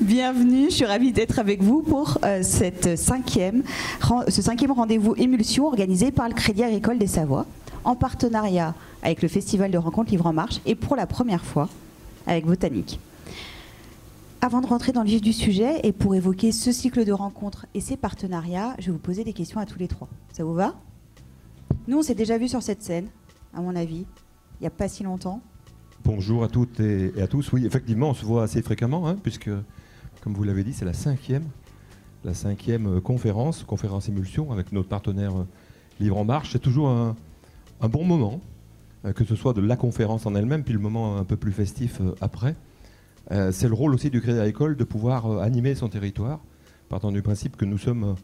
[0.00, 3.64] Bienvenue, je suis ravie d'être avec vous pour euh, cette cinquième,
[4.28, 7.46] ce cinquième rendez-vous Émulsion organisé par le Crédit Agricole des Savoies
[7.84, 11.68] en partenariat avec le Festival de rencontres Livre en Marche et pour la première fois
[12.28, 13.00] avec Botanique.
[14.40, 17.66] Avant de rentrer dans le vif du sujet et pour évoquer ce cycle de rencontres
[17.74, 20.08] et ses partenariats, je vais vous poser des questions à tous les trois.
[20.32, 20.74] Ça vous va?
[21.88, 23.08] Nous, on s'est déjà vu sur cette scène,
[23.52, 24.04] à mon avis,
[24.60, 25.40] il n'y a pas si longtemps.
[26.04, 27.52] Bonjour à toutes et, à tous.
[27.52, 29.50] Oui, effectivement, on se voit assez fréquemment, hein, puisque,
[30.20, 31.44] comme vous l'avez dit, c'est la cinquième,
[32.26, 35.46] euh, conférence, conférence émulsion, avec notre partenaire euh,
[36.00, 36.50] Livre en Marche.
[36.52, 37.14] C'est toujours un,
[37.88, 38.40] bon moment,
[39.04, 41.52] euh, que ce soit de la conférence en elle-même, puis le moment un peu plus
[41.52, 42.56] festif après.
[43.30, 46.40] c'est le rôle aussi du Crédit Agricole de pouvoir animer son territoire,
[46.88, 48.16] partant du principe que nous sommes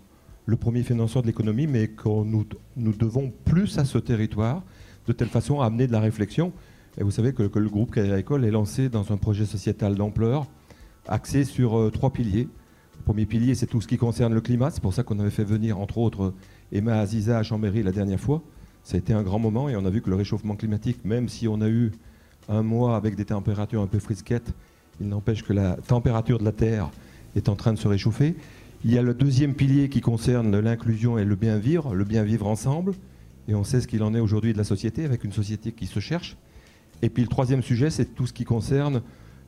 [0.47, 2.45] le premier financeur de l'économie, mais que nous,
[2.77, 4.65] nous devons plus à ce territoire,
[5.07, 6.53] de telle façon à amener de la réflexion
[6.99, 10.47] et vous savez que, le groupe Crédit Agricole est lancé dans un projet sociétal d'ampleur,
[11.07, 12.49] axé sur euh, trois piliers.
[12.99, 14.71] Le premier pilier, c'est tout ce qui concerne le climat.
[14.73, 16.35] C'est pour ça qu'on avait fait venir, entre autres,
[16.73, 18.43] Emma Aziza à Chambéry la dernière fois.
[18.83, 21.29] Ça a été un grand moment et on a vu que le réchauffement climatique, même
[21.29, 21.93] si on a eu
[22.49, 24.53] un mois avec des températures un peu frisquettes,
[25.01, 26.91] il n'empêche que la température de la Terre
[27.37, 28.35] est en train de se réchauffer.
[28.85, 32.25] Il y a le deuxième pilier qui concerne l'inclusion et le bien vivre, le bien
[32.25, 32.95] vivre ensemble.
[33.47, 35.87] Et on sait ce qu'il en est aujourd'hui de la société, avec une société qui
[35.87, 36.37] se cherche,
[37.03, 39.03] et puis le troisième sujet, c'est tout ce qui concerne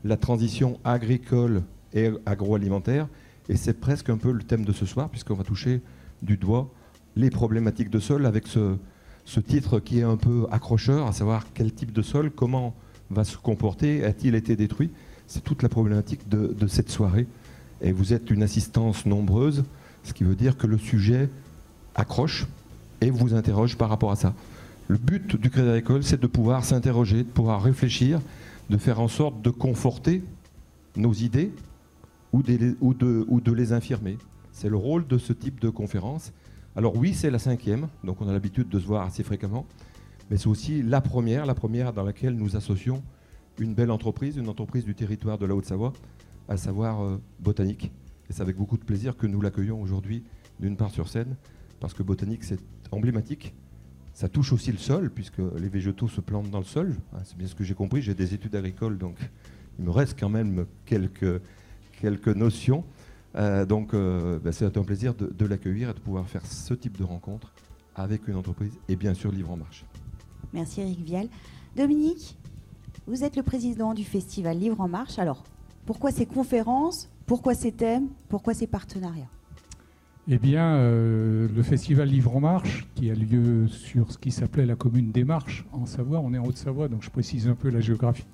[0.05, 1.63] la transition agricole
[1.93, 3.09] et agroalimentaire.
[3.49, 5.83] Et c'est presque un peu le thème de ce soir, puisqu'on va toucher
[6.23, 6.71] du doigt
[7.17, 8.77] les problématiques de sol avec ce,
[9.41, 12.75] titre qui est un peu accrocheur, à savoir quel type de sol, comment
[13.11, 14.91] va se comporter, a-t-il été détruit?
[15.27, 17.27] C'est toute la problématique de, cette soirée.
[17.83, 19.65] Et vous êtes une assistance nombreuse,
[20.05, 21.29] ce qui veut dire que le sujet
[21.95, 22.47] accroche
[23.01, 24.35] et vous interroge par rapport à ça.
[24.91, 28.21] Le but du Crédit Agricole, c'est de pouvoir s'interroger, de pouvoir réfléchir,
[28.71, 30.25] de faire en sorte de conforter
[30.97, 31.53] nos idées
[32.33, 34.19] ou, de, les infirmer.
[34.51, 36.33] C'est le rôle de ce type de conférence.
[36.75, 39.65] Alors oui, c'est la cinquième, donc on a l'habitude de se voir assez fréquemment,
[40.29, 43.01] mais c'est aussi la première, la première dans laquelle nous associons
[43.61, 45.93] une belle entreprise, une entreprise du territoire de la Haute-Savoie,
[46.49, 47.93] à savoir euh, Botanique.
[48.29, 50.25] Et c'est avec beaucoup de plaisir que nous l'accueillons aujourd'hui,
[50.59, 51.37] d'une part sur scène,
[51.79, 52.59] parce que Botanique, c'est
[52.91, 53.55] emblématique
[54.21, 56.95] ça touche aussi le sol, puisque les végétaux se plantent dans le sol.
[57.15, 58.03] Ah, c'est bien ce que j'ai compris.
[58.03, 59.17] J'ai des études agricoles, donc
[59.79, 61.41] il me reste quand même quelques,
[62.03, 62.85] quelques notions.
[63.37, 66.99] Euh, donc euh, ben, c'est un plaisir de, l'accueillir et de pouvoir faire ce type
[66.99, 67.55] de rencontre
[67.95, 69.87] avec une entreprise et bien sûr Livre en Marche.
[70.53, 71.29] Merci Eric Vial.
[71.75, 72.37] Dominique,
[73.07, 75.19] vous êtes le président du festival Livre en Marche.
[75.19, 75.45] Alors,
[75.87, 77.09] pourquoi ces conférences?
[77.25, 78.09] Pourquoi ces thèmes?
[78.29, 79.31] Pourquoi ces partenariats?
[80.33, 84.65] Eh bien, euh, le festival Livre en Marche, qui a lieu sur ce qui s'appelait
[84.65, 87.69] la commune des Marches en Savoie, on est en Haute-Savoie, donc je précise un peu
[87.69, 88.27] la géographie,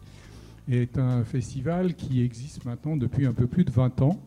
[0.71, 4.21] est un festival qui existe maintenant depuis un peu plus de 20 ans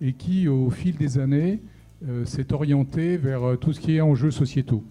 [0.00, 1.60] et qui, au fil des années,
[2.08, 4.82] euh, s'est orienté vers euh, tout ce qui est enjeux sociétaux.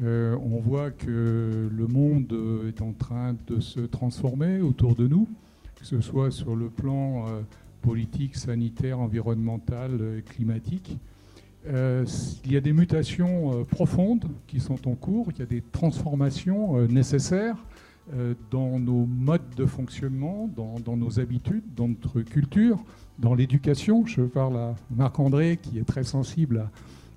[0.00, 2.34] on voit que le monde
[2.66, 5.28] est en train de se transformer autour de nous,
[5.76, 7.26] que ce soit sur le plan
[7.82, 10.98] politique, sanitaire, environnemental, climatique.
[11.68, 12.04] Euh,
[12.44, 15.62] il y a des mutations euh, profondes qui sont en cours, il y a des
[15.72, 17.56] transformations euh, nécessaires
[18.50, 22.82] dans nos modes de fonctionnement, dans, nos habitudes, dans notre culture,
[23.20, 24.04] dans l'éducation.
[24.06, 26.68] Je parle à Marc-André qui est très sensible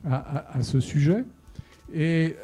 [0.07, 1.25] à, ce sujet.
[1.91, 2.35] Et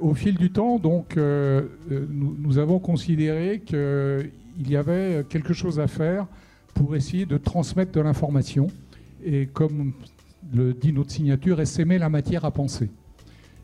[0.00, 5.86] au fil du temps, donc, nous, nous, avons considéré qu'il y avait quelque chose à
[5.86, 6.26] faire
[6.74, 8.66] pour essayer de transmettre de l'information.
[9.24, 9.92] Et comme
[10.52, 12.90] le dit notre signature, est s'aimer la matière à penser.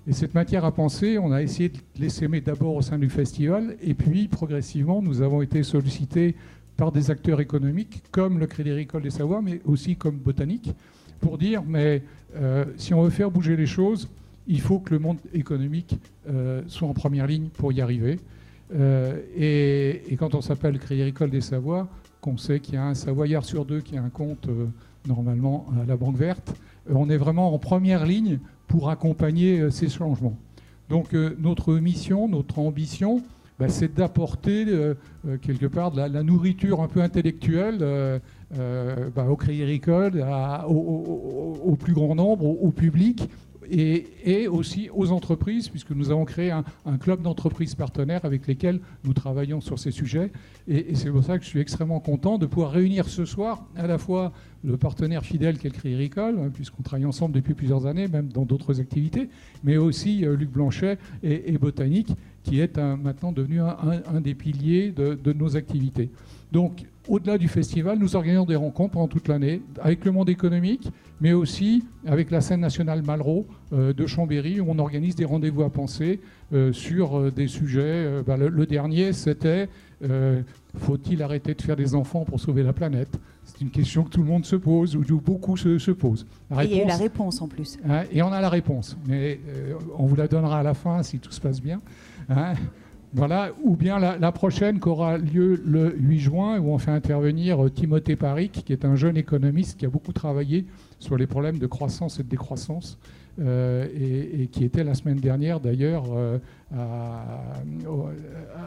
[0.07, 3.77] Et cette matière à penser, on a essayé de l'essaimer d'abord au sein du festival,
[3.83, 6.35] et puis progressivement, nous avons été sollicités
[6.77, 10.73] par des acteurs économiques comme le Crédit Agricole des Savoies, mais aussi comme Botanique,
[11.21, 12.03] pour dire, mais
[12.37, 14.09] euh, si on veut faire bouger les choses,
[14.47, 15.99] il faut que le monde économique
[16.29, 18.19] euh, soit en première ligne pour y arriver.
[18.75, 21.87] Euh, et, quand on s'appelle Crédit Agricole des Savoies,
[22.23, 24.49] qu'on sait qu'il y a un Savoyard sur deux qui a un compte
[25.07, 26.55] normalement à la Banque Verte,
[26.95, 30.37] on est vraiment en première ligne pour accompagner euh, ces changements.
[30.89, 33.23] Donc euh, notre mission, notre ambition,
[33.59, 34.65] bah, c'est d'apporter
[35.43, 37.79] quelque part de la, nourriture un peu intellectuelle
[38.51, 40.25] bah, au Crédit Agricole,
[40.67, 43.29] au, plus grand nombre, au public
[43.71, 46.65] et, aussi aux entreprises, puisque nous avons créé un,
[46.99, 50.31] club d'entreprises partenaires avec lesquels nous travaillons sur ces sujets.
[50.69, 53.87] Et, c'est pour ça que je suis extrêmement content de pouvoir réunir ce soir à
[53.87, 54.33] la fois
[54.65, 58.29] le partenaire fidèle qu'est le Crédit Agricole, hein, puisqu'on travaille ensemble depuis plusieurs années, même
[58.29, 59.31] dans d'autres activités,
[59.65, 62.13] mais aussi euh, Luc Blanchet et, Botanique,
[62.43, 66.11] qui est maintenant devenu un, des piliers de, de nos activités.
[66.53, 70.91] Donc, au-delà du festival, nous organisons des rencontres pendant toute l'année avec le monde économique,
[71.21, 75.63] mais aussi avec la scène nationale Malraux euh, de Chambéry, où on organise des rendez-vous
[75.63, 76.21] à penser
[76.53, 78.23] euh, sur euh, des sujets.
[78.27, 79.69] Bah, le, dernier, c'était
[80.79, 83.19] faut-il arrêter de faire des enfants pour sauver la planète?
[83.45, 86.27] C'est une question que tout le monde se pose, ou beaucoup se, posent.
[86.53, 87.77] et il y a eu la réponse en plus.
[87.87, 89.41] Hein, et on a la réponse, mais
[89.99, 91.83] on vous la donnera à la fin si tout se passe bien.
[92.29, 92.55] Hein.
[93.13, 97.65] Voilà, ou bien la, prochaine qui aura lieu le 8 juin, où on fait intervenir
[97.65, 100.65] euh, Timothée Paric, qui est un jeune économiste qui a beaucoup travaillé
[101.01, 102.99] sur les problèmes de croissance et de décroissance,
[103.41, 106.39] euh, et, qui était la semaine dernière d'ailleurs euh,
[106.73, 107.43] à,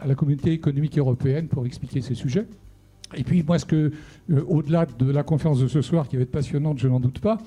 [0.04, 2.46] la communauté économique européenne pour expliquer ces sujets.
[3.16, 3.92] Et puis moi, ce que,
[4.46, 7.38] au-delà de la conférence de ce soir, qui va être passionnante, je n'en doute pas,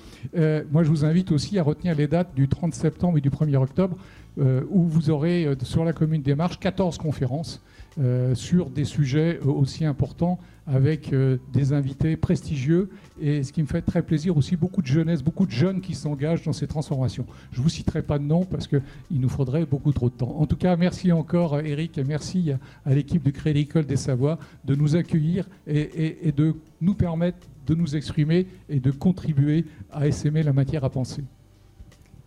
[0.72, 3.58] moi je vous invite aussi à retenir les dates du 30 septembre et du 1er
[3.58, 3.98] octobre,
[4.40, 7.60] euh, où vous aurez euh, sur la commune des Marches 14 conférences
[8.00, 11.16] euh, sur des sujets aussi importants avec
[11.54, 12.90] des invités prestigieux
[13.22, 15.96] et ce qui me fait très plaisir aussi beaucoup de jeunesse, beaucoup de jeunes qui
[15.96, 17.26] s'engagent dans ces transformations.
[17.52, 18.82] Je ne vous citerai pas de nom parce qu'il
[19.12, 20.36] nous faudrait beaucoup trop de temps.
[20.38, 22.52] En tout cas, merci encore Eric et merci
[22.86, 27.76] à, l'équipe du Crédit École des Savoies de nous accueillir et, de nous permettre de
[27.76, 31.24] nous exprimer et de contribuer à essaimer la matière à penser.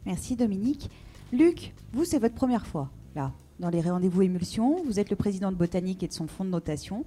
[0.05, 0.91] Merci Dominique.
[1.33, 4.83] Luc, vous, c'est votre première fois, là, dans les rendez-vous émulsion.
[4.85, 7.05] Vous êtes le président de Botanique et de son fonds de notation.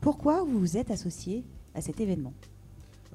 [0.00, 2.32] Pourquoi vous vous êtes associé à cet événement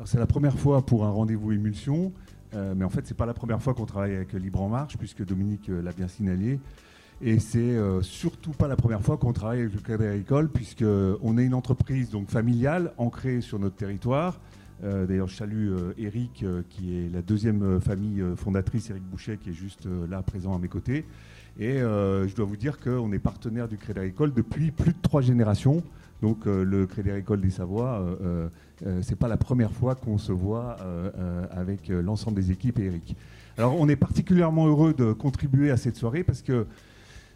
[0.05, 2.11] C'est la première fois pour un rendez-vous émulsion,
[2.53, 4.69] euh, mais en fait, ce n'est pas la première fois qu'on travaille avec Libre en
[4.69, 6.59] Marche, puisque Dominique euh, l'a bien signalé.
[7.21, 11.37] Et c'est euh, surtout pas la première fois qu'on travaille avec le Crédit Agricole, puisqu'on
[11.37, 14.39] est une entreprise familiale ancrée sur notre territoire,
[14.83, 19.37] euh, d'ailleurs, je salue euh, Eric, euh, qui est la deuxième famille fondatrice, Eric Boucher,
[19.37, 21.05] qui est juste là présent à mes côtés.
[21.59, 25.21] Et je dois vous dire qu'on est partenaire du Crédit Agricole depuis plus de trois
[25.21, 25.83] générations.
[26.23, 28.01] Donc le Crédit Agricole des Savoies,
[28.81, 30.77] ce n'est pas la première fois qu'on se voit
[31.51, 33.15] avec l'ensemble des équipes et Eric.
[33.57, 36.65] Alors on est particulièrement heureux de contribuer à cette soirée parce que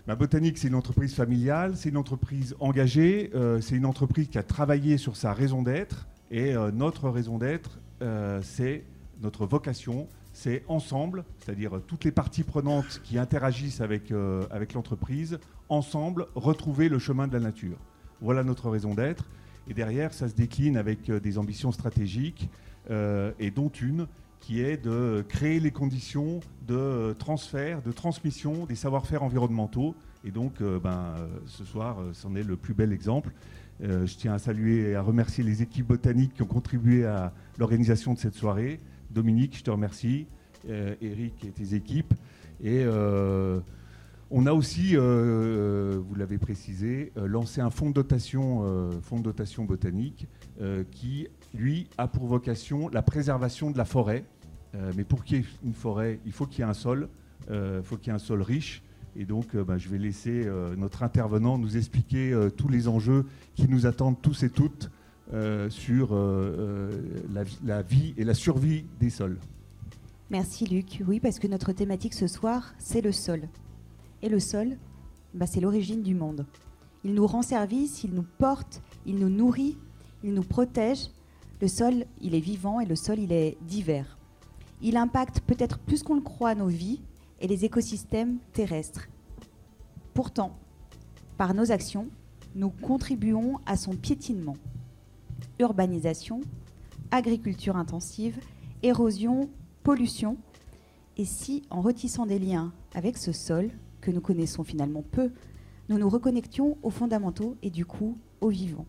[0.07, 3.29] Ma Botanique, c'est une entreprise familiale, c'est une entreprise engagée,
[3.59, 7.79] c'est une entreprise qui a travaillé sur sa raison d'être, et euh, notre raison d'être,
[8.01, 8.83] euh, c'est
[9.21, 15.39] notre vocation, c'est ensemble, c'est-à-dire toutes les parties prenantes qui interagissent euh, avec l'entreprise,
[15.69, 17.77] ensemble retrouver le chemin de la nature.
[18.21, 19.25] Voilà notre raison d'être.
[19.69, 22.49] Et derrière, ça se décline avec des ambitions stratégiques,
[22.89, 24.07] et dont une
[24.39, 29.93] qui est de créer les conditions de transfert, de transmission des savoir-faire environnementaux.
[30.23, 31.15] Et donc, ben,
[31.47, 33.31] ce soir, c'en est le plus bel exemple.
[33.83, 37.31] Euh, je tiens à saluer et à remercier les équipes botaniques qui ont contribué à
[37.59, 38.79] l'organisation de cette soirée.
[39.11, 40.25] Dominique, je te remercie.
[40.69, 42.13] Euh, Eric et tes équipes.
[42.61, 43.59] Et euh,
[44.29, 50.27] on a aussi, vous l'avez précisé, lancé un fonds de dotation, fonds dotation botanique
[50.91, 54.25] qui, lui, a pour vocation la préservation de la forêt.
[54.95, 57.09] mais pour qu'il y ait une forêt, il faut qu'il y ait un sol,
[57.49, 58.83] il faut qu'il y ait un sol riche.
[59.17, 62.87] Et donc, euh, bah, je vais laisser euh, notre intervenant nous expliquer euh, tous les
[62.87, 63.25] enjeux
[63.55, 64.91] qui nous attendent tous et toutes
[65.67, 66.15] sur
[67.65, 69.37] la, vie et la survie des sols.
[70.29, 71.03] Merci Luc.
[71.05, 73.41] Oui, parce que notre thématique ce soir, c'est le sol.
[74.21, 74.77] Et le sol,
[75.33, 76.45] bah, c'est l'origine du monde.
[77.03, 79.77] Il nous rend service, il nous porte, il nous nourrit,
[80.23, 81.09] il nous protège.
[81.61, 84.17] Le sol, il est vivant et le sol, il est divers.
[84.81, 87.01] Il impacte peut-être plus qu'on le croit nos vies,
[87.39, 89.07] et les écosystèmes terrestres.
[90.13, 90.57] Pourtant,
[91.37, 92.07] par nos actions,
[92.55, 94.57] nous contribuons à son piétinement.
[95.59, 96.41] Urbanisation,
[97.11, 98.39] agriculture intensive,
[98.81, 99.49] érosion,
[99.83, 100.37] pollution.
[101.17, 103.69] Et si, en retissant des liens avec ce sol,
[104.01, 105.31] que nous connaissons finalement peu,
[105.89, 108.87] nous nous reconnections aux fondamentaux et du coup aux vivants.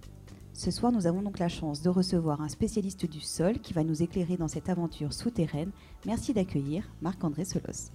[0.52, 3.84] Ce soir, nous avons donc la chance de recevoir un spécialiste du sol qui va
[3.84, 5.70] nous éclairer dans cette aventure souterraine.
[6.04, 7.92] Merci d'accueillir Marc-André Solos.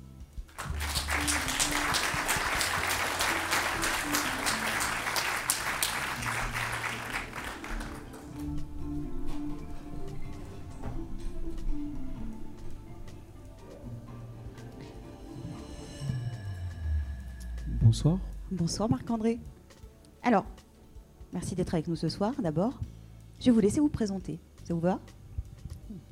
[17.94, 18.18] Bonsoir.
[18.50, 19.38] Bonsoir Marc-André.
[20.24, 20.46] Alors,
[21.32, 22.80] merci d'être avec nous ce soir d'abord.
[23.40, 24.40] Je vais vous laisser vous présenter.
[24.64, 25.00] Ça vous va?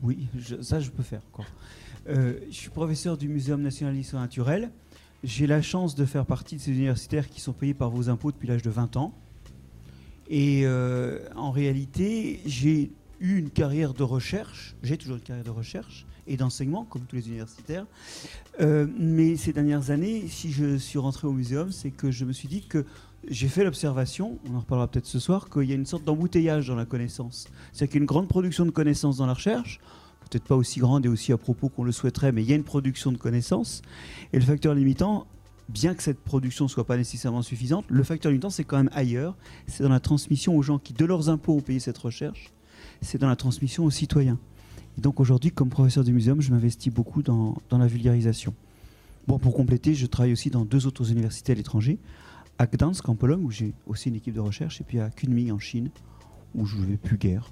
[0.03, 1.23] Oui, je- ça je peux faire.
[1.31, 1.43] quoi.
[2.07, 4.69] Euh, je suis professeur du Muséum national d'histoire naturelle.
[5.23, 8.31] J'ai la chance de faire partie de ces universitaires qui sont payés par vos impôts
[8.31, 9.15] depuis l'âge de 20 ans.
[10.29, 15.49] Et euh, en réalité, j'ai eu une carrière de recherche, j'ai toujours une carrière de
[15.49, 17.85] recherche et d'enseignement, comme tous les universitaires.
[18.59, 22.33] Euh, mais ces dernières années, si je suis rentré au muséum, c'est que je me
[22.33, 22.85] suis dit que
[23.27, 26.67] j'ai fait l'observation, on en reparlera peut-être ce soir, qu'il y a une sorte d'embouteillage
[26.67, 27.47] dans la connaissance.
[27.71, 29.79] C'est-à-dire qu'il y a une grande production de connaissances dans la recherche,
[30.29, 32.55] peut-être pas aussi grande et aussi à propos qu'on le souhaiterait, mais il y a
[32.55, 33.81] une production de connaissances.
[34.33, 35.27] Et le facteur limitant,
[35.69, 39.35] bien que cette production soit pas nécessairement suffisante, le facteur limitant, c'est quand même ailleurs.
[39.67, 42.51] C'est dans la transmission aux gens qui, de leurs impôts, ont payé cette recherche.
[43.01, 44.39] C'est dans la transmission aux citoyens.
[45.01, 48.53] Et donc aujourd'hui, comme professeur du muséum, je m'investis beaucoup dans, dans la vulgarisation.
[49.27, 51.97] Bon, pour compléter, je travaille aussi dans deux autres universités à l'étranger,
[52.59, 55.51] à Gdansk en Pologne, où j'ai aussi une équipe de recherche, et puis à Kunming
[55.51, 55.89] en Chine,
[56.53, 57.51] où je ne vais plus guère.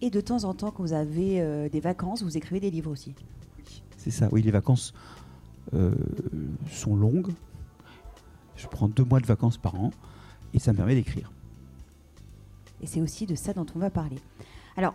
[0.00, 2.90] Et de temps en temps, quand vous avez euh, des vacances, vous écrivez des livres
[2.90, 3.14] aussi.
[3.98, 4.94] C'est ça, oui, les vacances
[5.74, 5.94] euh,
[6.70, 7.34] sont longues.
[8.56, 9.90] Je prends deux mois de vacances par an
[10.54, 11.30] et ça me permet d'écrire.
[12.80, 14.16] Et c'est aussi de ça dont on va parler.
[14.78, 14.94] Alors,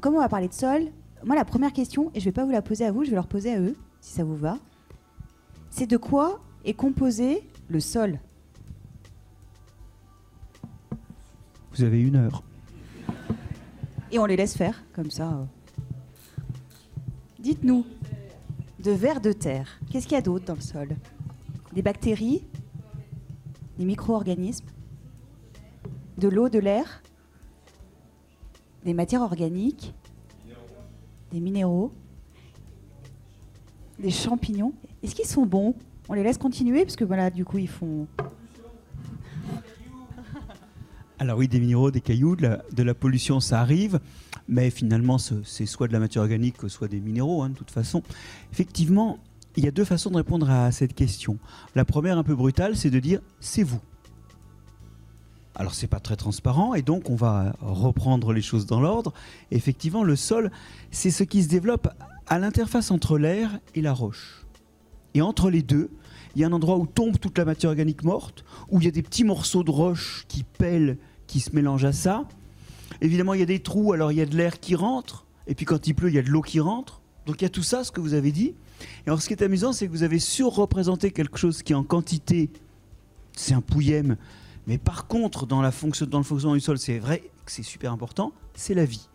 [0.00, 0.92] comme on va parler de sol,
[1.24, 3.10] moi la première question, et je ne vais pas vous la poser à vous, je
[3.10, 4.58] vais leur poser à eux, si ça vous va,
[5.70, 8.18] c'est de quoi est composé le sol?
[11.72, 12.42] Vous avez une heure.
[14.10, 15.28] Et on les laisse faire, comme ça.
[15.28, 15.44] euh.
[17.38, 17.86] Dites-nous,
[18.80, 20.88] de vers de terre, qu'est-ce qu'il y a d'autre dans le sol?
[21.72, 22.44] Des bactéries?
[23.78, 24.66] Des micro-organismes?
[26.18, 27.02] De l'eau, de l'air?
[28.84, 29.94] Des matières organiques?
[31.32, 31.92] Des minéraux
[33.98, 34.72] Des champignons
[35.02, 35.74] Est-ce qu'ils sont bons?
[36.08, 38.06] On les laisse continuer parce que voilà, du coup, ils font.
[41.20, 44.00] Alors oui, des minéraux, des cailloux, de la, pollution, ça arrive,
[44.48, 47.70] mais finalement, ce- c'est soit de la matière organique, soit des minéraux, hein, de toute
[47.70, 48.02] façon.
[48.52, 49.18] Effectivement,
[49.56, 51.38] il y a deux façons de répondre à cette question.
[51.74, 53.80] La première, un peu brutale, c'est de dire c'est vous.
[55.56, 59.12] Alors c'est pas très transparent et donc on va reprendre les choses dans l'ordre.
[59.50, 60.50] Effectivement, le sol,
[60.90, 61.88] c'est ce qui se développe
[62.26, 64.46] à l'interface entre l'air et la roche.
[65.14, 65.90] Et entre les deux,
[66.34, 68.88] il y a un endroit où tombe toute la matière organique morte, où il y
[68.88, 72.28] a des petits morceaux de roche qui pèlent, qui se mélangent à ça.
[73.00, 75.54] Évidemment, il y a des trous, alors il y a de l'air qui rentre, et
[75.56, 77.00] puis quand il pleut, il y a de l'eau qui rentre.
[77.26, 78.54] Donc il y a tout ça, ce que vous avez dit.
[79.04, 81.82] Et alors ce qui est amusant, c'est que vous avez surreprésenté quelque chose qui en
[81.82, 82.50] quantité,
[83.36, 84.16] c'est un pouillème,
[84.66, 87.62] mais par contre, dans, la fonction, dans le fonctionnement du sol, c'est vrai que c'est
[87.62, 89.08] super important, c'est la vie.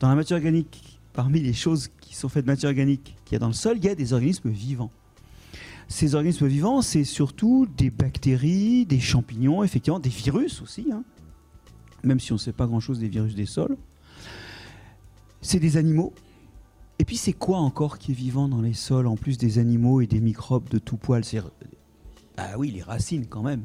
[0.00, 3.36] Dans la matière organique, parmi les choses qui sont faites de matière organique qu'il y
[3.36, 4.90] a dans le sol, il y a des organismes vivants.
[5.88, 11.04] Ces organismes vivants, c'est surtout des bactéries, des champignons, effectivement, des virus aussi, hein.
[12.02, 13.76] même si on ne sait pas grand-chose des virus des sols.
[15.42, 16.14] C'est des animaux.
[16.98, 20.00] Et puis c'est quoi encore qui est vivant dans les sols, en plus des animaux
[20.00, 21.24] et des microbes de tout poil?
[22.36, 23.64] Ah oui, les racines quand même.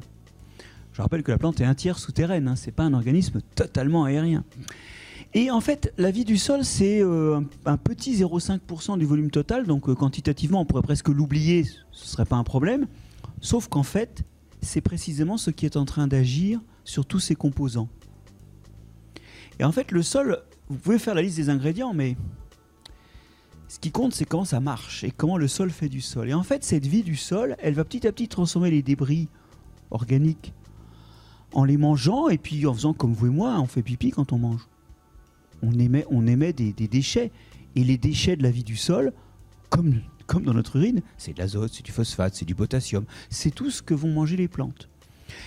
[0.98, 4.06] Je rappelle que la plante est un tiers souterraine, hein, c'est pas un organisme totalement
[4.06, 4.44] aérien.
[5.36, 9.68] Et en fait, la vie du sol, c'est euh, un, petit 0,5% du volume total,
[9.68, 12.88] donc euh, quantitativement, on pourrait presque l'oublier, ce serait pas un problème.
[13.42, 14.24] Sauf qu'en fait,
[14.64, 17.90] c'est précisément ce qui est en train d'agir sur tous ses composants.
[19.60, 22.18] Et en fait, le sol, vous pouvez faire la liste des ingrédients, mais
[23.68, 26.28] ce qui compte, c'est comment ça marche et comment le sol fait du sol.
[26.28, 29.28] Et en fait, cette vie du sol, elle va petit à petit transformer les débris
[29.92, 30.54] organiques
[31.54, 34.34] en les mangeant et puis en faisant comme vous et moi, on fait pipi quand
[34.34, 34.68] on mange
[35.62, 37.32] on émet, on émet des, déchets.
[37.76, 39.14] Et les déchets de la vie du sol,
[39.70, 43.06] comme, comme dans notre urine, c'est de l'azote, c'est du phosphate, c'est du potassium.
[43.30, 44.90] C'est tout ce que vont manger les plantes.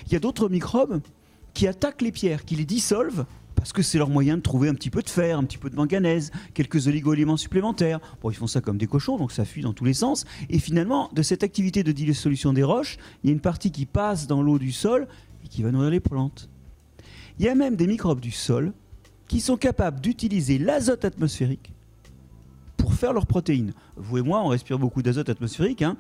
[0.07, 1.00] Il y a d'autres microbes
[1.54, 3.25] qui attaquent les pierres, qui les dissolvent,
[3.57, 5.71] parce que c'est leur moyen de trouver un petit peu de fer, un petit peu
[5.71, 7.99] de manganèse, quelques oligo-éléments supplémentaires.
[8.23, 10.25] Bon, ils font ça comme des cochons, donc ça fuit dans tous les sens.
[10.49, 13.87] Et finalement, de cette activité de dissolution des roches, il y a une partie qui
[13.87, 15.09] passe dans l'eau du sol
[15.44, 16.49] et qui va nourrir les plantes.
[17.38, 18.73] Il y a même des microbes du sol
[19.28, 21.73] qui sont capables d'utiliser l'azote atmosphérique
[22.76, 23.73] pour faire leurs protéines.
[23.97, 25.82] Vous et moi, on respire beaucoup d'azote atmosphérique.
[25.82, 25.97] Hein.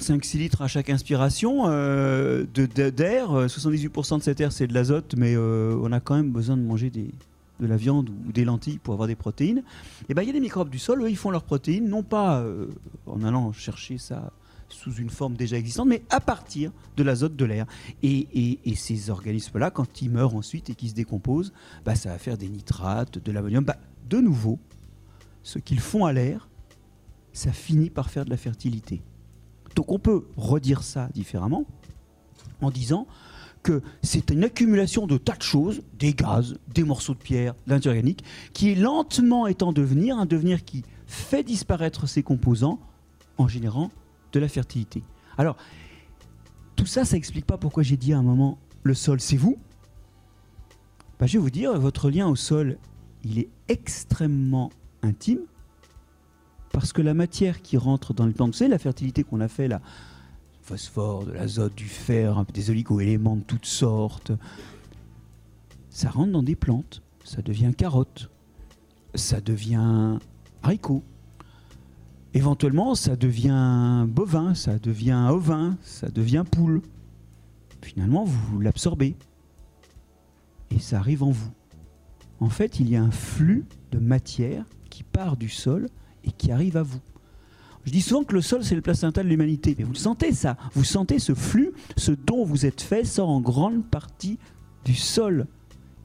[0.00, 3.32] 5-6 litres à chaque inspiration euh, d'air.
[3.32, 6.56] Euh, 78% de cet air, c'est de l'azote, mais euh, on a quand même besoin
[6.56, 9.62] de manger de la viande ou des lentilles pour avoir des protéines.
[10.08, 12.02] Et ben, il y a des microbes du sol, eux, ils font leurs protéines, non
[12.02, 12.66] pas euh,
[13.06, 14.32] en allant chercher ça
[14.68, 17.66] sous une forme déjà existante, mais à partir de l'azote de l'air.
[18.02, 21.52] Et, ces organismes-là, quand ils meurent ensuite et qu'ils se décomposent,
[21.84, 23.64] bah, ça va faire des nitrates, de l'ammonium.
[23.64, 23.76] Bah,
[24.08, 24.58] de nouveau,
[25.42, 26.48] ce qu'ils font à l'air,
[27.32, 29.02] ça finit par faire de la fertilité.
[29.74, 31.66] Donc on peut redire ça différemment
[32.62, 33.06] en disant
[33.62, 37.88] que c'est une accumulation de tas de choses, des gaz, des morceaux de pierre, de
[37.88, 42.78] organique, qui lentement est en devenir, un devenir qui fait disparaître ces composants
[43.38, 43.90] en générant
[44.36, 45.02] de la fertilité.
[45.38, 45.56] Alors,
[46.76, 49.56] tout ça, ça explique pas pourquoi j'ai dit à un moment, le sol, c'est vous.
[51.18, 52.76] Bah, je vais vous dire, votre lien au sol,
[53.24, 54.70] il est extrêmement
[55.02, 55.40] intime,
[56.70, 59.48] parce que la matière qui rentre dans les plantes, vous savez, la fertilité qu'on a
[59.48, 59.80] fait là,
[60.60, 64.32] phosphore, de l'azote, du fer, des oligo-éléments de toutes sortes.
[65.88, 68.28] Ça rentre dans des plantes, ça devient carotte,
[69.14, 70.18] ça devient
[70.62, 71.02] haricot.
[72.36, 76.82] Éventuellement, ça devient bovin, ça devient ovin, ça devient poule.
[77.80, 79.16] Finalement, vous l'absorbez.
[80.70, 81.50] Et ça arrive en vous.
[82.40, 85.88] En fait, il y a un flux de matière qui part du sol
[86.24, 87.00] et qui arrive à vous.
[87.86, 89.74] Je dis souvent que le sol, c'est le placenta de l'humanité.
[89.78, 90.58] Mais vous le sentez, ça.
[90.74, 94.38] Vous sentez ce flux, ce dont vous êtes fait sort en grande partie
[94.84, 95.46] du sol.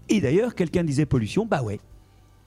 [0.08, 1.82] Et d'ailleurs, quelqu'un disait pollution, bah ouais.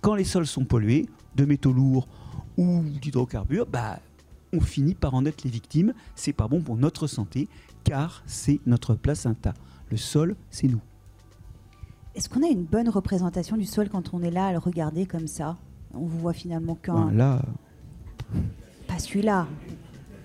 [0.01, 1.05] Quand les sols sont pollués,
[1.37, 2.09] de métaux lourds
[2.57, 3.99] ou d'hydrocarbures, bah
[4.53, 5.93] on finit par en être les victimes.
[6.15, 7.49] C'est pas bon pour notre santé,
[7.83, 9.55] car c'est notre placenta.
[9.91, 10.81] Le sol, c'est nous.
[12.15, 15.07] Est-ce qu'on a une bonne représentation du sol quand on est là à le regarder
[15.07, 15.57] comme ça?
[15.93, 17.07] On vous voit finalement qu'un.
[17.07, 17.43] Ben là,
[18.87, 19.47] Pas celui-là,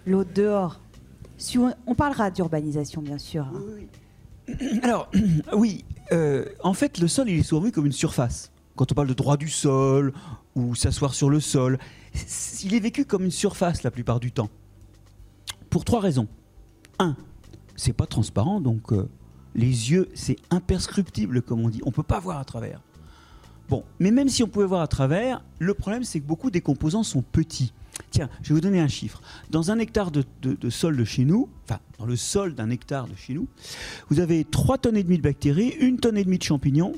[0.06, 0.80] l'autre dehors.
[1.38, 3.46] Si on, on parlera d'urbanisation, bien sûr.
[3.48, 4.54] hein.
[4.84, 5.10] Alors,
[5.56, 8.52] oui, euh, en fait, le sol, il est souvent vu comme une surface.
[8.76, 10.14] Quand on parle de droit du sol
[10.56, 11.80] ou s'asseoir sur le sol,
[12.64, 14.50] il est vécu comme une surface la plupart du temps.
[15.70, 16.28] Pour trois raisons.
[16.98, 17.16] Un,
[17.76, 19.08] c'est pas transparent, donc euh,
[19.56, 21.82] les yeux, c'est imperscruptible, comme on dit.
[21.86, 22.82] On peut pas voir à travers.
[23.70, 26.62] Bon, mais même si on pouvait voir à travers, le problème, c'est que beaucoup des
[26.62, 27.72] composants sont petits.
[28.12, 29.22] Tiens, je vais vous donner un chiffre.
[29.52, 33.16] Dans un hectare de sol de chez nous, enfin, dans le sol d'un hectare de
[33.16, 33.48] chez nous,
[34.10, 36.94] vous avez 3 tonnes et demie de bactéries, 1 tonne et demie de champignons,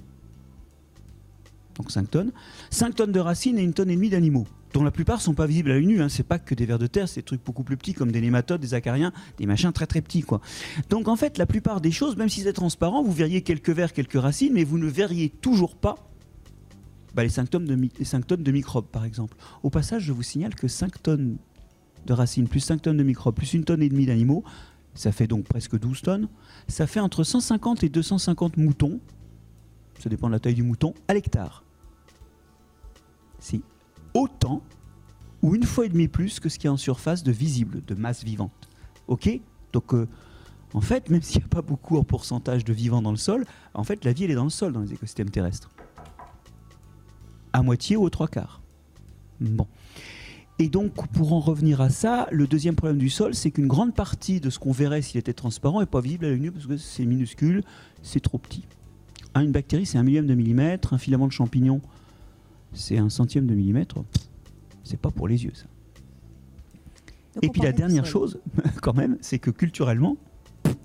[1.75, 2.32] donc 5 tonnes,
[2.70, 5.46] 5 tonnes de racines et 1 tonne et demie d'animaux, dont la plupart sont pas
[5.46, 6.01] visibles à l'œil nu.
[6.01, 6.10] Hein.
[6.10, 8.22] C'est pas que des vers de terre, c'est des trucs beaucoup plus petits comme des
[8.22, 10.22] nématodes, des acariens, des machins très très petits.
[10.22, 10.42] quoi.
[10.90, 13.94] Donc en fait, la plupart des choses, même si c'est transparent, vous verriez quelques vers,
[13.94, 15.96] quelques racines, mais vous ne verriez toujours pas
[17.14, 19.36] bah, les, 5 tonnes de mi- les 5 tonnes de microbes, par exemple.
[19.64, 21.38] Au passage, je vous signale que 5 tonnes
[22.05, 24.44] de racines, plus 5 tonnes de microbes, plus 1 tonne et demie d'animaux,
[24.94, 26.27] ça fait donc presque 12 tonnes,
[26.68, 29.00] ça fait entre 150 et 250 moutons,
[30.00, 31.64] ça dépend de la taille du mouton, à l'hectare.
[33.40, 33.62] C'est
[34.13, 34.61] autant
[35.41, 37.81] ou une fois et demie plus que ce qu'il y a en surface de visible,
[37.85, 38.69] de masse vivante.
[39.07, 39.39] Ok?
[39.74, 40.07] Donc, euh,
[40.74, 43.45] en fait, même s'il n'y a pas beaucoup en pourcentage de vivants dans le sol,
[43.74, 45.69] en fait, la vie, elle est dans le sol, dans les écosystèmes terrestres.
[47.53, 48.61] À moitié ou aux trois quarts.
[49.39, 49.67] Bon.
[50.59, 53.95] Et donc, pour en revenir à ça, le deuxième problème du sol, c'est qu'une grande
[53.95, 56.67] partie de ce qu'on verrait s'il était transparent n'est pas visible à l'œil nu parce
[56.67, 57.63] que c'est minuscule,
[58.03, 58.63] c'est trop petit.
[59.33, 61.81] Hein, une bactérie, c'est un millième de millimètre, un filament de champignon,
[62.74, 63.96] c'est un centième de millimètre.
[64.84, 65.66] C'est pas pour les yeux, ça.
[67.36, 68.40] Donc, Et puis la dernière chose,
[68.81, 70.18] quand même, c'est que culturellement,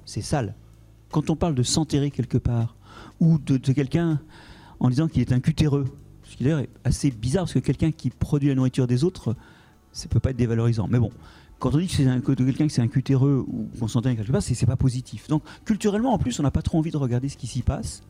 [0.05, 0.55] c'est sale.
[1.11, 2.77] Quand on parle de s'enterrer quelque part,
[3.21, 4.21] ou de, de quelqu'un
[4.81, 5.85] en disant qu'il est un cutéreux,
[6.23, 9.35] ce qui d'ailleurs est assez bizarre, parce que quelqu'un qui produit la nourriture des autres,
[9.93, 10.87] ça peut pas être dévalorisant.
[10.89, 11.11] Mais bon,
[11.59, 14.15] quand on dit que c'est un- que quelqu'un que c'est un cutéreux ou qu'on s'enterre
[14.17, 15.29] quelque part, c'est c'est pas positif.
[15.29, 18.03] Donc culturellement, en plus, on n'a pas trop envie de regarder ce qui s'y passe.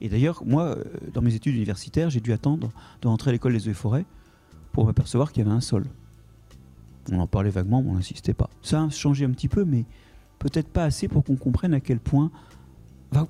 [0.00, 2.70] Et d'ailleurs, moi, euh, dans mes études universitaires, j'ai dû attendre
[3.02, 4.04] de rentrer à l'école des eaux et forêts
[4.72, 5.84] pour m'apercevoir qu'il y avait un sol.
[7.10, 8.50] On en parlait vaguement, mais on n'insistait pas.
[8.62, 9.84] Ça a changé un petit peu, mais
[10.38, 12.30] peut-être pas assez pour qu'on comprenne à quel point,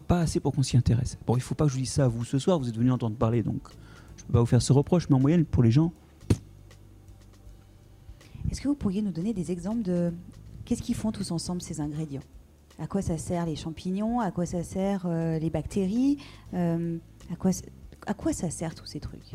[0.09, 1.19] pas assez pour qu'on s'y intéresse.
[1.27, 2.77] Bon, il faut pas que je vous dise ça à vous ce soir, vous êtes
[2.77, 3.61] venus entendre parler, donc
[4.17, 5.93] je peux pas vous faire ce reproche, mais en moyenne, pour les gens,
[8.51, 10.13] Est-ce que vous pourriez nous donner des exemples de
[10.65, 12.23] qu'est-ce qu'ils font tous ensemble ces ingrédients?
[12.79, 14.21] À quoi ça sert les champignons?
[14.21, 16.19] À quoi ça sert euh, les bactéries?
[16.55, 16.99] Euh,
[17.33, 19.33] à, quoi, ça sert tous ces trucs?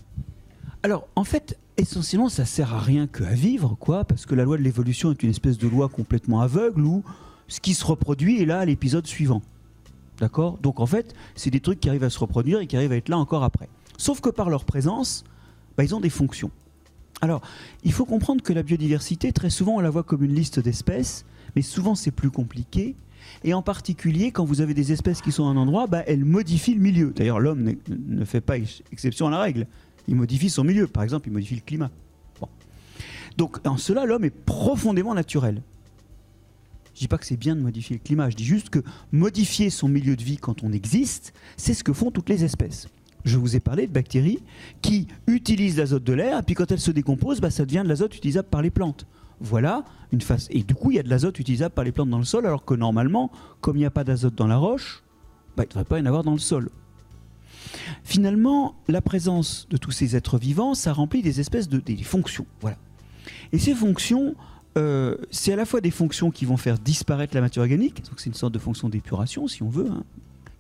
[0.84, 4.44] Alors, en fait, essentiellement, ça sert à rien que à vivre, quoi, parce que la
[4.44, 7.04] loi de l'évolution est une espèce de loi complètement aveugle où
[7.48, 9.42] ce qui se reproduit est là à l'épisode suivant.
[10.20, 10.58] D'accord?
[10.60, 12.98] Donc, en fait, c'est des trucs qui arrivent à se reproduire et qui arrivent à
[12.98, 13.70] être là encore après.
[13.98, 15.24] Sauf que par leur présence,
[15.78, 16.52] bah, ils ont des fonctions.
[17.22, 17.42] Alors,
[17.84, 21.26] il faut comprendre que la biodiversité, très souvent, on la voit comme une liste d'espèces,
[21.56, 22.96] mais souvent c'est plus compliqué.
[23.44, 26.24] Et en particulier, quand vous avez des espèces qui sont à un endroit, bah, elles
[26.26, 27.12] modifient le milieu.
[27.16, 27.74] D'ailleurs, l'homme ne-
[28.20, 29.66] ne fait pas ex- exception à la règle.
[30.08, 30.86] Il modifie son milieu.
[30.88, 31.90] Par exemple, il modifie le climat.
[33.38, 35.62] Donc, en cela, l'homme est profondément naturel.
[36.94, 38.30] Je dis pas que c'est bien de modifier le climat.
[38.30, 38.80] Je dis juste que
[39.12, 42.90] modifier son milieu de vie quand on existe, c'est ce que font toutes les espèces.
[43.24, 44.40] Je vous ai parlé de bactéries
[44.82, 47.88] qui utilisent l'azote de l'air, et puis quand elles se décomposent, bah, ça devient de
[47.90, 49.06] l'azote utilisable par les plantes.
[49.42, 50.48] Voilà une face.
[50.52, 52.46] Et du coup, il y a de l'azote utilisable par les plantes dans le sol,
[52.46, 55.04] alors que normalement, comme il n'y a pas d'azote dans la roche,
[55.56, 56.70] bah, il ne devrait pas y en avoir dans le sol.
[58.04, 62.46] Finalement, la présence de tous ces êtres vivants, ça remplit des espèces de des fonctions.
[62.60, 62.78] Voilà.
[63.52, 64.36] Et ces fonctions,
[64.78, 68.20] euh, c'est à la fois des fonctions qui vont faire disparaître la matière organique, donc
[68.20, 70.04] c'est une sorte de fonction d'épuration, si on veut, hein,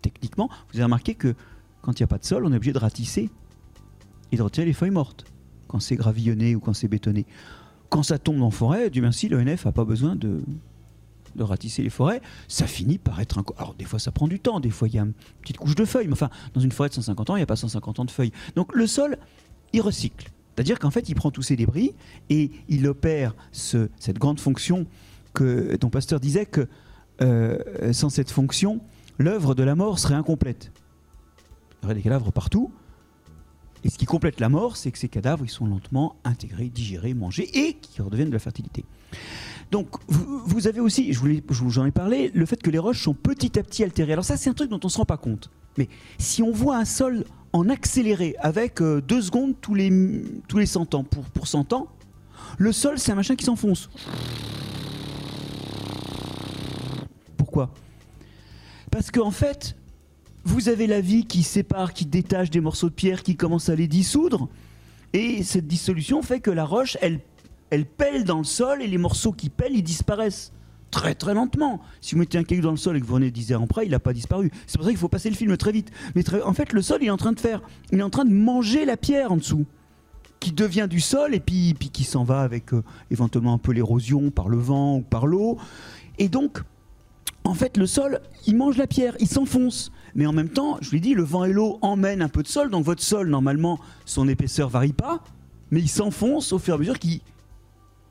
[0.01, 0.49] techniquement.
[0.71, 1.35] Vous avez remarqué que
[1.81, 3.29] quand il n'y a pas de sol, on est obligé de ratisser
[4.31, 5.25] et de retirer les feuilles mortes,
[5.67, 7.25] quand c'est gravillonné ou quand c'est bétonné.
[7.91, 10.41] Quand ça tombe en forêt, du merci, l'ONF n'a pas besoin de,
[11.35, 13.43] de ratisser les forêts, ça finit par être un...
[13.57, 15.75] Alors des fois ça prend du temps, des fois il y a une petite couche
[15.75, 17.99] de feuilles, mais enfin dans une forêt de 150 ans, il n'y a pas 150
[17.99, 18.31] ans de feuilles.
[18.55, 19.17] Donc le sol,
[19.73, 20.31] il recycle.
[20.55, 21.93] C'est-à-dire qu'en fait, il prend tous ces débris
[22.29, 24.85] et il opère ce, cette grande fonction
[25.33, 26.67] que ton pasteur disait que
[27.21, 28.81] euh, sans cette fonction,
[29.17, 30.71] l'œuvre de la mort serait incomplète.
[31.81, 32.71] Il y aurait des cadavres partout.
[33.83, 37.13] Et ce qui complète la mort, c'est que ces cadavres, ils sont lentement intégrés, digérés,
[37.13, 38.85] mangés et qui redeviennent de la fertilité.
[39.71, 43.13] Donc, vous, avez aussi, je vous- j'en ai parlé, le fait que les roches sont
[43.13, 44.13] petit à petit altérées.
[44.13, 45.49] Alors ça, c'est un truc dont on ne se rend pas compte.
[45.77, 49.91] Mais si on voit un sol en accéléré, avec euh, deux secondes tous les,
[50.47, 51.87] tous les 100 ans, pour, pour 100 ans,
[52.57, 53.89] le sol, c'est un machin qui s'enfonce.
[57.37, 57.73] Pourquoi?
[58.91, 59.75] Parce qu'en fait,
[60.43, 63.75] vous avez la vie qui sépare, qui détache des morceaux de pierre, qui commence à
[63.75, 64.49] les dissoudre.
[65.13, 67.19] Et cette dissolution fait que la roche, elle,
[67.69, 70.51] elle pèle dans le sol et les morceaux qui pèlent, ils disparaissent.
[70.89, 71.79] Très très lentement.
[72.01, 73.85] Si vous mettez un caillou dans le sol et que vous venez 10 heures après,
[73.85, 74.51] il n'a pas disparu.
[74.67, 75.89] C'est pour ça qu'il faut passer le film très vite.
[76.15, 77.61] Mais en fait, le sol, il est en train de faire.
[77.93, 79.65] Il est en train de manger la pierre en dessous.
[80.41, 83.71] Qui devient du sol et puis, puis qui s'en va avec euh, éventuellement un peu
[83.71, 85.57] l'érosion par le vent ou par l'eau.
[86.17, 86.61] Et donc,
[87.43, 89.91] en fait, le sol, il mange la pierre, il s'enfonce.
[90.13, 92.47] Mais en même temps, je lui dis, le vent et l'eau emmènent un peu de
[92.47, 92.69] sol.
[92.69, 95.23] Donc votre sol, normalement, son épaisseur varie pas.
[95.71, 97.21] Mais il s'enfonce au fur et à mesure qu'il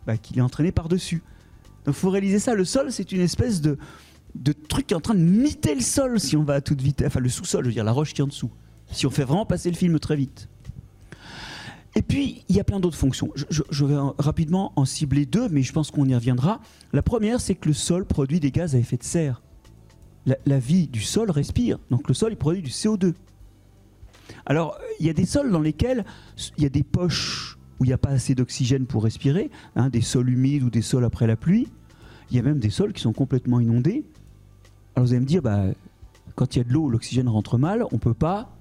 [0.07, 1.23] bah, qu'il est entraîné par-dessus.
[1.85, 2.55] Donc il faut réaliser ça.
[2.55, 3.79] Le sol, c'est une espèce de,
[4.35, 6.81] de truc qui est en train de miter le sol si on va à toute
[6.81, 7.07] vitesse.
[7.07, 8.51] Enfin, le sous-sol, je veux dire, la roche qui est en dessous.
[8.91, 10.49] Si on fait vraiment passer le film très vite.
[11.97, 13.33] Et puis, il y a plein d'autres fonctions.
[13.35, 16.61] Je, vais en- rapidement en cibler deux, mais je pense qu'on y reviendra.
[16.93, 19.43] La première, c'est que le sol produit des gaz à effet de serre.
[20.27, 23.15] La, la vie du sol respire, donc le sol il produit du CO2.
[24.47, 26.05] Alors, il y a des sols dans lesquels
[26.59, 29.89] il y a des poches où il n'y a pas assez d'oxygène pour respirer, hein,
[29.89, 31.67] des sols humides ou des sols après la pluie.
[32.31, 34.05] Il y a même des sols qui sont complètement inondés.
[34.95, 35.65] Alors vous allez me dire, bah,
[36.37, 38.55] quand il y a de l'eau, l'oxygène rentre mal, on ne peut pas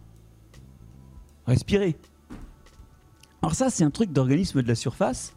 [1.46, 1.98] respirer.
[3.41, 5.34] Alors ça, c'est un truc d'organisme de la surface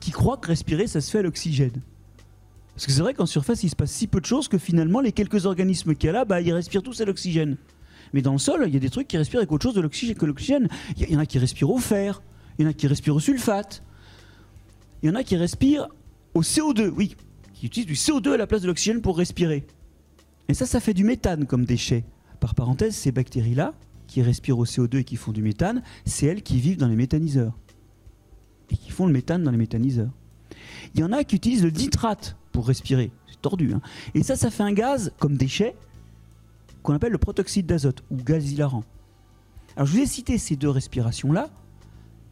[0.00, 1.80] qui croit que respirer, ça se fait à l'oxygène.
[2.74, 5.00] Parce que c'est vrai qu'en surface, il se passe si peu de choses que finalement,
[5.00, 7.56] les quelques organismes qu'il y a là, bah, ils respirent tous à l'oxygène.
[8.12, 9.80] Mais dans le sol, il y a des trucs qui respirent avec autre chose de
[9.80, 10.68] l'oxygène que l'oxygène.
[10.96, 12.22] Il y- en a qui respirent au fer,
[12.58, 13.82] il y en a qui respirent au sulfate,
[15.02, 15.88] il y en a qui respirent
[16.34, 17.14] au CO2, oui,
[17.52, 19.64] qui utilisent du CO2 à la place de l'oxygène pour respirer.
[20.48, 22.04] Et ça, ça fait du méthane comme déchet.
[22.40, 23.72] Par parenthèse, ces bactéries-là,
[24.14, 26.94] qui respirent au CO2 et qui font du méthane, c'est elles qui vivent dans les
[26.94, 27.52] méthaniseurs.
[28.70, 30.10] Et qui font le méthane dans les méthaniseurs.
[30.94, 33.10] Il y en a qui utilisent le nitrate pour respirer.
[33.26, 33.72] C'est tordu.
[33.74, 33.80] hein.
[34.14, 35.74] Et ça, ça fait un gaz comme déchet
[36.84, 38.84] qu'on appelle le protoxyde d'azote ou gaz hilarant.
[39.74, 41.50] Alors je vous ai cité ces deux respirations-là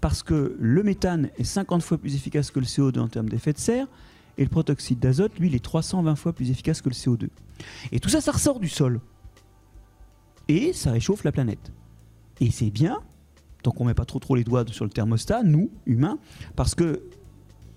[0.01, 3.53] parce que le méthane est 50 fois plus efficace que le CO2 en termes d'effet
[3.53, 3.89] de serre
[4.39, 7.29] et le protoxyde d'azote, lui, il est 320 fois plus efficace que le CO2.
[7.91, 9.01] Et tout ça, ça ressort du sol.
[10.53, 11.73] Et ça réchauffe la planète.
[12.39, 13.01] Et c'est bien,
[13.63, 16.19] tant qu'on met pas trop trop les doigts sur le thermostat, nous, humains,
[16.57, 17.05] parce que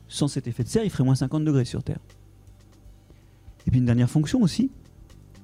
[0.09, 2.01] sans cet effet de serre, il ferait moins 50 degrés sur Terre.
[3.65, 4.71] Et puis une dernière fonction aussi.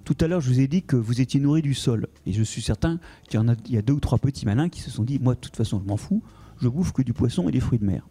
[0.03, 2.09] Tout à l'heure, je vous ai dit que vous étiez nourri du sol.
[2.25, 4.67] Et je suis certain qu'il y, en a, y a deux ou trois petits malins
[4.67, 6.21] qui se sont dit Moi, de toute façon, je m'en fous,
[6.59, 8.05] je bouffe que du poisson et des fruits de mer.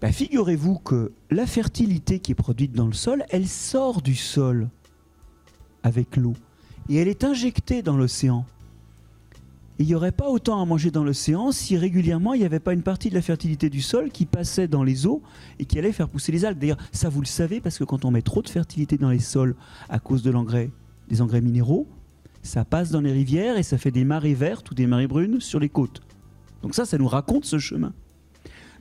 [0.00, 4.68] Ben, Figurez-vous que la fertilité qui est produite dans le sol, elle sort du sol
[5.82, 6.36] avec l'eau.
[6.90, 8.44] Et elle est injectée dans l'océan.
[9.78, 12.74] Il n'y aurait pas autant à manger dans l'océan si régulièrement il n'y avait pas
[12.74, 15.22] une partie de la fertilité du sol qui passait dans les eaux
[15.60, 16.58] et qui allait faire pousser les algues.
[16.58, 19.20] D'ailleurs, ça vous le savez parce que quand on met trop de fertilité dans les
[19.20, 19.54] sols
[19.88, 20.70] à cause de l'engrais,
[21.08, 21.86] des engrais minéraux,
[22.42, 25.40] ça passe dans les rivières et ça fait des marées vertes ou des marées brunes
[25.40, 26.02] sur les côtes.
[26.62, 27.92] Donc ça, ça nous raconte ce chemin.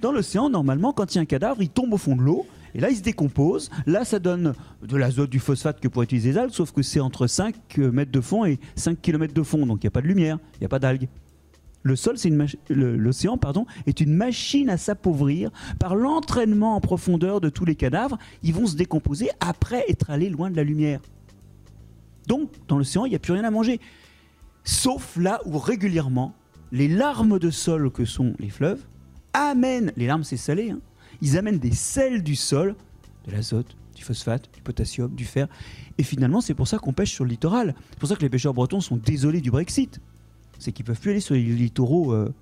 [0.02, 2.48] Dans l'océan, normalement, quand il y a un cadavre, il tombe au fond de l'eau.
[2.76, 3.70] Et là, il se décompose.
[3.86, 7.00] Là, ça donne de l'azote, du phosphate que pour utiliser les algues, sauf que c'est
[7.00, 9.66] entre 5 mètres de fond et 5 km de fond.
[9.66, 11.08] Donc il n'y a pas de lumière, il n'y a pas d'algues.
[11.82, 17.40] Le sol, c'est une l'océan, pardon, est une machine à s'appauvrir par l'entraînement en profondeur
[17.40, 18.18] de tous les cadavres.
[18.44, 21.00] Ils vont se décomposer après être allés loin de la lumière.
[22.28, 23.80] Donc, dans l'océan, il n'y a plus rien à manger.
[24.66, 26.36] Sauf là où régulièrement,
[26.72, 28.86] les larmes de sol que sont les fleuves
[29.34, 30.80] amènent, les larmes c'est salé, hein,
[31.22, 32.76] ils amènent des sels du sol,
[33.26, 35.48] de l'azote, du phosphate, du potassium, du fer.
[35.98, 37.76] Et finalement, c'est pour ça qu'on pêche sur le littoral.
[37.92, 40.00] C'est pour ça que les pêcheurs bretons sont désolés du Brexit.
[40.58, 42.34] C'est qu'ils peuvent plus aller sur les littoraux, euh,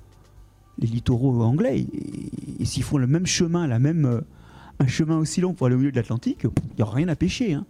[0.77, 1.87] les littoraux anglais.
[2.59, 4.21] Et, s'ils font le même chemin, la même, euh,
[4.79, 7.15] un chemin aussi long pour aller au milieu de l'Atlantique, il n'y aura rien à
[7.15, 7.53] pêcher.
[7.53, 7.65] hein.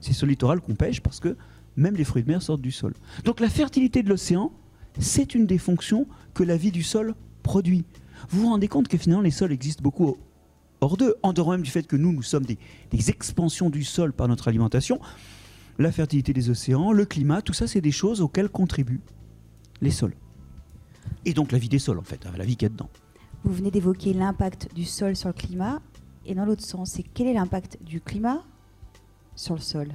[0.00, 1.36] C'est sur le littoral qu'on pêche parce que
[1.76, 2.94] même les fruits de mer sortent du sol.
[3.24, 4.52] Donc la fertilité de l'océan,
[4.98, 7.84] c'est une des fonctions que la vie du sol produit.
[8.28, 10.16] Vous vous rendez compte que finalement les sols existent beaucoup
[10.80, 12.58] hors d'eux, en dehors même du fait que nous, nous sommes des,
[13.10, 15.00] expansions du sol par notre alimentation.
[15.78, 19.00] La fertilité des océans, le climat, tout ça, c'est des choses auxquelles contribuent
[19.80, 20.14] les sols.
[21.24, 22.90] Et donc la vie des sols, en fait, hein, la vie qu'il y a dedans.
[23.44, 25.80] Vous venez d'évoquer l'impact du sol sur le climat.
[26.26, 28.42] Et dans l'autre sens, c'est quel est l'impact du climat
[29.34, 29.88] sur le sol?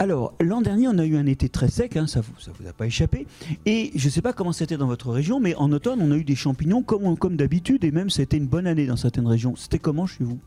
[0.00, 2.52] Alors, l'an dernier, on a eu un été très sec, hein, ça ne vous, ça
[2.58, 3.26] vous a pas échappé.
[3.66, 6.16] Et je ne sais pas comment c'était dans votre région, mais en automne, on a
[6.16, 9.26] eu des champignons comme, d'habitude, et même ça a été une bonne année dans certaines
[9.26, 9.56] régions.
[9.56, 10.38] C'était comment chez vous?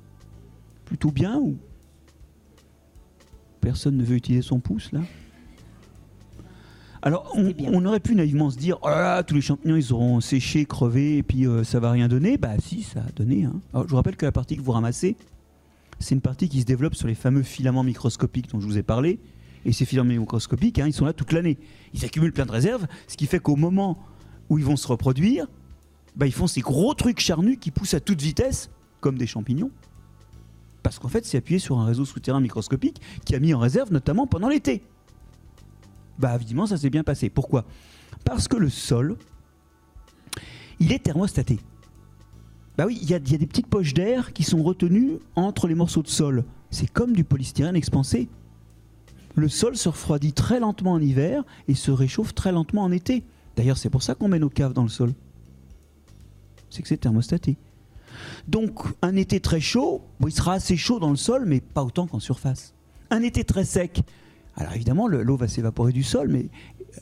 [0.86, 1.56] Plutôt bien ou?
[3.62, 5.02] Personne ne veut utiliser son pouce, là?
[7.04, 9.94] Alors, on, C'était aurait pu naïvement se dire, oh là là, tous les champignons, ils
[9.94, 12.38] auront séché, crevé, et puis euh, ça va rien donner.
[12.38, 13.44] Bah si, ça a donné.
[13.44, 13.62] hein.
[13.72, 15.16] Alors, je vous rappelle que la partie que vous ramassez,
[16.00, 18.84] c'est une partie qui se développe sur les fameux filaments microscopiques dont je vous ai
[18.84, 19.20] parlé.
[19.66, 21.58] Et ces filaments microscopiques, hein, ils sont là toute l'année.
[21.94, 23.98] Ils accumulent plein de réserves, ce qui fait qu'au moment
[24.50, 25.48] où ils vont se reproduire,
[26.16, 29.72] bah, ils font ces gros trucs charnus qui poussent à toute vitesse, comme des champignons.
[30.84, 33.92] Parce qu'en fait, c'est appuyé sur un réseau souterrain microscopique qui a mis en réserve
[33.92, 34.84] notamment pendant l'été.
[36.20, 37.30] Bah évidemment, ça s'est bien passé.
[37.30, 37.66] Pourquoi?
[38.26, 39.18] Parce que le sol,
[40.80, 41.60] il est thermostaté.
[42.78, 46.02] Bah oui, il y a des petites poches d'air qui sont retenues entre les morceaux
[46.02, 46.44] de sol.
[46.70, 48.30] C'est comme du polystyrène expansé.
[49.36, 53.24] Le sol se refroidit très lentement en hiver et se réchauffe très lentement en été.
[53.56, 55.14] D'ailleurs, c'est pour ça qu'on met nos caves dans le sol.
[56.70, 57.58] C'est que c'est thermostaté.
[58.48, 62.06] Donc, un été très chaud, il sera assez chaud dans le sol, mais pas autant
[62.08, 62.74] qu'en surface.
[63.10, 64.02] Un été très sec,
[64.56, 66.50] alors évidemment, le- l'eau va s'évaporer du sol, mais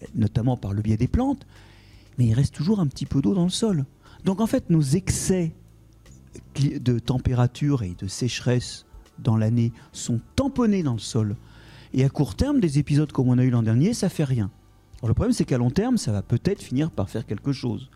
[0.01, 1.45] euh, notamment par le biais des plantes,
[2.17, 3.85] mais il reste toujours un petit peu d'eau dans le sol.
[4.23, 5.53] Donc en fait, nos excès
[6.55, 8.85] de température et de sécheresse
[9.19, 11.35] dans l'année sont tamponnés dans le sol.
[11.93, 14.49] Et à court terme, des épisodes comme on a eu l'an dernier, ça fait rien.
[14.99, 17.89] Alors le problème, c'est qu'à long terme, ça va peut-être finir par faire quelque chose.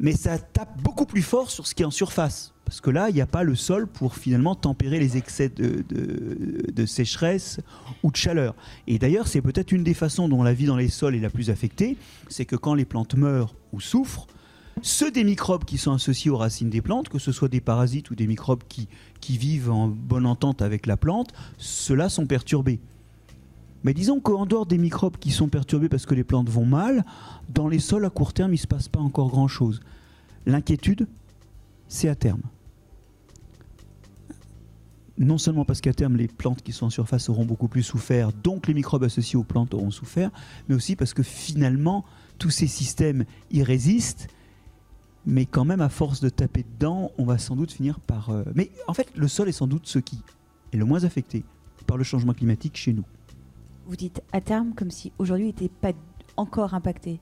[0.00, 2.52] Mais ça tape beaucoup plus fort sur ce qui est en surface.
[2.64, 6.86] Parce que là, il n'y a pas le sol pour finalement tempérer les excès de,
[6.86, 7.60] sécheresse
[8.02, 8.54] ou de chaleur.
[8.86, 11.30] Et d'ailleurs, c'est peut-être une des façons dont la vie dans les sols est la
[11.30, 11.96] plus affectée,
[12.28, 14.26] c'est que quand les plantes meurent ou souffrent,
[14.82, 18.10] ceux des microbes qui sont associés aux racines des plantes, que ce soit des parasites
[18.10, 22.80] ou des microbes qui vivent en bonne entente avec la plante, ceux-là sont perturbés.
[23.84, 27.04] Mais disons qu'en dehors des microbes qui sont perturbés parce que les plantes vont mal,
[27.50, 29.80] dans les sols à court terme, il ne se passe pas encore grand-chose.
[30.46, 31.06] L'inquiétude,
[31.86, 32.40] c'est à terme.
[35.16, 38.32] Non seulement parce qu'à terme, les plantes qui sont en surface auront beaucoup plus souffert,
[38.32, 40.30] donc les microbes associés aux plantes auront souffert,
[40.68, 42.04] mais aussi parce que finalement,
[42.38, 44.26] tous ces systèmes y résistent,
[45.24, 48.30] mais quand même, à force de taper dedans, on va sans doute finir par...
[48.30, 50.18] euh, Mais en fait, le sol est sans doute ce qui
[50.72, 51.44] est le moins affecté
[51.86, 53.04] par le changement climatique chez nous.
[53.86, 55.92] Vous dites à terme comme si aujourd'hui n'était pas
[56.36, 57.20] encore impacté.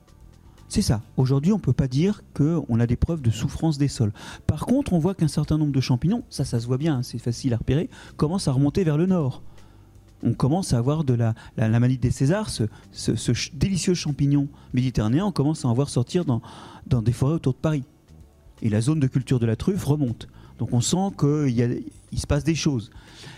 [0.69, 1.01] C'est ça.
[1.17, 4.13] Aujourd'hui, on ne peut pas dire qu'on a des preuves de souffrance des sols.
[4.47, 7.03] Par contre, on voit qu'un certain nombre de champignons, ça, ça se voit bien, hein,
[7.03, 9.43] c'est facile à repérer, commencent à remonter vers le nord.
[10.23, 14.47] On commence à avoir de la, la, la manite des Césars, ce, ce- délicieux champignon
[14.73, 16.41] méditerranéen, on commence à en voir sortir dans,
[16.87, 17.83] dans des forêts autour de Paris.
[18.61, 20.27] Et la zone de culture de la truffe remonte.
[20.59, 22.89] Donc on sent qu'il se passe des choses.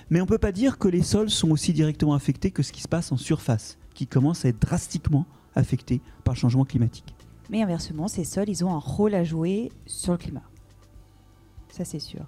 [0.09, 2.71] Mais on ne peut pas dire que les sols sont aussi directement affectés que ce
[2.71, 7.15] qui se passe en surface, qui commence à être drastiquement affecté par le changement climatique.
[7.49, 10.43] Mais inversement, ces sols, ils ont un rôle à jouer sur le climat.
[11.69, 12.25] Ça, c'est sûr.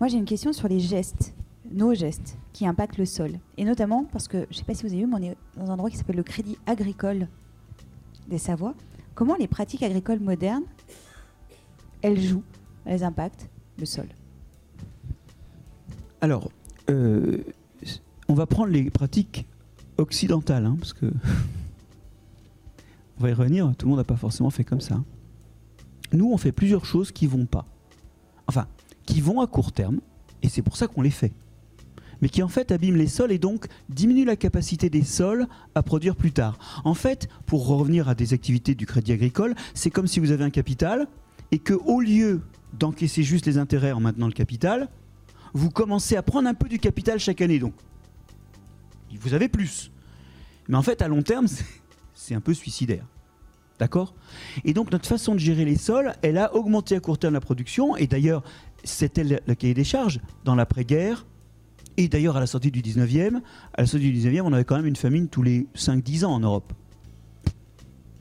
[0.00, 1.34] Moi, j'ai une question sur les gestes,
[1.70, 3.38] nos gestes, qui impactent le sol.
[3.56, 5.36] Et notamment parce que, je ne sais pas si vous avez vu, mais on est
[5.56, 7.28] dans un endroit qui s'appelle le Crédit Agricole
[8.28, 8.74] des Savoies.
[9.14, 10.64] Comment les pratiques agricoles modernes,
[12.02, 12.42] elles jouent,
[12.84, 13.48] elles impactent
[13.78, 14.06] le sol?
[16.20, 16.50] Alors,
[16.90, 17.38] euh,
[18.28, 19.46] on va prendre les pratiques
[19.98, 21.06] occidentales, hein, parce que
[23.18, 23.72] on va y revenir.
[23.76, 25.02] Tout le monde n'a pas forcément fait comme ça.
[26.12, 27.66] Nous, on fait plusieurs choses qui vont pas,
[28.46, 28.66] enfin,
[29.06, 30.00] qui vont à court terme,
[30.42, 31.32] et c'est pour ça qu'on les fait,
[32.20, 35.82] mais qui en fait abîment les sols et donc diminuent la capacité des sols à
[35.82, 36.58] produire plus tard.
[36.84, 40.44] En fait, pour revenir à des activités du crédit agricole, c'est comme si vous avez
[40.44, 41.08] un capital
[41.50, 42.42] et que au lieu
[42.78, 44.88] d'encaisser juste les intérêts en maintenant le capital,
[45.54, 47.58] vous commencez à prendre un peu du capital chaque année.
[47.58, 47.72] Donc,
[49.20, 49.90] vous avez plus.
[50.68, 51.46] Mais en fait, à long terme,
[52.14, 53.06] c'est- un peu suicidaire.
[53.78, 54.14] D'accord?
[54.64, 57.40] Et donc notre façon de gérer les sols, elle a augmenté à court terme la
[57.40, 58.42] production, et d'ailleurs,
[58.84, 61.26] c'était le cahier des charges dans l'après-guerre,
[61.96, 63.40] et d'ailleurs à la sortie du 19e,
[63.74, 66.32] à la sortie du 19e, on avait quand même une famine tous les 5-10 ans
[66.34, 66.72] en Europe.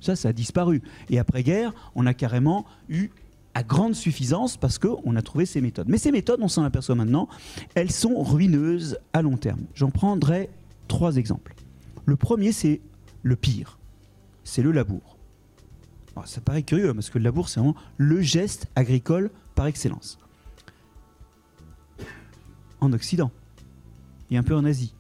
[0.02, 0.82] Ça, ça a disparu.
[1.10, 3.10] Et après-guerre, on a carrément eu
[3.54, 5.88] à grande suffisance parce qu'on a trouvé ces méthodes.
[5.88, 7.28] Mais ces méthodes, on s'en aperçoit maintenant,
[7.76, 9.62] elles sont ruineuses à long terme.
[9.76, 10.50] J'en prendrai
[10.88, 11.56] trois exemples.
[12.06, 12.82] Le premier, c'est
[13.22, 13.80] le pire.
[14.44, 15.18] C'est le labour.
[16.16, 19.68] Alors, ça paraît curieux hein, parce que le labour, c'est vraiment le geste agricole par
[19.68, 20.20] excellence.
[22.82, 23.32] En Occident
[24.30, 24.94] et un peu en Asie.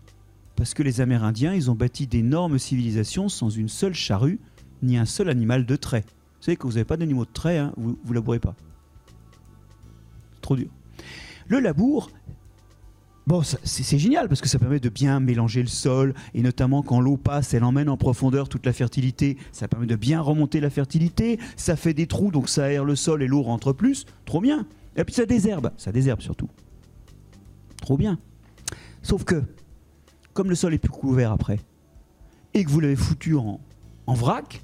[0.55, 4.39] Parce que les Amérindiens, ils ont bâti d'énormes civilisations sans une seule charrue
[4.81, 6.05] ni un seul animal de trait.
[6.43, 8.53] Vous savez que vous n'avez pas d'animaux de trait, hein, vous ne labourez pas.
[10.41, 10.67] Trop dur.
[11.47, 12.11] Le labour,
[13.27, 16.99] bon, c'est génial parce que ça permet de bien mélanger le sol et notamment quand
[16.99, 19.37] l'eau passe, elle emmène en profondeur toute la fertilité.
[19.53, 21.39] Ça permet de bien remonter la fertilité.
[21.55, 24.03] Ça fait des trous donc ça aère le sol et l'eau rentre plus.
[24.25, 24.67] Trop bien.
[24.97, 26.49] Et puis ça désherbe, ça désherbe surtout.
[27.77, 28.19] Trop bien.
[29.01, 29.41] Sauf que,
[30.33, 31.61] comme le sol est plus couvert après
[32.53, 33.61] et que vous l'avez foutu en,
[34.07, 34.61] en vrac,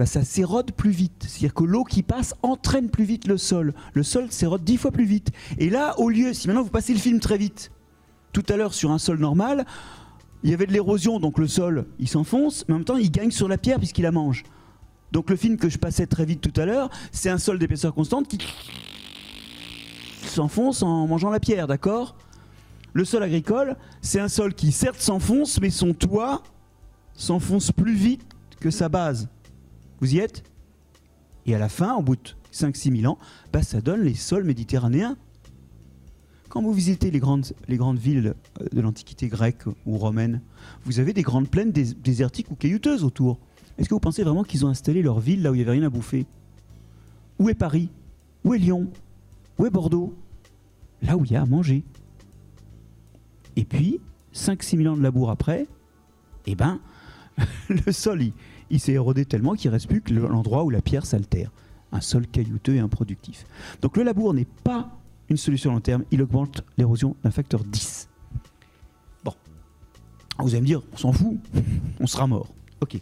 [0.00, 1.26] bah, ça s'érode plus vite.
[1.28, 3.74] C'est-à-dire que l'eau qui passe entraîne plus vite le sol.
[3.92, 5.30] Le sol s'érode dix fois plus vite.
[5.58, 7.70] Et là, au lieu, si maintenant vous passez le film très vite,
[8.32, 9.66] tout à l'heure sur un sol normal,
[10.42, 13.10] il y avait de l'érosion, donc le sol, il s'enfonce, mais en même temps, il
[13.10, 14.44] gagne sur la pierre puisqu'il la mange.
[15.12, 17.92] Donc le film que je passais très vite tout à l'heure, c'est un sol d'épaisseur
[17.92, 18.38] constante qui
[20.24, 22.16] s'enfonce en mangeant la pierre, d'accord?
[22.94, 26.42] Le sol agricole, c'est un sol qui certes s'enfonce, mais son toit
[27.12, 28.22] s'enfonce plus vite
[28.60, 29.28] que sa base.
[30.00, 30.42] Vous y êtes?
[31.46, 33.18] Et à la fin, au bout de 5-6 000 ans,
[33.52, 35.16] bah, ça donne les sols méditerranéens.
[36.48, 40.40] Quand vous visitez les grandes, les grandes villes euh, de l'Antiquité grecque ou romaine,
[40.84, 43.38] vous avez des grandes plaines dés- désertiques ou caillouteuses autour.
[43.78, 45.72] Est-ce que vous pensez vraiment qu'ils ont installé leur ville là où il n'y avait
[45.78, 46.26] rien à bouffer?
[47.38, 47.88] Où est Paris?
[48.44, 48.90] Où est Lyon?
[49.58, 50.14] Où est Bordeaux?
[51.02, 51.84] Là où il y a à manger.
[53.56, 54.00] Et puis,
[54.34, 55.66] 5-6 000 ans de labour après,
[56.46, 56.80] eh ben,
[57.68, 58.32] le sol, il,
[58.70, 61.50] il s'est érodé tellement qu'il reste plus que le- l'endroit où la pierre s'altère.
[61.92, 63.44] Un sol caillouteux et improductif.
[63.82, 64.90] Donc le labour n'est pas
[65.28, 68.08] une solution à long terme, il augmente l'érosion d'un facteur 10.
[69.24, 69.32] Bon.
[70.38, 71.36] Vous allez me dire, on s'en fout,
[72.00, 72.48] on sera mort.
[72.80, 73.00] Ok.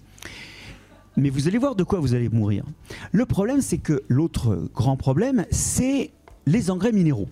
[1.17, 2.65] Mais vous allez voir de quoi vous allez mourir.
[3.13, 6.13] Le problème, c'est que l'autre grand problème, c'est
[6.47, 7.29] les engrais minéraux.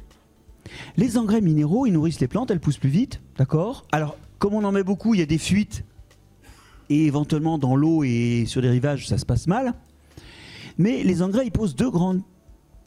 [0.97, 3.85] Les engrais minéraux, ils nourrissent les plantes, elles poussent plus vite, d'accord?
[3.93, 5.85] Alors, comme on en met beaucoup, il y a des fuites
[6.91, 9.75] et éventuellement dans l'eau et sur les rivages, ça se passe mal.
[10.79, 12.17] Mais les engrais, ils posent deux grands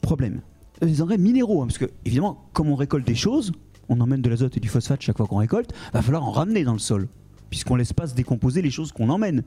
[0.00, 0.40] problèmes.
[0.82, 3.52] Les engrais minéraux, hein, parce que évidemment, comme on récolte des choses,
[3.88, 6.64] on emmène de l'azote et du phosphate chaque fois qu'on récolte, va falloir en ramener
[6.64, 7.08] dans le sol,
[7.50, 9.42] puisqu'on laisse pas se décomposer les choses qu'on emmène.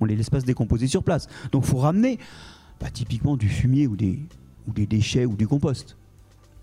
[0.00, 1.26] On les laisse pas se décomposer sur place.
[1.52, 2.18] Donc, il faut ramener,
[2.78, 4.20] bah, typiquement du fumier ou des,
[4.68, 5.96] ou des déchets ou du compost.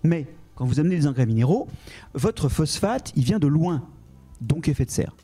[0.04, 1.66] Mais quand vous amenez des engrais minéraux,
[2.14, 3.82] votre phosphate, il vient de loin,
[4.40, 5.16] donc effet de serre.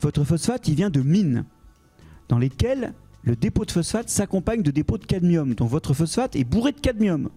[0.00, 1.44] Votre phosphate, il vient de mines
[2.28, 5.54] dans lesquelles le dépôt de phosphate s'accompagne de dépôts de cadmium.
[5.54, 7.28] Donc votre phosphate est bourré de cadmium.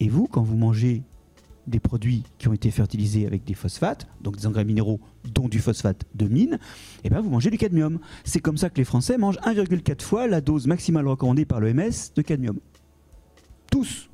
[0.00, 1.02] Et vous, quand vous mangez
[1.66, 5.60] des produits qui ont été fertilisés avec des phosphates, donc des engrais minéraux, dont du
[5.60, 6.58] phosphate de mine,
[7.04, 8.00] eh ben vous mangez du cadmium.
[8.24, 12.12] C'est comme ça que les Français mangent 1,4 fois la dose maximale recommandée par l'OMS
[12.16, 12.58] de cadmium.
[13.70, 14.10] Tous.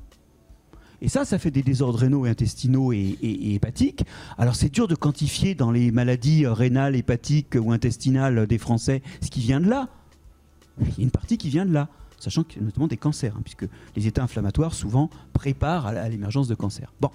[1.01, 4.03] Et ça, ça fait des désordres rénaux intestinaux et, et- hépatiques.
[4.37, 9.01] Alors c'est dur de quantifier dans les maladies euh, rénales, hépatiques ou intestinales des Français
[9.21, 9.89] ce qui vient de là.
[10.81, 13.65] Il y a une partie qui vient de là, sachant notamment des cancers, hein, puisque
[13.95, 16.93] les états inflammatoires souvent préparent à l'émergence de cancer.
[17.01, 17.09] Bon,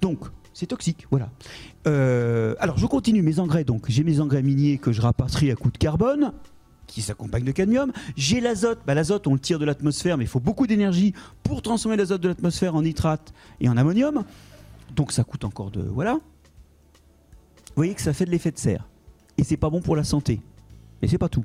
[0.00, 0.18] donc
[0.52, 1.30] c'est toxique, voilà.
[1.86, 3.64] Euh, alors je continue mes engrais.
[3.64, 6.32] Donc j'ai mes engrais miniers que je rapatrie à coup de carbone
[6.90, 7.92] qui s'accompagnent de cadmium.
[8.16, 8.80] J'ai l'azote.
[8.86, 12.20] Bah, l'azote, on le tire de l'atmosphère, mais il faut beaucoup d'énergie pour transformer l'azote
[12.20, 14.24] de l'atmosphère en nitrate et en ammonium.
[14.94, 16.14] Donc ça coûte encore de voilà.
[16.14, 18.88] Vous voyez que ça fait de l'effet de serre
[19.38, 20.40] et c'est pas bon pour la santé.
[21.00, 21.44] Mais c'est pas tout.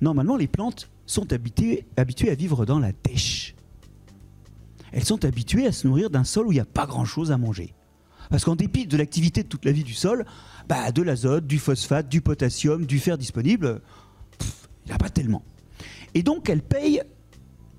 [0.00, 3.54] Normalement, les plantes sont habituées, à vivre dans la dèche.
[4.92, 7.36] Elles sont habituées à se nourrir d'un sol où il n'y a pas grand-chose à
[7.36, 7.74] manger.
[8.30, 10.24] Parce qu'en dépit de l'activité de toute la vie du sol,
[10.68, 13.80] bah, de l'azote, du phosphate, du potassium, du fer disponible,
[14.88, 15.42] il n'y a pas tellement.
[16.14, 17.02] Et donc, elles payent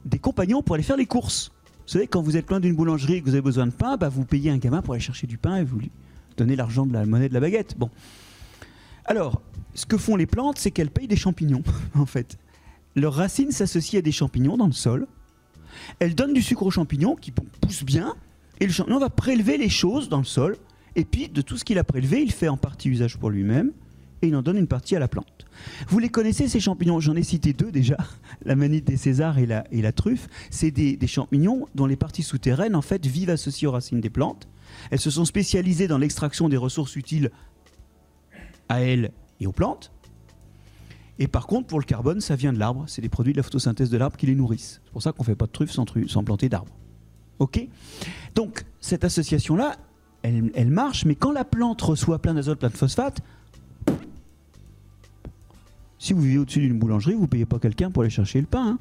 [0.06, 1.52] des compagnons pour aller faire les courses.
[1.88, 3.98] Vous savez, quand vous êtes loin d'une boulangerie et que vous avez besoin de pain,
[3.98, 5.92] bah, vous payez un gamin pour aller chercher du pain et vous lui
[6.38, 7.76] donnez l'argent de la monnaie de la baguette.
[7.78, 7.90] Bon.
[9.06, 9.42] Alors,
[9.74, 11.64] ce que font les plantes, c'est qu'elles payent des champignons,
[11.96, 12.38] en fait.
[12.96, 15.08] Leurs racines s'associent à des champignons dans le sol.
[16.00, 18.16] Elles donnent du sucre aux champignons qui pou- poussent bien.
[18.60, 20.58] Et le champignon va prélever les choses dans le sol.
[20.96, 23.72] Et puis, de tout ce qu'il a prélevé, il fait en partie usage pour lui-même.
[24.22, 25.39] Et il en donne une partie à la plante.
[25.88, 27.00] Vous les connaissez ces champignons?
[27.00, 27.98] J'en ai cité deux déjà,
[28.46, 30.28] la manite des Césars et la, et la truffe.
[30.50, 34.10] C'est des, des champignons dont les parties souterraines en fait vivent associées aux racines des
[34.10, 34.48] plantes.
[34.92, 37.32] Elles se sont spécialisées dans l'extraction des ressources utiles
[38.68, 39.92] à elles et aux plantes.
[41.18, 42.86] Et par contre, pour le carbone, ça vient de l'arbre.
[42.88, 44.80] C'est des produits de la photosynthèse de l'arbre qui les nourrissent.
[44.86, 46.74] C'est pour ça qu'on ne fait pas de truffes sans, tru- sans planter d'arbres.
[47.40, 47.68] OK?
[48.36, 49.76] Donc, cette association-là,
[50.22, 53.20] elle, elle marche, mais quand la plante reçoit plein d'azote, plein de phosphate,
[56.00, 58.48] si vous vivez au-dessus d'une boulangerie, vous ne payez pas quelqu'un pour aller chercher le
[58.48, 58.66] pain.
[58.68, 58.80] hein.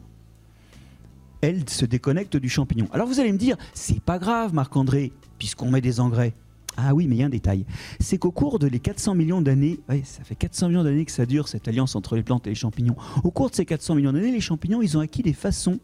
[1.41, 2.89] Elle se déconnecte du champignon.
[2.93, 6.33] Alors vous allez me dire, c'est pas grave, Marc-André, puisqu'on met des engrais.
[6.77, 7.65] Ah oui, mais il y a un détail.
[7.99, 11.27] C'est qu'au cours de les 400 millions d'années, ça fait 400 millions d'années que ça
[11.27, 12.97] dure cette alliance entre les plantes et les champignons.
[13.25, 15.81] Au cours de ces 400 millions d'années, les champignons, ils ont acquis des façons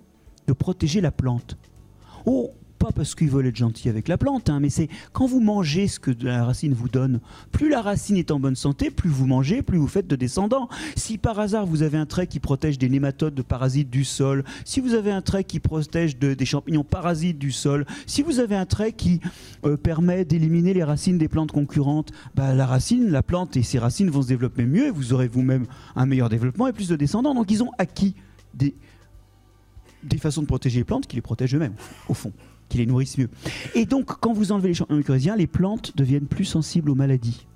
[0.47, 1.57] de protéger la plante.
[2.85, 5.89] Pas parce qu'ils veulent être gentils avec la plante, hein, mais c'est quand vous mangez
[5.89, 7.21] ce que la racine vous donne,
[7.51, 10.69] plus la racine est en bonne santé, plus vous mangez, plus vous faites de descendants.
[10.95, 14.45] Si par hasard vous avez un trait qui protège des nématodes de parasites du sol,
[14.67, 18.39] si vous avez un trait qui protège de- des champignons parasites du sol, si vous
[18.39, 19.21] avez un trait qui
[19.65, 23.79] euh, permet d'éliminer les racines des plantes concurrentes, bah, la racine, la plante et ses
[23.79, 25.65] racines vont se développer mieux et vous aurez vous-même
[25.97, 27.35] un meilleur développement et plus de descendants.
[27.35, 28.15] Donc ils ont acquis
[28.53, 28.75] des,
[30.03, 31.77] des façons de protéger les plantes qui les protègent eux-mêmes,
[32.11, 32.33] au fond,
[32.75, 33.31] qui les nourrissent mieux.
[33.77, 37.47] Et donc, quand vous enlevez les champignons mycorhiziens, les plantes deviennent plus sensibles aux maladies.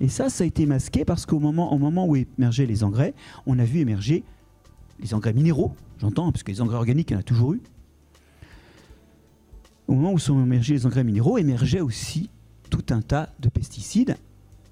[0.00, 3.14] Et ça, ça a été masqué parce qu'au moment, au moment où émergeaient les engrais,
[3.46, 4.24] on a vu émerger
[4.98, 7.52] les engrais minéraux, j'entends, hein, parce que les engrais organiques, il y en a toujours
[7.52, 7.60] eu.
[9.86, 12.28] Au moment où sont émergés les engrais minéraux, émergeait aussi
[12.70, 14.16] tout un tas de pesticides,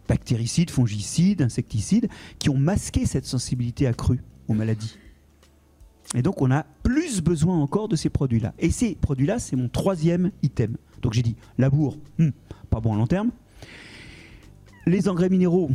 [0.09, 2.09] bactéricides, fongicides, insecticides,
[2.41, 4.97] qui ont masqué cette sensibilité accrue aux maladies.
[6.15, 8.55] Et donc, on a plus besoin encore de ces produits-là.
[8.59, 10.77] Et ces produits-là, c'est mon troisième item.
[11.03, 12.31] Donc, j'ai dit labour, hmm,
[12.71, 13.31] pas bon à long terme.
[14.87, 15.69] Les engrais minéraux,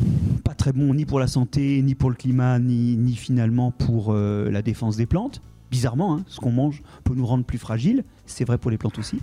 [0.43, 4.49] pas très bons ni pour la santé, ni pour le climat, ni, finalement pour euh,
[4.49, 5.41] la défense des plantes.
[5.69, 8.03] Bizarrement, hein, ce qu'on mange peut nous rendre plus fragiles.
[8.25, 9.19] C'est vrai pour les plantes aussi.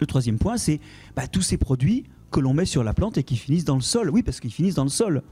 [0.00, 0.80] Le troisième point, c'est
[1.16, 3.80] bah, tous ces produits que l'on met sur la plante et qui finissent dans le
[3.80, 4.10] sol.
[4.10, 5.22] Oui, parce qu'ils finissent dans le sol.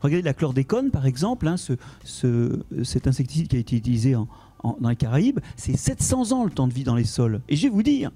[0.00, 1.74] Regardez la chlordécone, par exemple, hein, ce,
[2.04, 6.66] ce- cet insecticide qui a été utilisé dans les Caraïbes, c'est 700 ans le temps
[6.68, 7.40] de vie dans les sols.
[7.48, 8.10] Et je vais vous dire,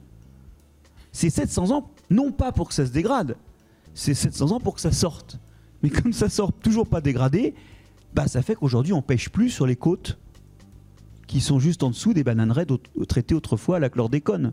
[1.12, 3.37] c'est 700 ans, non pas pour que ça se dégrade,
[3.95, 5.39] c'est 700 ans pour que ça sorte.
[5.83, 7.55] Mais comme ça sort toujours pas dégradé,
[8.14, 10.18] bah, ça fait qu'aujourd'hui on pêche plus sur les côtes
[11.26, 12.66] qui sont juste en dessous des bananeraies
[13.09, 14.53] traitées autrefois à la chlordécone.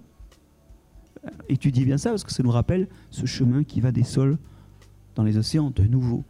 [1.25, 4.37] Euh, Étudiez bien ça parce que ça nous rappelle ce chemin qui va des sols
[5.15, 6.23] dans les océans de nouveau.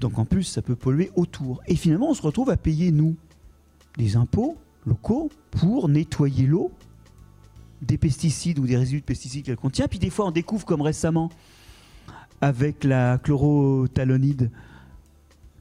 [0.00, 1.62] Donc en plus, ça peut polluer autour.
[1.66, 3.16] Et finalement, on se retrouve à payer, nous,
[3.96, 6.70] des impôts locaux pour nettoyer l'eau
[7.82, 9.88] des pesticides ou des résidus de pesticides qu'elle contient.
[9.88, 11.30] Puis des fois, on découvre, comme récemment,
[12.40, 14.50] avec la chlorothalonide,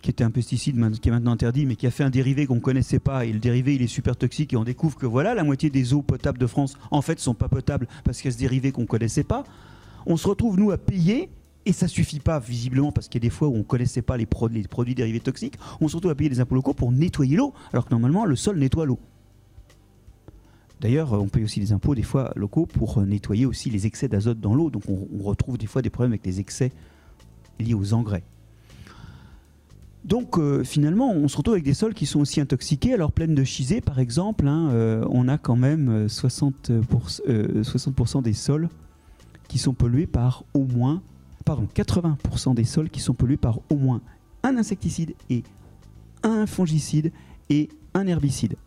[0.01, 2.55] qui était un pesticide qui est maintenant interdit, mais qui a fait un dérivé qu'on
[2.55, 3.25] ne connaissait pas.
[3.25, 4.53] Et le dérivé, il est super toxique.
[4.53, 7.33] Et on découvre que voilà, la moitié des eaux potables de France, en fait, sont
[7.33, 9.43] pas potables parce qu'il y a ce dérivé qu'on ne connaissait pas.
[10.05, 11.29] On se retrouve, nous, à payer.
[11.66, 14.18] Et ça suffit pas, visiblement, parce qu'il y a des fois où on connaissait pas
[14.18, 15.57] les, pro- les produits dérivés toxiques.
[15.82, 18.36] On se retrouve à payer des impôts locaux pour nettoyer l'eau, alors que normalement, le
[18.36, 18.99] sol nettoie l'eau.
[20.80, 24.07] D'ailleurs, on paye aussi des impôts, des fois, locaux pour euh, nettoyer aussi les excès
[24.07, 24.70] d'azote dans l'eau.
[24.70, 26.72] Donc, on, retrouve des fois des problèmes avec les excès
[27.59, 28.24] liés aux engrais.
[30.03, 32.93] Donc, euh, finalement, on se retrouve avec des sols qui sont aussi intoxiqués.
[32.93, 37.63] Alors, plaine de Chizé, par exemple, hein, euh, on a quand même euh, 60%, euh,
[37.63, 38.70] 60% des sols
[39.47, 41.01] qui sont pollués par au moins,
[41.45, 44.01] pardon, 80% des sols qui sont pollués par au moins
[44.43, 45.43] un insecticide et
[46.23, 47.11] un fongicide
[47.49, 48.57] et un herbicide.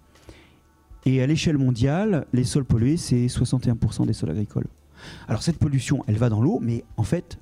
[1.04, 4.68] Et à l'échelle mondiale, les sols pollués, c'est 61% des sols agricoles.
[5.26, 7.38] Alors cette pollution, elle va dans l'eau, mais en fait,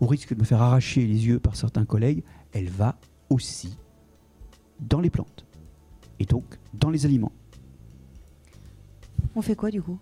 [0.00, 2.22] au risque de me faire arracher les yeux par certains collègues,
[2.52, 2.96] elle va
[3.30, 3.78] aussi
[4.80, 5.46] dans les plantes.
[6.20, 7.32] Et donc dans les aliments.
[9.34, 9.98] On fait quoi du coup?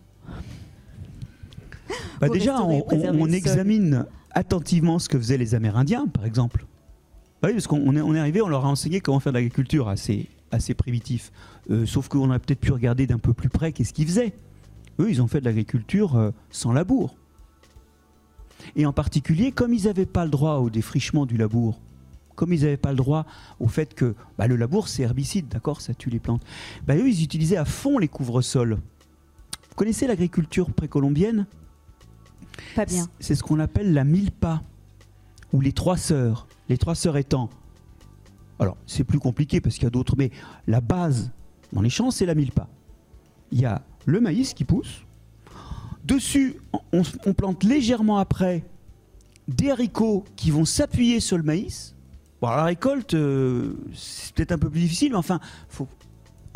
[2.21, 4.07] Bah déjà, on, examine
[4.37, 6.67] attentivement ce que faisaient les Amérindiens, par exemple.
[7.43, 9.89] Bah oui, parce qu'on on est, arrivé, on leur a enseigné comment faire de l'agriculture
[9.89, 11.33] assez, assez primitif.
[11.71, 14.35] Euh, sauf qu'on a peut-être pu regarder d'un peu plus près qu'est-ce qu'ils faisaient.
[15.01, 17.17] Eux, ils ont fait de l'agriculture euh, sans labour.
[18.77, 21.81] Et en particulier, comme ils n'avaient pas le droit au défrichement du labour,
[22.35, 23.25] comme ils n'avaient pas le droit
[23.59, 26.43] au fait que bah, le labour, c'est herbicide, d'accord, ça tue les plantes,
[26.87, 28.75] bah, eux, ils utilisaient à fond les couvre-sols.
[28.75, 31.47] Vous connaissez l'agriculture précolombienne?
[32.75, 33.09] Pas bien.
[33.21, 34.63] c'est ce qu'on appelle la milpa,
[35.53, 36.47] ou les trois sœurs.
[36.69, 37.51] Les trois sœurs étant.
[38.59, 40.31] Alors, c'est plus compliqué parce qu'il y a d'autres, mais
[40.67, 41.31] la base
[41.73, 42.69] dans les champs, c'est la milpa.
[43.53, 45.05] Il y a le maïs qui pousse.
[46.05, 46.57] Dessus,
[46.93, 47.03] on,
[47.35, 48.65] plante légèrement après
[49.49, 51.95] des haricots qui vont s'appuyer sur le maïs.
[52.41, 55.89] Bon, la récolte, euh, c'est peut-être un peu plus difficile, mais enfin, faut,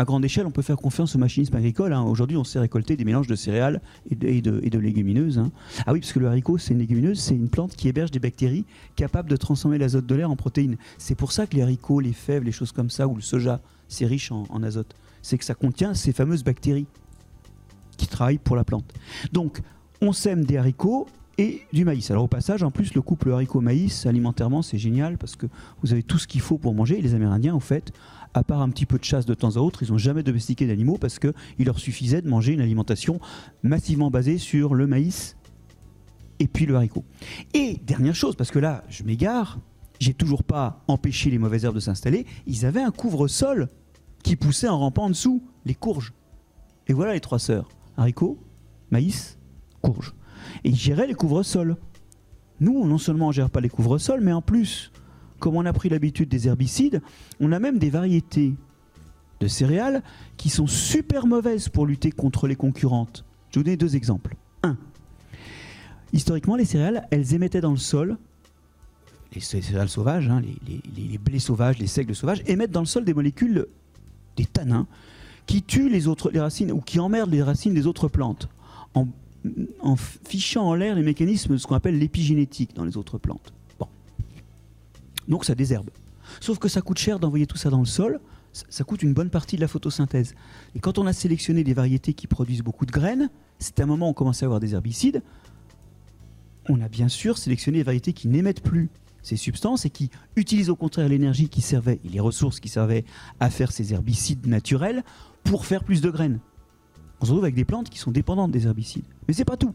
[0.00, 1.92] à grande échelle, on peut faire confiance au machinisme agricole.
[1.92, 2.02] hein.
[2.02, 5.38] Aujourd'hui, on sait récolter des mélanges de céréales et de, légumineuses.
[5.38, 5.52] hein.
[5.86, 8.18] Ah oui, parce que le haricot, c'est une légumineuse, c'est une plante qui héberge des
[8.18, 8.64] bactéries
[8.96, 10.78] capables de transformer l'azote de l'air en protéines.
[10.96, 13.60] C'est pour ça que les haricots, les fèves, les choses comme ça, ou le soja,
[13.88, 14.94] c'est riche en, azote.
[15.20, 16.86] C'est que ça contient ces fameuses bactéries
[17.98, 18.90] qui travaillent pour la plante.
[19.34, 19.60] Donc,
[20.00, 22.10] on sème des haricots et du maïs.
[22.10, 25.46] Alors au passage, en plus, le couple haricot-maïs, alimentairement, c'est génial parce que
[25.82, 27.00] vous avez tout ce qu'il faut pour manger.
[27.00, 27.92] Les Amérindiens, au fait,
[28.34, 30.66] à part un petit peu de chasse de temps à autre, ils n'ont jamais domestiqué
[30.66, 33.20] d'animaux parce qu'il leur suffisait de manger une alimentation
[33.62, 35.36] massivement basée sur le maïs
[36.38, 37.04] et puis le haricot.
[37.54, 39.58] Et dernière chose, parce que là, je m'égare,
[39.98, 43.68] j'ai toujours pas empêché les mauvaises herbes de s'installer, ils avaient un couvre-sol
[44.22, 46.12] qui poussait en rampant en dessous, les courges.
[46.86, 48.38] Et voilà les trois sœurs, haricots,
[48.90, 49.38] maïs,
[49.82, 50.14] courges.
[50.64, 51.76] Et ils géraient les couvre-sols.
[52.60, 54.92] Nous, non seulement on gère pas les couvre-sols, mais en plus,
[55.40, 57.02] comme on a pris l'habitude des herbicides,
[57.40, 58.54] on a même des variétés
[59.40, 60.02] de céréales
[60.36, 63.24] qui sont super mauvaises pour lutter contre les concurrentes.
[63.50, 64.36] Je vais vous donner deux exemples.
[64.62, 64.76] Un,
[66.12, 68.18] historiquement, les céréales, elles émettaient dans le sol,
[69.34, 73.04] les cé- céréales sauvages, hein, les, blés sauvages, les seigles sauvages, émettent dans le sol
[73.04, 73.66] des molécules,
[74.36, 74.86] des tanins,
[75.46, 78.48] qui tuent les autres racines ou qui emmerdent les racines des autres plantes
[78.94, 83.54] en fichant en l'air les mécanismes de ce qu'on appelle l'épigénétique dans les autres plantes.
[85.28, 85.90] Donc ça désherbe.
[86.40, 88.20] Sauf que ça coûte cher d'envoyer tout ça dans le sol,
[88.52, 90.34] ça, ça coûte une bonne partie de la photosynthèse.
[90.74, 94.06] Et quand on a sélectionné des variétés qui produisent beaucoup de graines, c'est un moment
[94.06, 95.22] où on commence à avoir des herbicides,
[96.68, 98.90] on a bien sûr sélectionné des variétés qui n'émettent plus
[99.22, 103.04] ces substances et qui utilisent au contraire l'énergie qui servait et les ressources qui servaient
[103.38, 105.04] à faire ces herbicides naturels
[105.44, 106.40] pour faire plus de graines.
[107.20, 109.04] On se retrouve avec des plantes qui sont dépendantes des herbicides.
[109.28, 109.74] Mais c'est pas tout.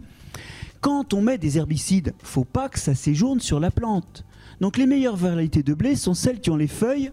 [0.82, 4.26] Quand on met des herbicides, faut pas que ça séjourne sur la plante.
[4.62, 7.12] Donc les meilleures variétés de blé sont celles qui ont les feuilles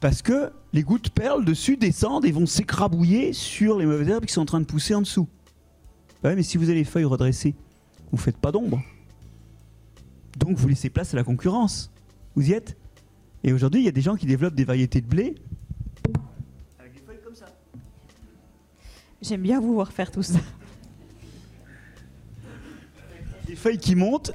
[0.00, 4.32] parce que les gouttes perles dessus descendent et vont s'écrabouiller sur les mauvaises herbes qui
[4.32, 5.28] sont en train de pousser en dessous.
[6.24, 7.54] Ouais, mais si vous avez les feuilles redressées,
[8.10, 8.82] vous faites pas d'ombre.
[10.38, 11.90] Donc vous laissez place à la concurrence.
[12.34, 12.76] Vous y êtes
[13.44, 15.36] Et aujourd'hui, il y a des gens qui développent des variétés de blé
[16.78, 17.46] avec des feuilles comme ça.
[19.20, 20.40] J'aime bien vous voir faire tout ça.
[23.52, 24.32] Des feuilles qui montent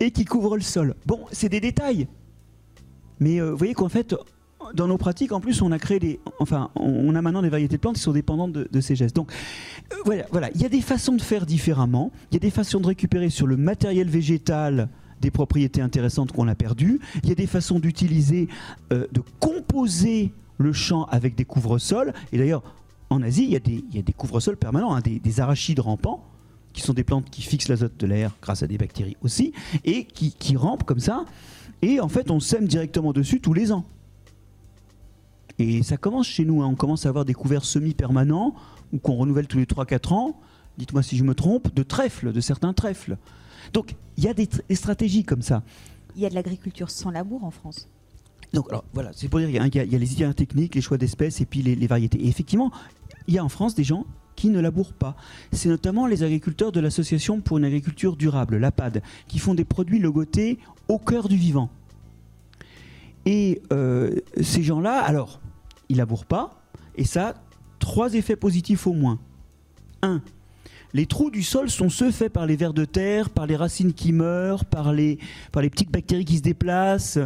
[0.00, 0.94] et qui couvrent le sol.
[1.04, 2.08] Bon, c'est des détails.
[3.20, 4.14] Mais euh, vous voyez qu'en fait,
[4.72, 6.18] dans nos pratiques, en plus, on a créé des.
[6.38, 9.14] Enfin, on a maintenant des variétés de plantes qui sont dépendantes de, ces gestes.
[9.14, 9.30] Donc,
[9.92, 10.48] euh, voilà, voilà.
[10.54, 12.10] Il y a des façons de faire différemment.
[12.30, 14.88] Il y a des façons de récupérer sur le matériel végétal
[15.20, 17.00] des propriétés intéressantes qu'on a perdues.
[17.24, 18.48] Il y a des façons d'utiliser,
[18.94, 22.14] euh, de composer le champ avec des couvre-sols.
[22.32, 22.62] Et d'ailleurs,
[23.10, 25.80] en Asie, il y a des, il y a des couvre-sols permanents, hein, des arachides
[25.80, 26.31] rampants
[26.72, 29.52] qui sont des plantes qui fixent l'azote de l'air grâce à des bactéries aussi,
[29.84, 31.24] et qui, qui rampent comme ça.
[31.82, 33.84] Et en fait, on sème directement dessus tous les ans.
[35.58, 36.62] Et ça commence chez nous.
[36.62, 36.66] hein.
[36.66, 38.54] On commence à avoir des couverts semi-permanents,
[38.92, 40.40] ou qu'on renouvelle tous les 3-4 ans.
[40.78, 43.16] Dites-moi si je me trompe, de trèfles, de certains trèfles.
[43.72, 45.62] Donc, il y a des, tr- des stratégies comme ça.
[46.16, 47.88] Il y a de l'agriculture sans labour en France.
[48.52, 50.98] Donc alors voilà, c'est pour dire qu'il y, a- y les itinéraires techniques, les choix
[50.98, 52.18] d'espèces et puis les, les variétés.
[52.22, 52.70] Et effectivement,
[53.26, 54.04] il y a en France des gens
[54.42, 55.14] qui ne labourent pas.
[55.52, 60.00] C'est notamment les agriculteurs de l'association pour une agriculture durable, l'APAD, qui font des produits
[60.00, 61.70] logotés au cœur du vivant.
[63.24, 65.40] Et euh, ces gens-là, alors,
[65.88, 66.60] ils labourent pas,
[66.96, 67.34] et ça
[67.78, 69.20] trois effets positifs au moins.
[70.02, 70.20] Un,
[70.92, 73.92] les trous du sol sont ceux faits par les vers de terre, par les racines
[73.92, 75.20] qui meurent, par les,
[75.52, 77.20] par les petites bactéries qui se déplacent.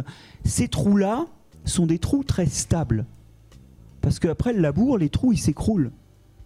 [0.45, 1.25] Ces trous-là
[1.65, 3.07] sont des trous très stables.
[4.01, 5.89] Parce qu'après le labour, les trous, ils s'écroulent.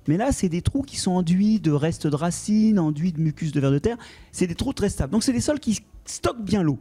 [0.07, 3.51] Mais là, c'est des trous qui sont enduits de restes de racines, enduits de mucus
[3.51, 3.97] de vers de terre.
[4.31, 5.11] C'est des trous très stables.
[5.11, 6.79] Donc, c'est des sols qui stockent bien l'eau.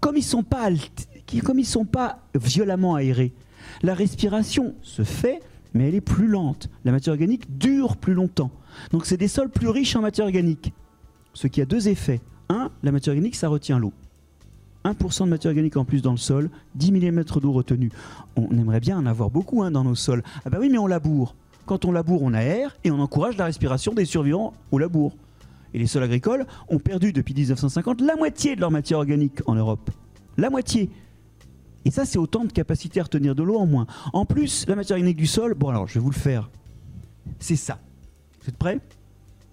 [0.00, 0.68] Comme ils sont pas,
[1.26, 3.32] qui- comme ils sont pas violemment aérés,
[3.82, 5.40] la respiration se fait,
[5.74, 6.68] mais elle est plus lente.
[6.84, 8.50] La matière organique dure plus longtemps.
[8.92, 10.72] Donc, c'est des sols plus riches en matière organique.
[11.32, 12.20] Ce qui a deux effets.
[12.48, 13.92] Un, la matière organique, ça retient l'eau.
[14.84, 17.90] 1% de matière organique en plus dans le sol, 10 mm d'eau retenue.
[18.36, 20.22] On aimerait bien en avoir beaucoup hein, dans nos sols.
[20.44, 21.34] Ah bah oui, mais on laboure.
[21.66, 25.16] Quand on laboure, on aère et on encourage la respiration des survivants au labour.
[25.74, 29.56] Et les sols agricoles ont perdu depuis 1950 la moitié de leur matière organique en
[29.56, 29.90] Europe.
[30.38, 30.90] La moitié.
[31.84, 33.86] Et ça, c'est autant de capacité à retenir de l'eau en moins.
[34.12, 36.50] En plus, la matière organique du sol, bon alors, je vais vous le faire.
[37.38, 37.80] C'est ça.
[38.40, 38.80] Vous êtes prêts?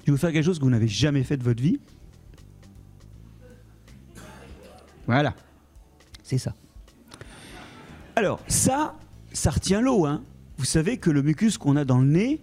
[0.01, 1.79] Je vais vous faire quelque chose que vous n'avez jamais fait de votre vie.
[5.07, 5.33] Voilà.
[6.21, 6.53] C'est ça.
[8.15, 8.95] Alors, ça,
[9.31, 10.05] ça retient l'eau.
[10.05, 10.21] Hein.
[10.57, 12.41] Vous savez que le mucus qu'on a dans le nez,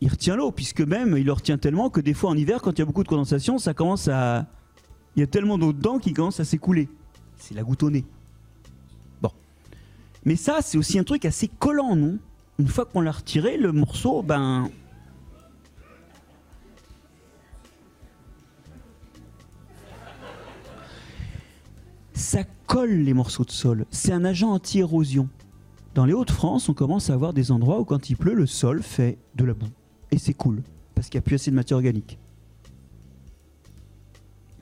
[0.00, 2.72] il retient l'eau, puisque même il le retient tellement que des fois en hiver, quand
[2.72, 4.46] il y a beaucoup de condensation, ça commence à.
[5.16, 6.88] Il y a tellement d'eau dedans qu'il commence à s'écouler.
[7.36, 8.04] C'est la goutte au nez.
[9.20, 9.30] Bon.
[10.24, 12.18] Mais ça, c'est aussi un truc assez collant, non?
[12.58, 14.70] Une fois qu'on l'a retiré, le morceau, ben.
[22.12, 23.86] Ça colle les morceaux de sol.
[23.90, 25.28] C'est un agent anti-érosion.
[25.94, 28.82] Dans les Hauts-de-France, on commence à avoir des endroits où quand il pleut, le sol
[28.82, 29.66] fait de la boue.
[30.12, 30.62] Et c'est cool,
[30.94, 32.18] parce qu'il n'y a plus assez de matière organique.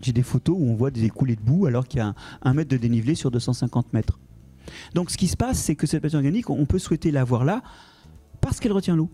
[0.00, 2.54] J'ai des photos où on voit des écoulées de boue alors qu'il y a un,
[2.54, 4.18] mètre de dénivelé sur 250 mètres.
[4.94, 7.62] Donc ce qui se passe, c'est que cette matière organique, on peut souhaiter l'avoir là
[8.40, 9.10] parce qu'elle retient l'eau,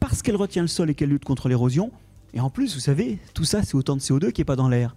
[0.00, 1.92] parce qu'elle retient le sol et qu'elle lutte contre l'érosion.
[2.32, 4.68] Et en plus, vous savez, tout ça, c'est autant de CO2 qui n'est pas dans
[4.68, 4.96] l'air.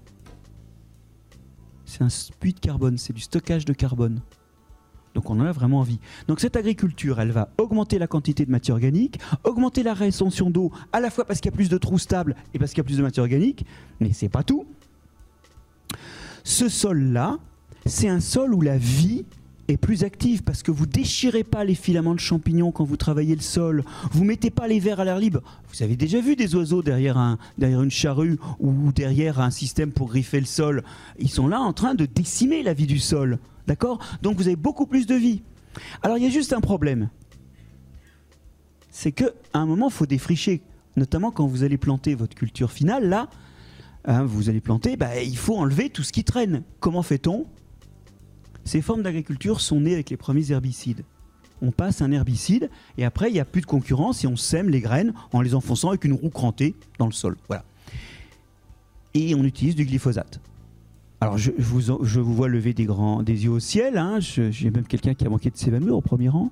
[1.85, 2.07] C'est un
[2.39, 4.21] puits de carbone, c'est du stockage de carbone.
[5.17, 5.97] Donc on en a vraiment envie.
[6.27, 10.71] Donc cette agriculture, elle va augmenter la quantité de matière organique, augmenter la rétention d'eau,
[10.93, 12.81] à la fois parce qu'il y a plus de trous stables et parce qu'il y
[12.81, 13.65] a plus de matière organique,
[13.99, 14.67] mais c'est pas tout.
[16.43, 17.39] Ce sol-là,
[17.87, 19.25] c'est un sol où la vie
[19.67, 23.35] est plus active parce que vous déchirez pas les filaments de champignons quand vous travaillez
[23.35, 25.41] le sol, vous mettez pas les vers à l'air libre.
[25.71, 29.91] Vous avez déjà vu des oiseaux derrière, un, derrière une charrue ou derrière un système
[29.91, 30.83] pour griffer le sol.
[31.19, 33.39] Ils sont là en train de décimer la vie du sol.
[33.67, 33.99] D'accord?
[34.21, 35.41] Donc vous avez beaucoup plus de vie.
[36.01, 37.09] Alors il y a juste un problème.
[38.89, 40.61] C'est qu'à un moment, il faut défricher.
[40.95, 43.29] Notamment quand vous allez planter votre culture finale, là,
[44.05, 46.63] hein, vous allez planter, bah, il faut enlever tout ce qui traîne.
[46.79, 47.45] Comment fait-on?
[48.67, 51.05] Ces formes d'agriculture sont nées avec les premiers herbicides.
[51.61, 54.69] On passe un herbicide et après, il n'y a plus de concurrence et on sème
[54.69, 57.37] les graines en les enfonçant avec une roue crantée dans le sol.
[57.47, 57.63] Voilà.
[59.13, 60.41] Et on utilise du glyphosate.
[61.21, 63.97] Alors, je, vous, vois lever des, grands, des yeux au ciel.
[63.97, 64.19] Hein.
[64.19, 66.51] J'ai même quelqu'un qui a manqué de s'évanouir au premier rang.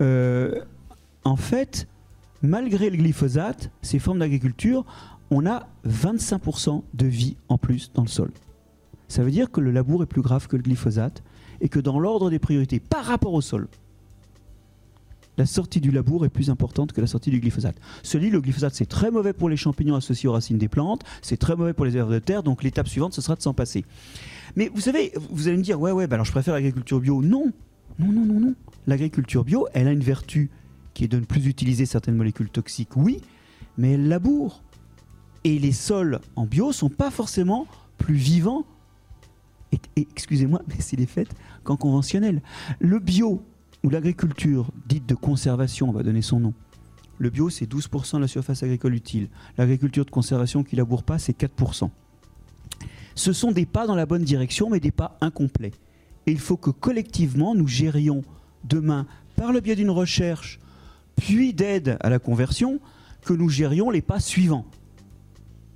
[0.00, 0.62] Euh,
[1.24, 1.88] en fait,
[2.40, 4.86] malgré le glyphosate, ces formes d'agriculture,
[5.32, 8.30] on a 25% de vie en plus dans le sol.
[9.08, 11.24] Ça veut dire que le labour est plus grave que le glyphosate
[11.60, 13.68] et que dans l'ordre des priorités par rapport au sol,
[15.38, 17.76] la sortie du labour est plus importante que la sortie du glyphosate.
[18.02, 21.36] Celui, le glyphosate, c'est très mauvais pour les champignons associés aux racines des plantes, c'est
[21.36, 23.84] très mauvais pour les herbes de terre, donc l'étape suivante, ce sera de s'en passer.
[24.56, 27.22] Mais vous savez, vous allez me dire, ouais, ouais, bah alors je préfère l'agriculture bio.
[27.22, 27.52] Non,
[28.00, 28.54] non, non, non, non.
[28.88, 30.50] L'agriculture bio, elle a une vertu
[30.92, 33.20] qui est de ne plus utiliser certaines molécules toxiques, oui,
[33.76, 34.62] mais elle laboure.
[35.44, 38.64] Et les sols en bio sont pas forcément plus vivants,
[39.96, 41.28] excusez-moi, mais c'est les faits,
[41.64, 42.42] qu'en conventionnel.
[42.80, 43.42] Le bio,
[43.84, 46.54] ou l'agriculture dite de conservation, on va donner son nom.
[47.18, 49.28] Le bio, c'est 12% de la surface agricole utile.
[49.56, 51.90] L'agriculture de conservation qui laboure pas, c'est 4%.
[53.14, 55.72] Ce sont des pas dans la bonne direction, mais des pas incomplets.
[56.26, 58.22] Et il faut que collectivement, nous gérions
[58.64, 60.60] demain, par le biais d'une recherche,
[61.16, 62.80] puis d'aide à la conversion,
[63.22, 64.66] que nous gérions les pas suivants.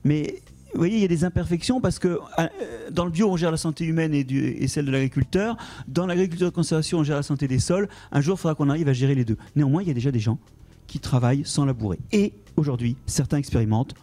[0.05, 0.43] Mais
[0.74, 2.48] vous voyez, il y a des imperfections parce que euh,
[2.90, 5.56] dans le bio, on gère la santé humaine et, celle de l'agriculteur.
[5.86, 7.88] Dans l'agriculture de conservation, on gère la santé des sols.
[8.10, 9.36] Un jour, il faudra qu'on arrive à gérer les deux.
[9.54, 10.38] Néanmoins, il y a déjà des gens
[10.86, 11.98] qui travaillent sans labourer.
[12.10, 13.94] Et aujourd'hui, certains expérimentent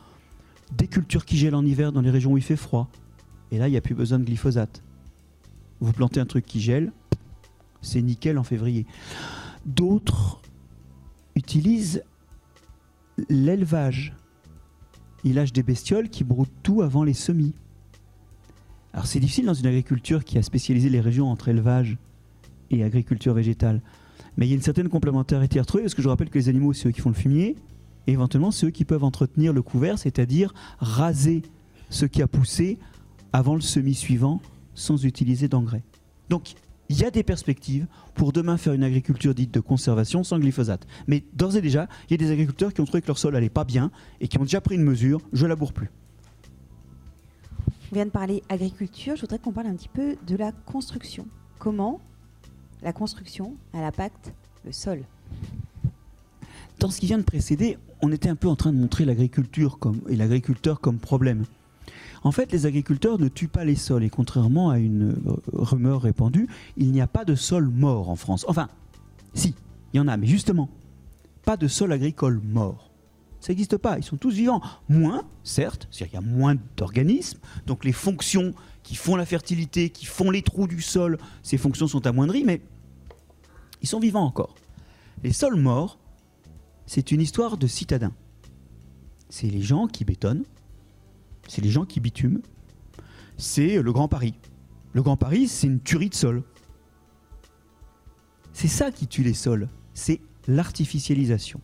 [0.78, 2.88] des cultures qui gèlent en hiver dans les régions où il fait froid.
[3.51, 4.84] Et là, il n'y a plus besoin de glyphosate.
[5.80, 6.91] Vous plantez un truc qui gèle,
[7.82, 8.86] c'est nickel en février.
[9.65, 10.39] D'autres
[11.36, 12.03] utilisent
[13.30, 14.13] l'élevage
[15.24, 17.53] il lâche des bestioles qui broutent tout avant les semis.
[18.93, 21.97] Alors c'est difficile dans une agriculture qui a spécialisé les régions entre élevage
[22.72, 23.82] et agriculture végétale.
[24.38, 26.49] Mais il y a une certaine complémentarité à retrouver parce que je rappelle que les
[26.49, 27.55] animaux, c'est eux qui font le fumier
[28.07, 31.43] et éventuellement c'est eux qui peuvent entretenir le couvert, c'est-à-dire raser
[31.89, 32.78] ce qui a poussé
[33.34, 34.41] avant le semis suivant
[34.74, 35.84] sans utiliser d'engrais.
[36.30, 36.55] Donc
[36.90, 40.88] il y a des perspectives pour demain faire une agriculture dite de conservation sans glyphosate.
[41.08, 43.36] Mais d'ores et déjà, il y a des agriculteurs qui ont trouvé que leur sol
[43.36, 45.90] allait pas bien et qui ont déjà pris une mesure, je laboure plus.
[47.92, 51.28] On vient de parler agriculture, je voudrais qu'on parle un petit peu de la construction.
[51.60, 52.02] Comment
[52.82, 54.34] la construction elle impacte
[54.66, 55.04] le sol?
[56.80, 59.78] Dans ce qui vient de précéder, on était un peu en train de montrer l'agriculture
[60.08, 61.46] et l'agriculteur comme problème.
[62.24, 66.01] En fait, les agriculteurs ne tuent pas les sols et contrairement à une euh, rumeur
[66.01, 66.47] répandue,
[66.78, 68.45] il n'y a pas de sol mort en France.
[68.47, 68.67] Enfin,
[69.34, 69.55] si,
[69.93, 70.70] il y en a, mais justement,
[71.45, 72.91] pas de sol agricole mort.
[73.39, 74.61] Ça n'existe pas, ils sont tous vivants.
[74.89, 78.53] Moins, certes, c'est-à-dire qu'il y a moins d'organismes, donc les fonctions
[78.84, 82.61] qui font la fertilité, qui font les trous du sol, ces fonctions sont amoindries, mais
[83.82, 84.55] ils sont vivants encore.
[85.24, 85.99] Les sols morts,
[86.86, 88.13] c'est une histoire de citadins.
[89.30, 90.43] C'est les gens qui bétonnent,
[91.50, 92.39] c'est les gens qui bitument.
[93.38, 94.36] C'est le Grand Paris.
[94.93, 96.43] Le Grand Paris, c'est une tuerie de sol.
[98.54, 101.62] C'est ça qui tue les sols, c'est l'artificialisation.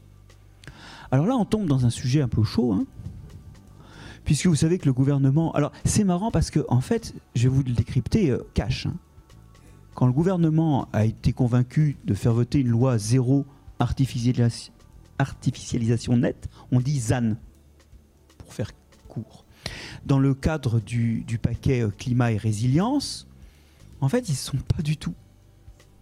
[1.12, 2.86] Alors là, on tombe dans un sujet un peu chaud, hein,
[4.24, 5.52] puisque vous savez que le gouvernement.
[5.54, 8.86] Alors, c'est marrant parce que, en fait, je vais vous le décrypter euh, cash.
[8.86, 8.96] hein.
[9.94, 13.46] Quand le gouvernement a été convaincu de faire voter une loi zéro
[13.80, 14.72] artificialis-
[15.20, 17.36] artificialisation nette, on dit ZAN,
[18.38, 18.72] pour faire
[19.08, 19.45] court.
[20.06, 23.28] Dans le cadre du, paquet euh, climat et résilience,
[24.02, 25.14] en fait, ils ne sont pas du tout.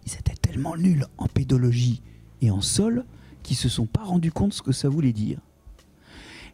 [0.06, 2.02] Ils étaient tellement nuls en pédologie
[2.42, 3.04] et en sol
[3.42, 5.38] qu'ils se sont pas rendus compte ce que ça voulait dire.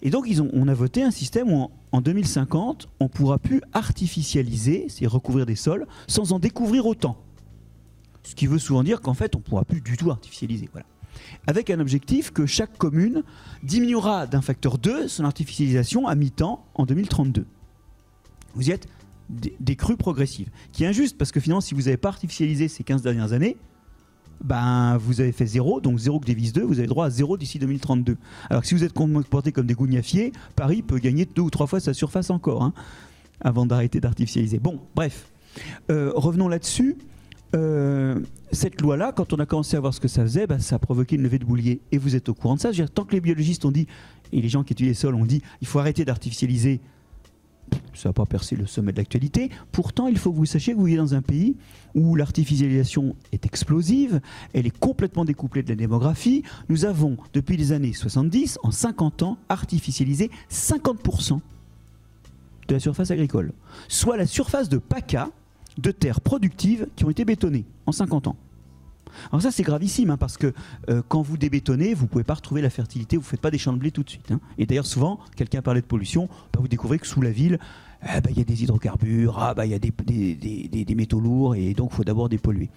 [0.03, 3.39] Et donc, ils ont, on a voté un système où en, en 2050, on pourra
[3.39, 7.19] plus artificialiser, c'est recouvrir des sols, sans en découvrir autant.
[8.23, 10.69] Ce qui veut souvent dire qu'en fait, on ne pourra plus du tout artificialiser.
[10.73, 10.87] Voilà.
[11.47, 13.23] Avec un objectif que chaque commune
[13.63, 17.47] diminuera d'un facteur 2 son artificialisation à mi-temps en 2032.
[18.55, 18.89] Vous y êtes
[19.29, 20.49] des, crues progressives.
[20.73, 23.57] Qui est injuste parce que finalement, si vous n'avez pas artificialisé ces 15 dernières années,
[24.43, 27.37] ben, vous avez fait 0, donc 0 que divise 2, vous avez droit à 0
[27.37, 28.17] d'ici 2032.
[28.49, 31.67] Alors que si vous êtes comporté comme des gougnafiers, Paris peut gagner deux ou trois
[31.67, 32.73] fois sa surface encore, hein,
[33.41, 34.59] avant d'arrêter d'artificialiser.
[34.59, 35.31] Bon, bref,
[35.91, 36.97] Euh, revenons là-dessus.
[37.55, 38.21] Euh,
[38.53, 40.79] cette loi-là, quand on a commencé à voir ce que ça faisait, ben, ça a
[40.79, 41.81] provoqué une levée de boulier.
[41.93, 42.71] Et vous êtes au courant de ça.
[42.95, 43.87] Tant que les biologistes ont dit,
[44.33, 46.81] et les gens qui étudient les sols ont dit, il faut arrêter d'artificialiser,
[47.95, 49.51] ça n'a pas percé le sommet de l'actualité.
[49.73, 51.57] Pourtant, il faut que vous sachiez que vous vivez dans un pays
[51.95, 54.21] où l'artificialisation est explosive,
[54.53, 56.43] elle est complètement découplée de la démographie.
[56.69, 61.41] Nous avons, depuis les années 70, en 50 ans, artificialisé 50%
[62.69, 63.53] de la surface agricole,
[63.89, 65.31] soit la surface de PACA
[65.79, 68.37] de terres productives qui ont été bétonnées en 50 ans.
[69.33, 70.53] Alors ça c'est gravissime hein, parce que
[70.89, 73.51] euh, quand vous débétonnez, vous ne pouvez pas retrouver la fertilité, vous ne faites pas
[73.51, 74.31] des champs de blé tout de suite.
[74.31, 74.41] hein.
[74.57, 77.59] Et d'ailleurs souvent, quelqu'un parlait de pollution, bah, vous découvrez que sous la ville,
[78.05, 80.69] eh ben, il y a des hydrocarbures, ah, bah, il y a des, des- des-
[80.69, 82.69] des- des métaux lourds et donc il faut d'abord dépolluer.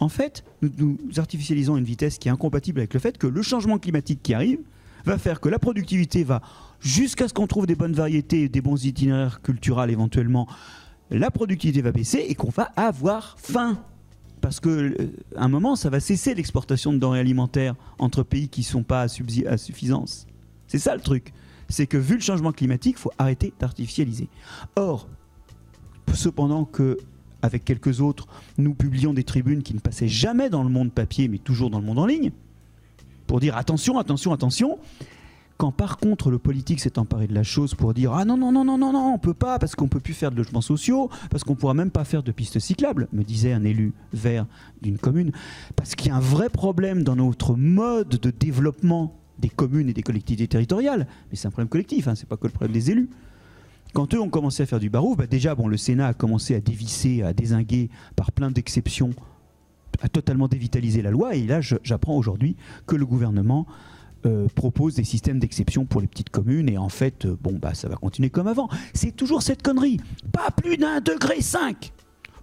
[0.00, 3.26] En fait, nous, nous artificialisons à une vitesse qui est incompatible avec le fait que
[3.26, 4.58] le changement climatique qui arrive
[5.04, 6.40] va faire que la productivité va,
[6.80, 10.48] jusqu'à ce qu'on trouve des bonnes variétés, des bons itinéraires culturels éventuellement,
[11.18, 13.78] la productivité va baisser et qu'on va avoir faim.
[14.40, 18.60] Parce que euh, un moment, ça va cesser l'exportation de denrées alimentaires entre pays qui
[18.60, 19.08] ne sont pas à
[19.58, 20.26] suffisance.
[20.66, 21.32] C'est ça le truc.
[21.68, 24.28] C'est que vu le changement climatique, il faut arrêter d'artificialiser.
[24.76, 25.08] Or,
[26.12, 26.98] cependant que
[27.42, 31.28] avec quelques autres, nous publions des tribunes qui ne passaient jamais dans le monde papier,
[31.28, 32.32] mais toujours dans le monde en ligne,
[33.26, 34.78] pour dire attention, attention, attention.
[35.56, 38.50] Quand par contre le politique s'est emparé de la chose pour dire ah non non
[38.50, 41.10] non non non non on peut pas parce qu'on peut plus faire de logements sociaux
[41.30, 44.46] parce qu'on pourra même pas faire de pistes cyclables me disait un élu vert
[44.82, 45.30] d'une commune
[45.76, 49.92] parce qu'il y a un vrai problème dans notre mode de développement des communes et
[49.92, 51.06] des collectivités territoriales.
[51.30, 53.08] Mais c'est un problème collectif hein, c'est pas que le problème des élus.
[53.92, 56.56] Quand eux ont commencé à faire du barouf bah déjà bon le Sénat a commencé
[56.56, 59.10] à dévisser à désinguer par plein d'exceptions
[60.00, 62.56] à totalement dévitaliser la loi et là j'apprends aujourd'hui
[62.88, 63.68] que le gouvernement
[64.26, 67.74] euh, propose des systèmes d'exception pour les petites communes et en fait, euh, bon, bah,
[67.74, 68.68] ça va continuer comme avant.
[68.94, 69.98] C'est toujours cette connerie.
[70.32, 71.92] Pas plus d'un degré 5.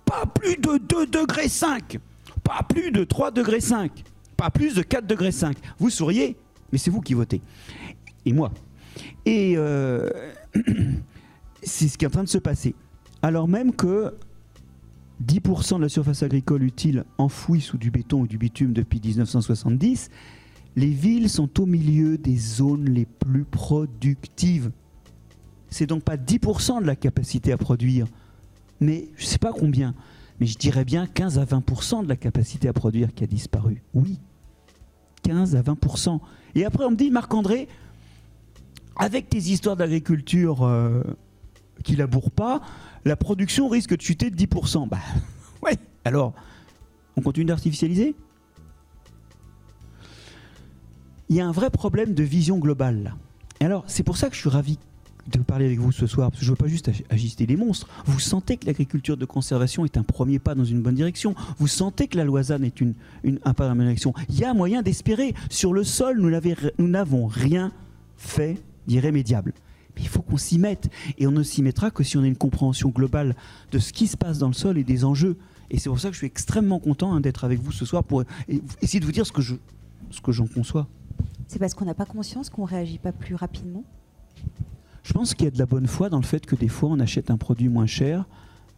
[0.06, 1.98] Pas plus de 2 degrés 5.
[2.44, 4.04] Pas plus de 3 degrés 5.
[4.38, 5.58] Pas plus de 4 degrés 5.
[5.80, 6.38] Vous souriez,
[6.72, 7.42] mais c'est vous qui votez.
[8.26, 8.52] Et moi.
[9.26, 10.10] Et euh,
[11.64, 12.76] c'est ce qui est en train de se passer.
[13.24, 14.14] Alors même que
[15.26, 20.10] 10% de la surface agricole utile enfouie sous du béton ou du bitume depuis 1970,
[20.76, 24.72] les villes sont au milieu des zones les plus productives.
[25.70, 28.08] C'est donc pas 10% de la capacité à produire,
[28.80, 29.94] mais je ne sais pas combien,
[30.40, 33.84] mais je dirais bien 15 à 20% de la capacité à produire qui a disparu.
[33.94, 34.20] Oui,
[35.24, 36.20] 15 à 20%.
[36.56, 37.68] Et après on me dit, Marc-André,
[38.98, 41.04] avec tes histoires d'agriculture euh,
[41.84, 42.62] qui labourent pas,
[43.06, 44.88] la production risque de chuter de 10%.
[44.90, 45.00] Bah
[45.64, 46.34] ouais, alors,
[47.16, 48.16] on continue d'artificialiser?
[51.32, 53.16] Il y a un vrai problème de vision globale.
[53.62, 54.78] Et alors, c'est pour ça que je suis ravi
[55.32, 57.46] de parler avec vous ce soir, parce que je ne veux pas juste ag- agiter
[57.46, 57.88] les monstres.
[58.06, 61.34] Vous sentez que l'agriculture de conservation est un premier pas dans une bonne direction.
[61.58, 62.96] Vous sentez que la loisane est une,
[63.46, 64.14] un pas dans la bonne direction.
[64.30, 65.34] Il y a moyen d'espérer.
[65.50, 67.72] Sur le sol, nous n'avons rien
[68.18, 69.54] fait d'irrémédiable.
[69.96, 70.90] Mais il faut qu'on s'y mette.
[71.18, 73.36] Et on ne s'y mettra que si on a une compréhension globale
[73.72, 75.38] de ce qui se passe dans le sol et des enjeux.
[75.70, 78.04] Et c'est pour ça que je suis extrêmement content hein, d'être avec vous ce soir
[78.04, 78.24] pour
[78.82, 79.56] essayer de vous dire ce que je
[80.10, 80.88] ce que j'en conçois.
[81.52, 83.84] C'est parce qu'on n'a pas conscience qu'on réagit pas plus rapidement.
[85.04, 86.88] Je pense qu'il y a de la bonne foi dans le fait que des fois
[86.90, 88.24] on achète un produit moins cher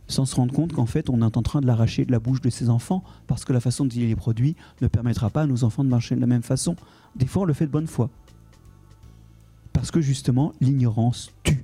[0.07, 2.41] sans se rendre compte qu'en fait on est en train de l'arracher de la bouche
[2.41, 5.45] de ses enfants parce que la façon dont il est produit ne permettra pas à
[5.45, 6.75] nos enfants de marcher de la même façon.
[7.15, 8.09] Des fois on le fait de bonne foi.
[9.71, 11.63] Parce que justement l'ignorance tue.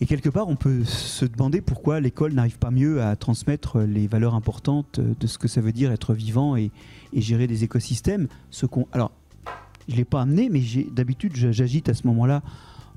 [0.00, 4.06] Et quelque part on peut se demander pourquoi l'école n'arrive pas mieux à transmettre les
[4.06, 6.70] valeurs importantes de ce que ça veut dire être vivant et,
[7.14, 8.28] gérer des écosystèmes.
[8.92, 9.10] Alors
[9.88, 12.42] je ne l'ai pas amené, mais d'habitude, j'agite à ce moment-là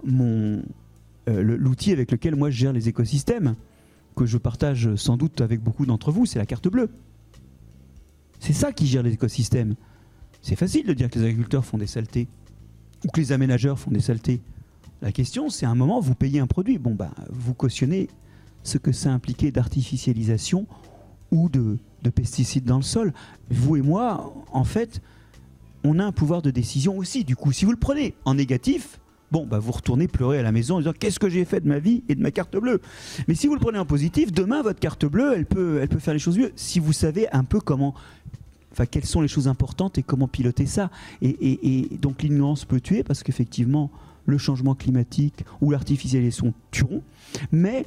[0.04, 0.62] mon
[1.28, 3.56] l'outil avec lequel moi je gère les écosystèmes,
[4.16, 6.90] que je partage sans doute avec beaucoup d'entre vous, c'est la carte bleue.
[8.40, 9.76] C'est ça qui gère les écosystèmes.
[10.42, 12.28] C'est facile de dire que les agriculteurs font des saletés
[13.06, 14.42] ou que les aménageurs font des saletés.
[15.02, 16.78] La question, c'est à un moment, vous payez un produit.
[16.78, 18.10] Bon, bah, vous cautionnez
[18.64, 20.68] ce que ça impliquait d'artificialisation
[21.32, 21.78] ou de,
[22.14, 23.14] pesticides dans le sol.
[23.50, 25.02] Vous et moi, en fait,
[25.84, 27.24] on a un pouvoir de décision aussi.
[27.24, 29.00] Du coup, si vous le prenez en négatif,
[29.32, 31.68] bon, bah, vous retournez pleurer à la maison en disant qu'est-ce que j'ai fait de
[31.68, 32.82] ma vie et de ma carte bleue?
[33.28, 36.00] Mais si vous le prenez en positif, demain, votre carte bleue, elle peut, elle peut
[36.00, 36.52] faire les choses mieux.
[36.56, 37.94] Si vous savez un peu comment
[38.72, 40.92] Enfin, quelles sont les choses importantes et comment piloter ça.
[41.22, 43.90] Et, donc l'ignorance peut tuer parce qu'effectivement,
[44.30, 47.04] le changement climatique ou l'artificialisation tueront.
[47.52, 47.86] Mais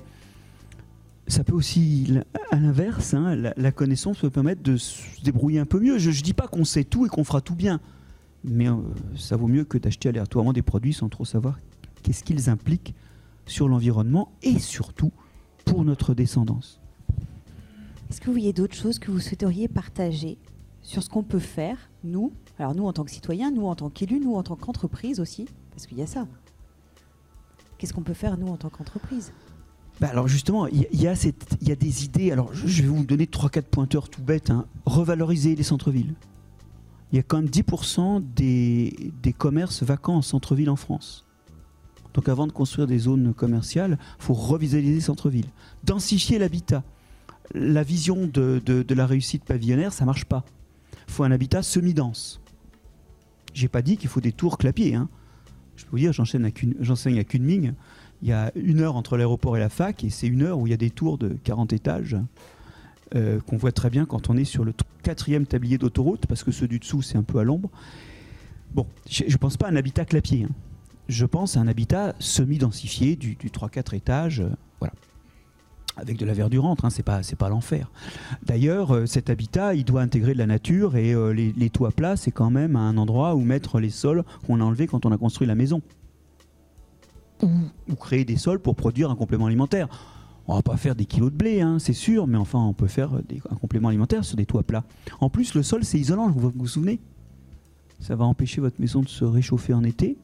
[1.28, 2.14] ça peut aussi,
[2.51, 5.99] à l'inverse, hein, la, connaissance peut permettre de se débrouiller un peu mieux.
[5.99, 7.80] Je ne dis pas qu'on sait tout et qu'on fera tout bien,
[8.45, 8.76] mais euh,
[9.16, 11.59] ça vaut mieux que d'acheter aléatoirement des produits sans trop savoir
[12.03, 12.95] qu'est-ce qu'ils impliquent
[13.47, 15.12] sur l'environnement et surtout
[15.64, 16.80] pour notre descendance.
[18.11, 20.38] Est-ce que vous voyez d'autres choses que vous souhaiteriez partager
[20.82, 23.88] sur ce qu'on peut faire, nous, alors nous en tant que citoyens, nous en tant
[23.88, 26.26] qu'élus, nous en tant qu'entreprise aussi, parce qu'il y a ça.
[27.78, 29.32] Qu'est-ce qu'on peut faire, nous, en tant qu'entreprise?
[30.00, 32.32] Bah alors justement, il y, a des idées.
[32.32, 34.50] Alors je vais vous donner 3-4 pointeurs tout bêtes.
[34.50, 34.66] Hein.
[34.86, 36.14] Revaloriser les centres-villes.
[37.12, 41.26] Il y a quand même 10% des, commerces vacants en centre-ville en France.
[42.14, 45.50] Donc avant de construire des zones commerciales, il faut revisualiser les centres-villes.
[45.84, 46.84] Densifier l'habitat.
[47.54, 50.44] La vision de, la réussite pavillonnaire, ça marche pas
[51.12, 52.40] faut un habitat semi-dense.
[53.54, 54.94] J'ai pas dit qu'il faut des tours clapiers.
[54.94, 55.08] Hein.
[55.76, 56.44] Je peux vous dire, j'enseigne
[57.18, 57.72] à, Kunming.
[58.22, 60.66] Il y a une heure entre l'aéroport et la fac, et c'est une heure où
[60.66, 62.16] il y a des tours de 40 étages
[63.14, 66.52] euh, qu'on voit très bien quand on est sur le quatrième tablier d'autoroute, parce que
[66.52, 67.70] ceux du dessous, c'est un peu à l'ombre.
[68.74, 70.44] Bon, je ne pense pas à un habitat clapier.
[70.44, 70.54] Hein.
[71.08, 74.40] Je pense à un habitat semi-densifié du, du 3-4 étages.
[74.40, 74.94] Euh, voilà
[75.97, 77.90] avec de la verdure entre, hein, c'est pas c'est pas l'enfer.
[78.45, 82.16] D'ailleurs, euh, cet habitat, il doit intégrer de la nature et euh, les, toits plats,
[82.16, 85.18] c'est quand même un endroit où mettre les sols qu'on a enlevés quand on a
[85.18, 85.82] construit la maison,
[87.43, 89.88] ou, créer des sols pour produire un complément alimentaire.
[90.49, 92.88] On va pas faire des kilos de blé, hein, c'est sûr, mais enfin, on peut
[92.88, 93.12] faire
[93.51, 94.84] un complément alimentaire sur des toits plats.
[95.20, 97.01] En plus, le sol, c'est isolant, vous vous souvenez?
[98.01, 100.18] Ça va empêcher votre maison de se réchauffer en été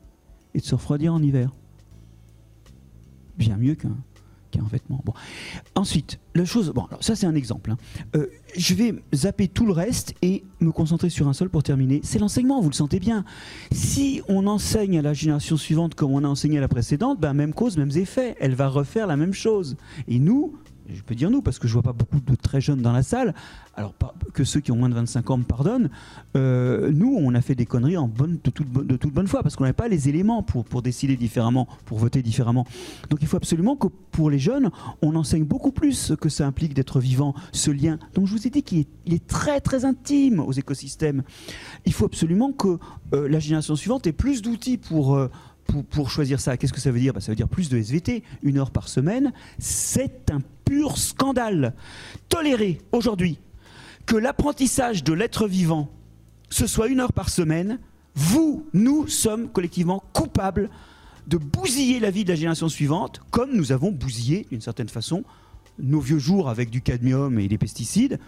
[0.54, 1.52] et de se refroidir en hiver.
[3.36, 3.96] Bien mieux qu'un
[5.74, 7.70] Ensuite, la chose, bon, ça c'est un exemple.
[7.70, 7.76] Hein.
[8.16, 8.26] Euh,
[8.56, 12.00] je vais zapper tout le reste et me concentrer sur un seul pour terminer.
[12.02, 13.24] C'est l'enseignement, vous le sentez bien.
[13.72, 17.32] Si on enseigne à la génération suivante comme on a enseigné à la précédente, ben,
[17.32, 18.36] même cause, mêmes effets.
[18.40, 19.76] Elle va refaire la même chose.
[20.06, 20.54] Et nous,
[20.94, 23.02] je peux dire nous, parce que je vois pas beaucoup de très jeunes dans la
[23.02, 23.34] salle,
[23.74, 23.94] alors
[24.32, 25.90] que ceux qui ont moins de 25 ans me pardonnent,
[26.36, 29.42] euh, nous, on a fait des conneries en bonne, de, toute, de toute bonne foi,
[29.42, 32.66] parce qu'on n'avait pas les éléments pour, pour décider différemment, pour voter différemment.
[33.10, 34.70] Donc il faut absolument que pour les jeunes,
[35.02, 37.98] on enseigne beaucoup plus ce que ça implique d'être vivant, ce lien.
[38.14, 41.22] Donc je vous ai dit qu'il est, très très intime aux écosystèmes.
[41.84, 42.78] Il faut absolument que
[43.12, 45.16] euh, la génération suivante ait plus d'outils pour...
[45.16, 45.30] Euh,
[45.90, 46.56] pour, choisir ça.
[46.56, 47.12] Qu'est-ce que ça veut dire?
[47.12, 49.32] Bah, Ça veut dire plus de SVT, une heure par semaine.
[49.58, 51.74] C'est un pur scandale.
[52.28, 53.38] Tolérer aujourd'hui
[54.06, 55.90] que l'apprentissage de l'être vivant,
[56.48, 57.78] ce soit une heure par semaine,
[58.14, 60.70] vous, nous sommes collectivement coupables
[61.26, 65.24] de bousiller la vie de la génération suivante, comme nous avons bousillé, d'une certaine façon,
[65.78, 68.18] nos vieux jours avec du cadmium et des pesticides,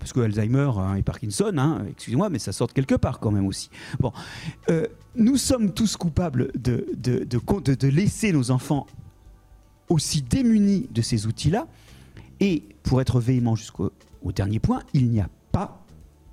[0.00, 3.46] parce que Alzheimer hein, et Parkinson, hein, excusez-moi, mais ça sort quelque part quand même
[3.46, 3.70] aussi.
[4.00, 4.12] Bon,
[4.70, 8.86] euh, nous sommes tous coupables de, de, de, de laisser nos enfants
[9.88, 11.68] aussi démunis de ces outils-là.
[12.40, 13.92] Et pour être véhément jusqu'au
[14.34, 15.84] dernier point, il n'y a pas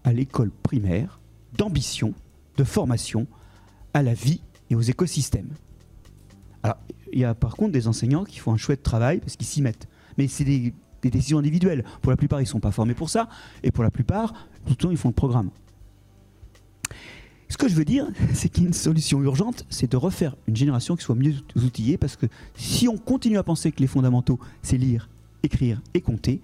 [0.05, 1.20] à l'école primaire
[1.57, 2.13] d'ambition,
[2.55, 3.28] de formation
[3.93, 5.49] à la vie et aux écosystèmes.
[6.63, 6.78] Alors,
[7.11, 9.61] il y a par contre des enseignants qui font un chouette travail parce qu'ils s'y
[9.61, 9.88] mettent.
[10.18, 10.74] Mais c'est des
[11.10, 11.84] des décisions individuelles.
[12.01, 13.30] Pour la plupart, ils ne sont pas formés pour ça,
[13.64, 14.34] et pour la plupart,
[14.66, 15.49] tout le temps, ils font le programme.
[17.49, 20.36] Ce que je veux dire, c'est qu'il y a une solution urgente, c'est de refaire
[20.47, 23.88] une génération qui soit mieux outillée, parce que si on continue à penser que les
[23.88, 25.10] fondamentaux, c'est lire,
[25.43, 26.41] écrire et compter,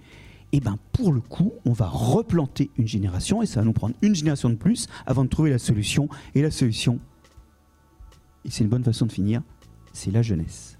[0.52, 3.72] et eh ben pour le coup, on va replanter une génération, et ça va nous
[3.72, 6.08] prendre une génération de plus avant de trouver la solution.
[6.36, 7.00] Et la solution,
[8.44, 9.42] et c'est une bonne façon de finir,
[9.92, 10.78] c'est la jeunesse.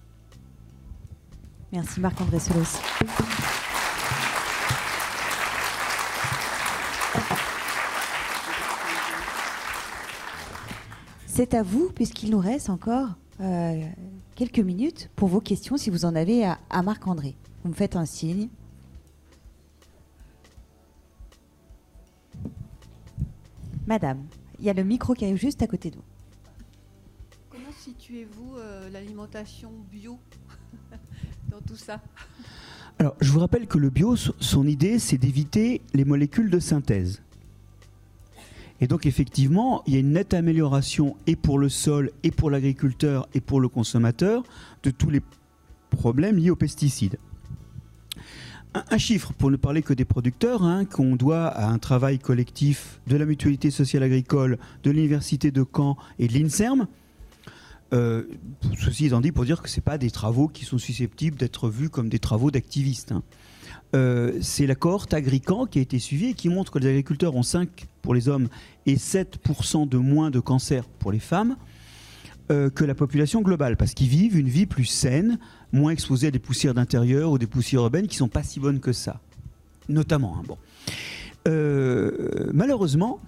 [1.73, 2.79] Merci Marc-André Solos.
[11.37, 13.09] C'est à vous, puisqu'il nous reste encore
[13.41, 13.85] euh,
[14.37, 17.35] quelques minutes pour vos questions, si vous en avez à, Marc-André.
[17.65, 18.49] Vous me faites un signe.
[23.85, 24.25] Madame,
[24.61, 26.05] il y a le micro qui arrive juste à côté de vous.
[27.81, 30.21] situez-vous euh, l'alimentation bio
[31.51, 32.01] dans tout ça?
[33.01, 37.24] Alors, je vous rappelle que le bio, son idée, c'est d'éviter les molécules de synthèse.
[38.81, 42.51] Et donc, effectivement, il y a une nette amélioration et pour le sol, et pour
[42.51, 44.43] l'agriculteur, et pour le consommateur
[44.83, 45.23] de tous les
[45.91, 47.19] problèmes liés aux pesticides.
[48.91, 53.01] Un, chiffre, pour ne parler que des producteurs, hein, qu'on doit à un travail collectif
[53.07, 56.89] de la Mutualité sociale agricole, de l'Université de Caen et de l'INSERM.
[57.93, 58.25] Euh,
[58.77, 61.89] ceci étant dit, pour dire que ce pas des travaux qui sont susceptibles d'être vus
[61.89, 63.13] comme des travaux d'activistes.
[63.13, 63.23] Hein.
[63.95, 67.37] Euh, c'est la cohorte Agrican qui a été suivie et qui montre que les agriculteurs
[67.37, 68.49] ont 5 pour les hommes
[68.87, 71.57] et 7% de moins de cancer pour les femmes.
[72.51, 75.39] Euh, que la population globale, parce qu'ils vivent une vie plus saine,
[75.73, 78.81] moins exposés à des poussières d'intérieur ou des poussières urbaines qui sont pas si bonnes
[78.81, 79.19] que ça.
[79.89, 80.37] Notamment.
[80.37, 80.59] Hein, bon.
[81.49, 83.21] Euh, malheureusement,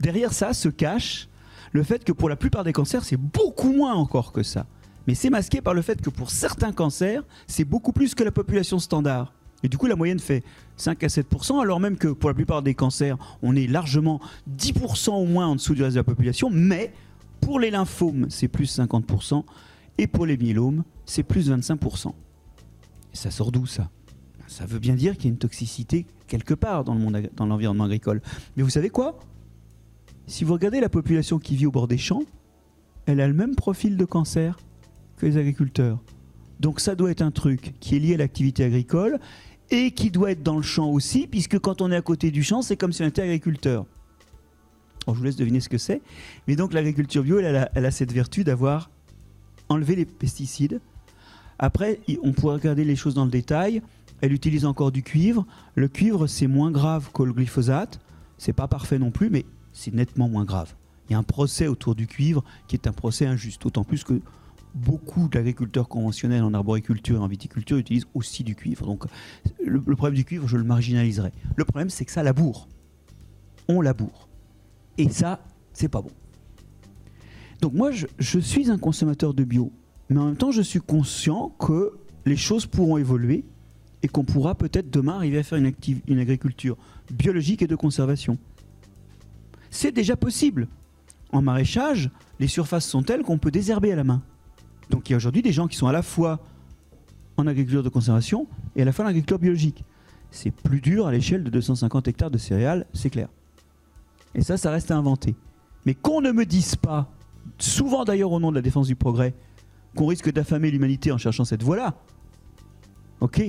[0.00, 1.28] derrière ça se cache
[1.72, 4.66] le fait que pour la plupart des cancers, c'est beaucoup moins encore que ça.
[5.06, 8.32] Mais c'est masqué par le fait que pour certains cancers, c'est beaucoup plus que la
[8.32, 9.32] population standard.
[9.62, 10.42] Et du coup, la moyenne fait
[10.76, 14.20] 5 à 7%, alors même que pour la plupart des cancers, on est largement
[14.56, 16.50] 10% au moins en dessous du reste de la population.
[16.50, 16.92] Mais
[17.40, 19.44] pour les lymphomes, c'est plus 50%.
[19.98, 22.08] Et pour les myélomes, c'est plus 25%.
[23.12, 23.90] Et ça sort d'où ça?
[24.46, 27.46] Ça veut bien dire qu'il y a une toxicité quelque part dans, le monde, dans
[27.46, 28.22] l'environnement agricole.
[28.56, 29.18] Mais vous savez quoi?
[30.26, 32.22] Si vous regardez la population qui vit au bord des champs,
[33.06, 34.58] elle a le même profil de cancer
[35.16, 35.98] que les agriculteurs.
[36.60, 39.18] Donc ça doit être un truc qui est lié à l'activité agricole
[39.70, 42.42] et qui doit être dans le champ aussi, puisque quand on est à côté du
[42.42, 43.86] champ, c'est comme si on était agriculteur.
[45.06, 46.02] je vous laisse deviner ce que c'est.
[46.48, 48.90] Mais donc l'agriculture bio, elle a cette vertu d'avoir
[49.68, 50.80] enlever les pesticides.
[51.58, 53.82] Après, on pourrait regarder les choses dans le détail.
[54.20, 55.46] Elle utilise encore du cuivre.
[55.74, 58.00] Le cuivre, c'est moins grave que le glyphosate.
[58.38, 60.74] C'est pas parfait non plus, mais c'est nettement moins grave.
[61.08, 64.04] Il y a un procès autour du cuivre qui est un procès injuste, d'autant plus
[64.04, 64.20] que
[64.74, 68.86] beaucoup d'agriculteurs conventionnels en arboriculture et en viticulture utilisent aussi du cuivre.
[68.86, 69.04] Donc
[69.64, 71.32] le, problème du cuivre, je le marginaliserai.
[71.56, 72.68] Le problème, c'est que ça laboure.
[73.68, 74.28] On laboure.
[74.98, 75.40] Et ça,
[75.72, 76.10] c'est pas bon.
[77.60, 79.72] Donc moi, je, suis un consommateur de bio,
[80.08, 81.92] mais en même temps, je suis conscient que
[82.24, 83.44] les choses pourront évoluer
[84.02, 85.72] et qu'on pourra peut-être demain arriver à faire une,
[86.06, 86.76] une agriculture
[87.12, 88.38] biologique et de conservation.
[89.70, 90.68] C'est déjà possible.
[91.32, 92.10] En maraîchage,
[92.40, 94.22] les surfaces sont telles qu'on peut désherber à la main.
[94.90, 96.40] Donc il y a aujourd'hui des gens qui sont à la fois
[97.36, 99.84] en agriculture de conservation et à la fois en agriculture biologique.
[100.30, 103.28] C'est plus dur à l'échelle de 250 hectares de céréales, c'est clair.
[104.34, 105.34] Et ça, ça reste à inventer.
[105.86, 107.10] Mais qu'on ne me dise pas
[107.58, 109.34] souvent d'ailleurs au nom de la défense du progrès,
[109.96, 111.94] qu'on risque d'affamer l'humanité en cherchant cette voie-là.
[113.20, 113.42] Ok?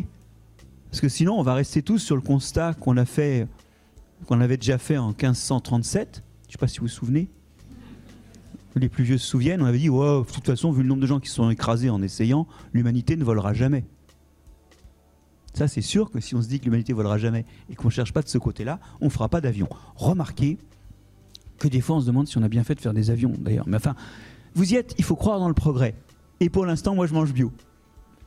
[0.89, 3.47] Parce que sinon, on va rester tous sur le constat qu'on a fait,
[4.25, 6.23] qu'on avait déjà fait en 1537.
[6.43, 7.29] Je ne sais pas si vous vous souvenez.
[8.75, 11.07] Les plus vieux se souviennent, on avait dit, de toute façon, vu le nombre de
[11.07, 13.83] gens qui sont écrasés en essayant, l'humanité ne volera jamais.
[15.53, 17.93] Ça, c'est sûr que si on se dit que l'humanité volera jamais et qu'on ne
[17.93, 19.67] cherche pas de ce côté-là, on ne fera pas d'avion.
[19.95, 20.57] Remarquez
[21.57, 23.33] que des fois on se demande si on a bien fait de faire des avions
[23.37, 23.67] d'ailleurs.
[23.67, 23.95] Mais enfin,
[24.55, 25.93] vous y êtes, il faut croire dans le progrès.
[26.39, 27.51] Et pour l'instant, moi je mange bio.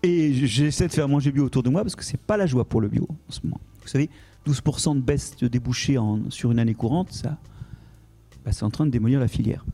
[0.03, 2.67] Et j'essaie de faire manger bio autour de moi parce que c'est pas la joie
[2.67, 3.61] pour le bio en ce moment.
[3.83, 4.11] Vous savez,
[4.47, 7.39] 12% de baisse de débouchés sur une année courante, ça,
[8.45, 9.65] bah, c'est en train de démolir la filière.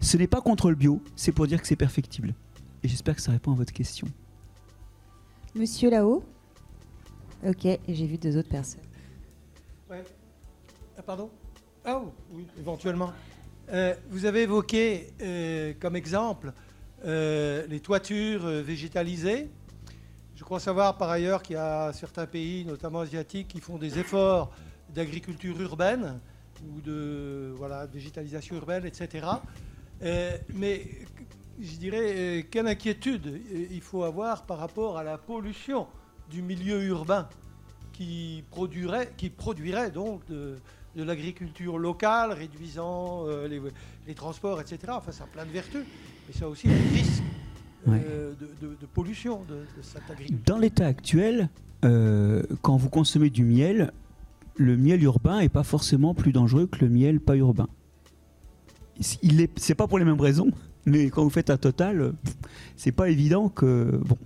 [0.00, 2.34] Ce n'est pas contre le bio, c'est pour dire que c'est perfectible.
[2.82, 4.06] Et j'espère que ça répond à votre question.
[5.54, 6.24] Monsieur là-haut
[7.46, 8.82] Ok, j'ai vu deux autres personnes.
[9.88, 10.04] Ouais.
[10.96, 11.30] Ah, pardon?
[11.84, 12.02] Ah
[12.32, 13.12] oui, éventuellement.
[13.70, 16.52] Euh, vous avez évoqué euh, comme exemple
[17.04, 19.48] euh, les toitures végétalisées.
[20.34, 23.98] Je crois savoir par ailleurs qu'il y a certains pays, notamment asiatiques, qui font des
[23.98, 24.50] efforts
[24.94, 26.18] d'agriculture urbaine
[26.66, 29.26] ou de voilà, végétalisation urbaine, etc.
[30.54, 30.82] mais
[31.60, 33.40] je dirais, quelle inquiétude
[33.70, 35.86] il faut avoir par rapport à la pollution
[36.30, 37.28] du milieu urbain
[37.92, 40.56] qui produirait, qui produirait donc de,
[40.98, 43.48] de l'agriculture locale, réduisant euh,
[44.06, 44.78] les, transports, etc.
[44.88, 45.84] Enfin, ça a plein de vertus.
[46.26, 47.22] Mais ça a aussi un risque
[47.88, 50.44] euh, de, pollution de, cette agriculture.
[50.44, 51.48] Dans l'état actuel,
[51.84, 53.92] euh, quand vous consommez du miel,
[54.58, 57.68] le miel urbain n'est pas forcément plus dangereux que le miel pas urbain.
[59.22, 60.50] Il est, c'est pas pour les mêmes raisons,
[60.84, 62.12] mais quand vous faites un total,
[62.76, 64.18] c'est pas évident que bon.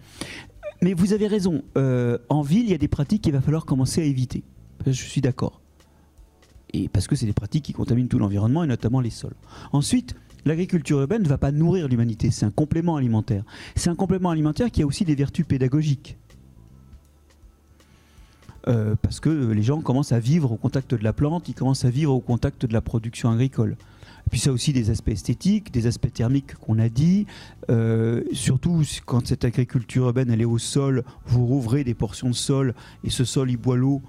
[0.80, 1.62] Mais vous avez raison.
[1.76, 4.42] en ville, il y a des pratiques qu'il va falloir commencer à éviter.
[4.86, 5.62] Je suis d'accord
[6.72, 9.34] et parce que c'est des pratiques qui contaminent tout l'environnement et notamment les sols.
[9.72, 10.14] Ensuite,
[10.44, 13.44] l'agriculture urbaine ne va pas nourrir l'humanité, c'est un complément alimentaire.
[13.76, 16.18] C'est un complément alimentaire qui a aussi des vertus pédagogiques.
[18.68, 21.84] Euh, parce que les gens commencent à vivre au contact de la plante, ils commencent
[21.84, 23.76] à vivre au contact de la production agricole.
[24.30, 27.26] puis ça a aussi des aspects esthétiques, des aspects thermiques qu'on a dit.
[27.70, 32.34] Euh, surtout quand cette agriculture urbaine elle est au sol, vous rouvrez des portions de
[32.34, 34.00] sol et ce sol il boit l'eau,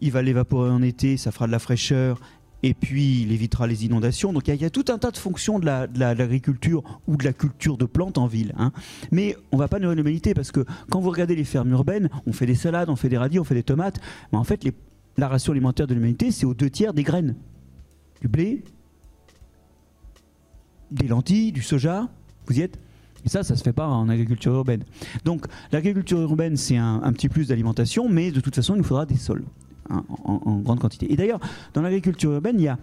[0.00, 2.20] il va l'évaporer en été, ça fera de la fraîcheur
[2.62, 4.32] et puis il évitera les inondations.
[4.32, 7.76] Donc il y, a tout un tas de fonctions de l'agriculture ou de la culture
[7.76, 8.52] de plantes en ville.
[8.56, 8.72] Hein.
[9.12, 12.08] Mais on ne va pas nourrir l'humanité parce que quand vous regardez les fermes urbaines,
[12.26, 14.00] on fait des salades, on fait des radis, on fait des tomates.
[14.32, 14.66] Mais en fait,
[15.16, 17.36] la ration alimentaire de l'humanité, c'est aux deux tiers des graines.
[18.20, 18.64] Du blé,
[20.90, 22.08] des lentilles, du soja.
[22.46, 22.78] Vous y êtes?
[23.24, 24.84] Et ça, ça ne se fait pas en agriculture urbaine.
[25.24, 28.84] Donc l'agriculture urbaine, c'est un, un, petit plus d'alimentation, mais de toute façon, il nous
[28.84, 29.44] faudra des sols.
[29.90, 31.12] En, grande quantité.
[31.12, 31.40] Et d'ailleurs,
[31.74, 32.78] dans l'agriculture urbaine, il y a,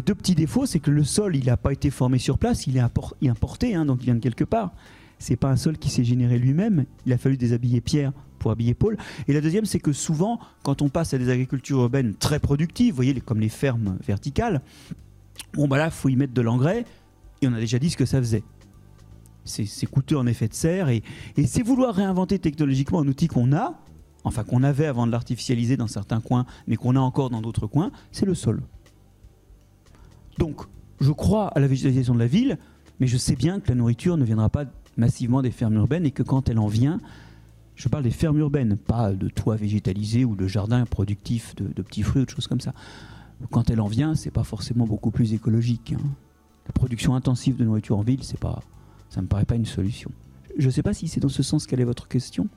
[0.00, 2.76] deux petits défauts, c'est que le sol, il n'a pas été formé sur place, il
[2.76, 4.72] est importé, hein, donc il vient de quelque part.
[5.18, 6.84] C'est pas un sol qui s'est généré lui-même.
[7.06, 8.96] Il a fallu déshabiller Pierre pour habiller Paul.
[9.26, 12.94] Et la deuxième, c'est que souvent, quand on passe à des agricultures urbaines très productives,
[12.94, 14.62] voyez, comme les fermes verticales,
[15.54, 16.84] bon bah là, il faut y mettre de l'engrais.
[17.42, 18.44] Et on a déjà dit ce que ça faisait.
[19.44, 20.88] C'est coûteux en effet de serre.
[20.88, 21.02] Et
[21.46, 23.80] c'est vouloir réinventer technologiquement un outil qu'on a,
[24.28, 27.66] enfin qu'on avait avant de l'artificialiser dans certains coins, mais qu'on a encore dans d'autres
[27.66, 28.62] coins, c'est le sol.
[30.38, 30.62] Donc,
[31.00, 32.58] je crois à la végétalisation de la ville,
[33.00, 34.64] mais je sais bien que la nourriture ne viendra pas
[34.96, 36.98] massivement des fermes urbaines et que quand elle en vient,
[37.76, 42.02] je parle des fermes urbaines, pas de toits végétalisés ou de jardins productifs de, petits
[42.02, 42.74] fruits ou de choses comme ça.
[43.50, 45.94] Quand elle en vient, c'est pas forcément beaucoup plus écologique.
[45.96, 46.02] Hein.
[46.66, 48.60] La production intensive de nourriture en ville, c'est pas,
[49.08, 50.10] ça me paraît pas une solution.
[50.58, 52.48] Je ne sais pas si c'est dans ce sens quelle est votre question.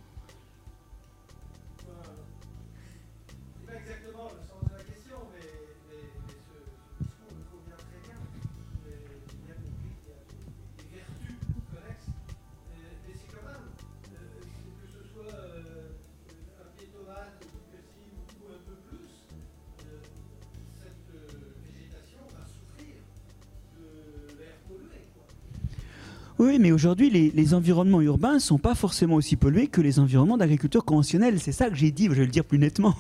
[26.42, 30.38] Oui, mais aujourd'hui, les, environnements urbains ne sont pas forcément aussi pollués que les environnements
[30.38, 31.40] d'agriculture conventionnelle.
[31.40, 32.96] C'est ça que j'ai dit, je vais le dire plus nettement.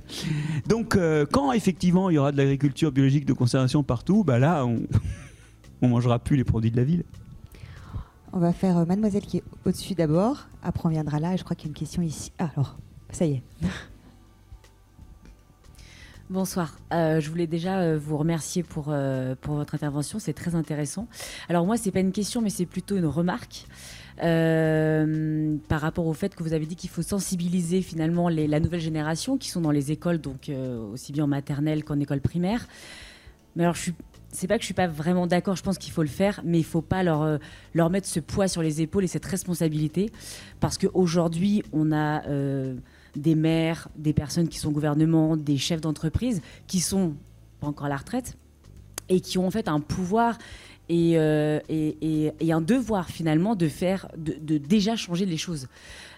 [0.68, 4.66] Donc, euh, quand effectivement il y aura de l'agriculture biologique de conservation partout, bah là,
[4.66, 4.82] on
[5.80, 7.04] ne mangera plus les produits de la ville.
[8.34, 10.46] On va faire euh, Mademoiselle qui est au-dessus d'abord.
[10.62, 11.34] Après, on viendra là.
[11.34, 12.30] Je crois qu'il y a une question ici.
[12.38, 12.76] Ah, alors,
[13.10, 13.42] ça y est.
[16.28, 16.76] Bonsoir.
[16.92, 20.18] Euh, je voulais déjà euh, vous remercier pour, euh, pour votre intervention.
[20.18, 21.06] C'est très intéressant.
[21.48, 23.66] Alors moi, c'est pas une question, mais c'est plutôt une remarque.
[24.18, 29.36] par rapport au fait que vous avez dit qu'il faut sensibiliser finalement la nouvelle génération
[29.38, 30.50] qui sont dans les écoles, donc
[30.92, 32.66] aussi bien en maternelle qu'en école primaire.
[33.54, 33.94] Mais alors, je suis
[34.32, 36.58] c'est pas que je suis pas vraiment d'accord, je pense qu'il faut le faire, mais
[36.58, 37.38] il faut pas leur,
[37.72, 40.10] leur mettre ce poids sur les épaules et cette responsabilité.
[40.60, 42.22] Parce qu'aujourd'hui, on a
[43.16, 47.14] des maires, des personnes qui sont au gouvernement, des chefs d'entreprise qui sont
[47.60, 48.36] pas encore à la retraite
[49.08, 50.38] et qui ont en fait un pouvoir
[50.88, 51.60] et, euh,
[52.40, 55.68] un devoir finalement de faire, de, déjà changer les choses.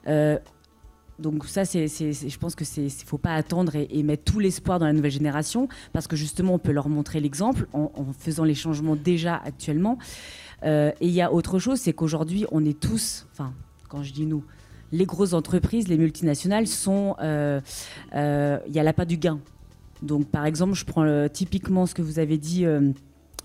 [0.06, 0.38] Euh,
[1.18, 4.86] donc ça, c'est, je pense que c'est, faut pas attendre et, mettre tout l'espoir dans
[4.86, 8.94] la nouvelle génération, parce que justement, on peut leur montrer l'exemple en, faisant les changements
[8.94, 9.98] déjà actuellement.
[10.62, 13.52] Euh, et il y a autre chose, c'est qu'aujourd'hui, on est tous, enfin,
[13.88, 14.44] quand je dis nous,
[14.92, 17.16] les grosses entreprises, les multinationales sont.
[17.20, 17.60] Euh,
[18.14, 19.38] euh, il y a l'appât du gain.
[20.02, 22.64] Donc, par exemple, je prends euh, typiquement ce que vous avez dit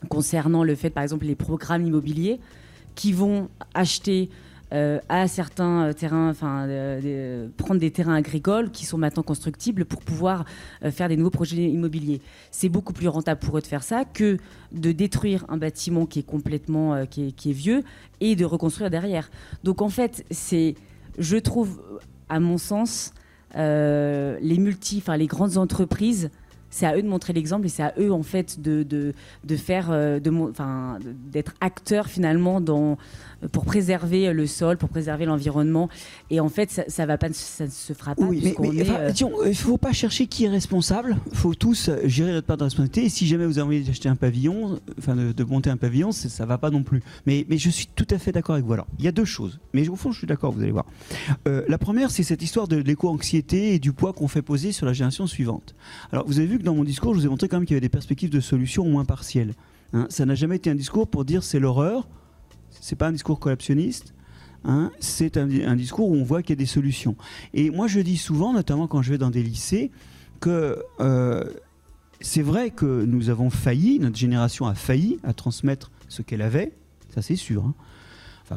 [0.09, 2.39] concernant le fait, par exemple, les programmes immobiliers
[2.95, 4.29] qui vont acheter
[5.07, 6.67] à certains terrains, enfin,
[7.57, 10.45] prendre des terrains agricoles qui sont maintenant constructibles pour pouvoir
[10.89, 12.21] faire des nouveaux projets immobiliers.
[12.49, 14.37] C'est beaucoup plus rentable pour eux de faire ça que
[14.71, 17.83] de détruire un bâtiment qui est complètement qui est vieux
[18.19, 19.29] et de reconstruire derrière.
[19.63, 20.73] Donc en fait, c'est
[21.17, 21.81] je trouve,
[22.29, 23.13] à mon sens,
[23.55, 26.31] euh, les multi, enfin les grandes entreprises,
[26.73, 29.13] c'est à eux de montrer l'exemple et c'est à eux en fait de, de,
[29.43, 30.97] de faire, euh, de, enfin,
[31.31, 32.97] d'être acteurs finalement dans,
[33.51, 35.87] pour préserver le sol, pour préserver l'environnement.
[36.31, 38.25] Et en fait, ça, ça va pas, ça ne se fera pas.
[38.25, 39.11] Oui, mais, euh,
[39.45, 41.17] il ne faut pas chercher qui est responsable.
[41.31, 43.05] Il faut tous gérer notre part de responsabilité.
[43.05, 46.45] Et si jamais vous avez envie d'acheter un pavillon, enfin de, monter un pavillon, ça
[46.45, 47.03] va pas non plus.
[47.27, 48.73] Mais, mais je suis tout à fait d'accord avec vous.
[48.73, 49.59] Alors, il y a deux choses.
[49.73, 50.51] Mais au fond, je suis d'accord.
[50.51, 50.85] Vous allez voir.
[51.47, 54.85] Euh, la première, c'est cette histoire de l'éco-anxiété et du poids qu'on fait poser sur
[54.85, 55.75] la génération suivante.
[56.11, 57.73] Alors, vous avez vu que dans mon discours, je vous ai montré quand même qu'il
[57.73, 59.53] y avait des perspectives de solutions au moins partielles.
[59.95, 60.07] Hein.
[60.09, 62.07] ça n'a jamais été un discours pour dire c'est l'horreur
[62.81, 64.13] c'est pas un discours collaptionniste.
[64.65, 67.17] Hein, c'est un, discours où on voit qu'il y a des solutions.
[67.53, 69.91] Et moi, je dis souvent, notamment quand je vais dans des lycées,
[70.39, 71.43] que euh,
[72.21, 76.71] c'est vrai que nous avons failli, notre génération a failli à transmettre ce qu'elle avait,
[77.13, 77.65] ça c'est sûr.
[77.65, 77.73] Hein.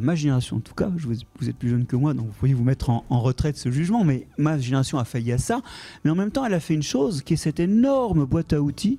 [0.00, 2.64] Ma génération en tout cas, vous, êtes plus jeune que moi, donc vous pouvez vous
[2.64, 5.62] mettre en, en retraite ce jugement, mais ma génération a failli à ça.
[6.04, 8.60] Mais en même temps, elle a fait une chose qui est cette énorme boîte à
[8.60, 8.98] outils,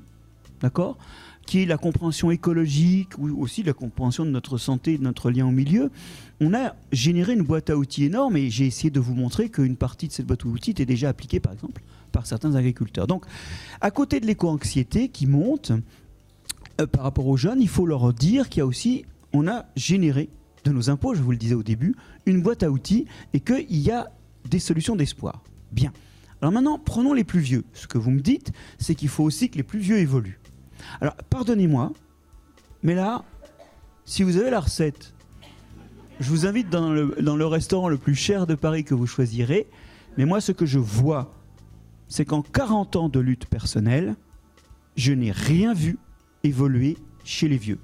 [0.62, 0.98] d'accord
[1.48, 5.48] qui est la compréhension écologique ou aussi la compréhension de notre santé, de notre lien
[5.48, 5.90] au milieu,
[6.42, 9.78] on a généré une boîte à outils énorme et j'ai essayé de vous montrer qu'une
[9.78, 13.08] partie de cette boîte à outils était déjà appliquée, par exemple, par certains agriculteurs.
[13.08, 13.26] Donc,
[13.82, 15.72] à côté de l'éco-anxiété qui monte
[16.82, 19.66] euh, par rapport aux jeunes, il faut leur dire qu'il y a aussi, on a
[19.76, 20.30] généré
[20.70, 21.96] de nos impôts, je vous le disais au début,
[22.26, 24.12] une boîte à outils et qu'il y a
[24.50, 25.44] des solutions d'espoir.
[25.72, 25.92] Bien.
[26.42, 27.64] Alors maintenant, prenons les plus vieux.
[27.74, 30.40] Ce que vous me dites, c'est qu'il faut aussi que les plus vieux évoluent.
[31.02, 31.94] Alors, pardonnez-moi,
[32.84, 33.24] mais là,
[34.06, 35.14] si vous avez la recette,
[36.20, 39.08] je vous invite dans le, dans le restaurant le plus cher de Paris que vous
[39.08, 39.68] choisirez.
[40.18, 41.34] Mais moi, ce que je vois,
[42.08, 44.16] c'est qu'en 40 ans de lutte personnelle,
[44.96, 45.98] je n'ai rien vu
[46.44, 47.80] évoluer chez les vieux.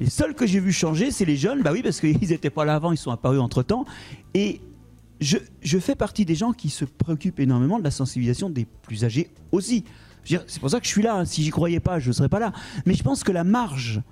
[0.00, 1.62] Les seuls que j'ai vu changer, c'est les jeunes.
[1.62, 3.84] Bah oui, parce qu'ils n'étaient pas là avant, ils sont apparus entre-temps.
[4.34, 4.60] Et
[5.20, 9.04] je, je fais partie des gens qui se préoccupent énormément de la sensibilisation des plus
[9.04, 9.84] âgés aussi.
[10.24, 11.24] C'est pour ça que je suis là.
[11.24, 12.52] Si j'y croyais pas, je ne serais pas là.
[12.84, 14.02] Mais je pense que la marge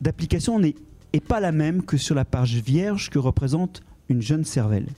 [0.00, 0.74] d'application n'est
[1.12, 4.88] est pas la même que sur la page vierge que représente une jeune cervelle.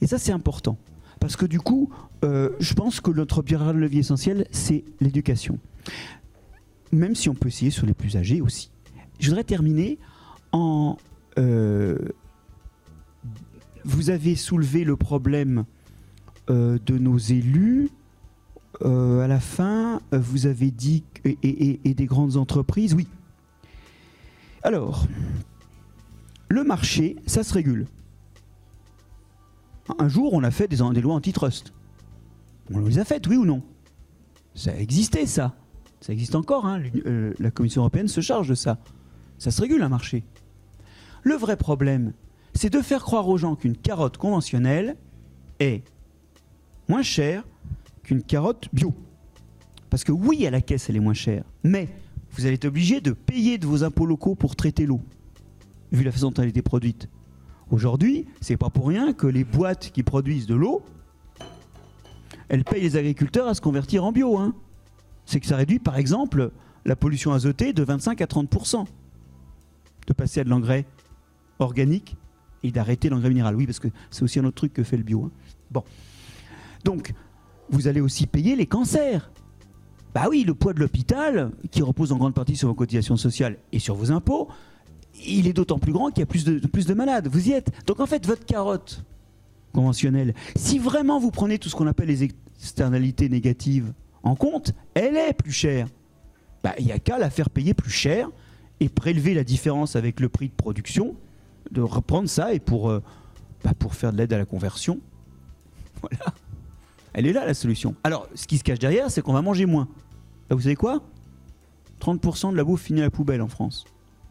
[0.00, 0.78] Et ça, c'est important.
[1.20, 1.90] Parce que du coup,
[2.24, 5.58] euh, je pense que notre de levier essentiel, c'est l'éducation.
[6.92, 8.70] Même si on peut essayer sur les plus âgés aussi.
[9.18, 9.98] Je voudrais terminer
[10.52, 10.96] en...
[11.38, 11.98] euh,
[13.84, 15.64] vous avez soulevé le problème
[16.50, 17.90] euh, de nos élus.
[18.82, 23.08] Euh, à la fin, vous avez dit et, des grandes entreprises, oui.
[24.62, 25.06] Alors,
[26.48, 27.86] le marché, ça se régule.
[29.98, 31.72] Un jour, on a fait des, lois antitrust.
[32.72, 33.62] On les a faites, oui ou non?
[34.54, 35.56] Ça a existé, ça.
[36.00, 36.66] Ça existe encore.
[36.66, 36.82] hein.
[37.38, 38.78] La Commission européenne se charge de ça.
[39.38, 40.24] Ça se régule, un marché.
[41.22, 42.12] Le vrai problème,
[42.54, 44.96] c'est de faire croire aux gens qu'une carotte conventionnelle
[45.60, 45.82] est
[46.88, 47.44] moins chère
[48.02, 48.94] qu'une carotte bio.
[49.90, 51.44] Parce que oui, à la caisse, elle est moins chère.
[51.62, 51.88] Mais
[52.32, 55.00] vous allez être obligé de payer de vos impôts locaux pour traiter l'eau,
[55.92, 57.08] vu la façon dont elle a été produite.
[57.70, 60.82] Aujourd'hui, c'est pas pour rien que les boîtes qui produisent de l'eau,
[62.48, 64.38] elles payent les agriculteurs à se convertir en bio.
[64.38, 64.54] hein.
[65.26, 66.50] C'est que ça réduit, par exemple,
[66.86, 68.48] la pollution azotée de 25 à 30
[70.08, 70.86] de passer à de l'engrais
[71.58, 72.16] organique
[72.62, 73.54] et d'arrêter l'engrais minéral.
[73.54, 75.24] Oui, parce que c'est aussi un autre truc que fait le bio.
[75.24, 75.30] hein.
[75.70, 75.84] Bon.
[76.84, 77.12] Donc,
[77.70, 79.30] vous allez aussi payer les cancers.
[80.14, 83.58] Bah oui, le poids de l'hôpital, qui repose en grande partie sur vos cotisations sociales
[83.72, 84.48] et sur vos impôts,
[85.26, 87.28] il est d'autant plus grand qu'il y a plus de, malades.
[87.28, 87.70] Vous y êtes.
[87.86, 89.04] Donc en fait, votre carotte
[89.72, 95.16] conventionnelle, si vraiment vous prenez tout ce qu'on appelle les externalités négatives en compte, elle
[95.16, 95.88] est plus chère.
[96.64, 98.30] Bah, Il n'y a qu'à la faire payer plus cher
[98.80, 101.16] et prélever la différence avec le prix de production,
[101.70, 103.02] de reprendre ça et pour, euh,
[103.64, 105.00] bah, pour faire de l'aide à la conversion.
[106.00, 106.32] Voilà.
[107.12, 107.96] Elle est là la solution.
[108.04, 109.88] Alors, ce qui se cache derrière, c'est qu'on va manger moins.
[110.50, 111.02] Vous savez quoi?
[112.00, 113.84] 30% de la bouffe finit à la poubelle en France.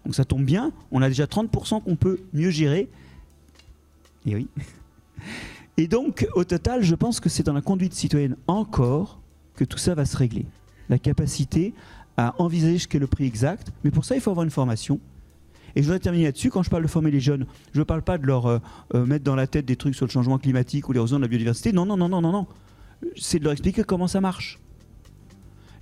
[0.06, 2.88] Donc ça tombe bien, on a déjà 30% qu'on peut mieux gérer.
[4.26, 4.48] Et oui.
[5.78, 9.20] Et donc, au total, je pense que c'est dans la conduite citoyenne encore
[9.56, 10.46] que tout ça va se régler.
[10.90, 11.74] La capacité
[12.18, 13.72] à envisager ce qu'est le prix exact.
[13.84, 15.00] Mais pour ça, il faut avoir une formation.
[15.76, 16.50] Et je voudrais terminer là-dessus.
[16.50, 18.60] Quand je parle de former les jeunes, je ne parle pas de leur euh,
[18.96, 21.28] euh, mettre dans la tête des trucs sur le changement climatique ou l'érosion de la
[21.28, 21.72] biodiversité.
[21.72, 22.48] Non, non, non, non, non, non.
[23.16, 24.60] C'est de leur expliquer comment ça marche.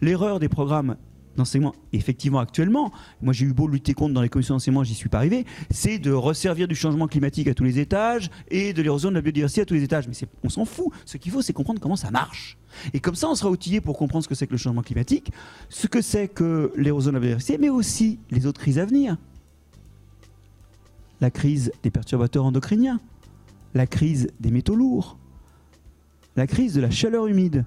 [0.02, 0.98] L'erreur des programmes
[1.36, 2.92] d'enseignement, effectivement, actuellement,
[3.22, 6.00] moi j'ai eu beau lutter contre dans les commissions d'enseignement, j'y suis pas arrivé, c'est
[6.00, 9.62] de resservir du changement climatique à tous les étages et de l'érosion de la biodiversité
[9.62, 10.08] à tous les étages.
[10.08, 10.88] Mais on s'en fout.
[11.06, 12.58] Ce qu'il faut, c'est comprendre comment ça marche.
[12.94, 15.32] Et comme ça, on sera outillé pour comprendre ce que c'est que le changement climatique,
[15.70, 19.18] ce que c'est que l'érosion de la biodiversité, mais aussi les autres crises à venir.
[21.22, 23.00] La crise des perturbateurs endocriniens,
[23.74, 25.18] la crise des métaux lourds,
[26.36, 27.66] la crise de la chaleur humide.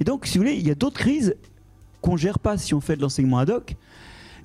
[0.00, 1.36] Et donc, si vous voulez, il y a d'autres crises
[2.00, 3.76] qu'on ne gère pas si on fait de l'enseignement ad hoc,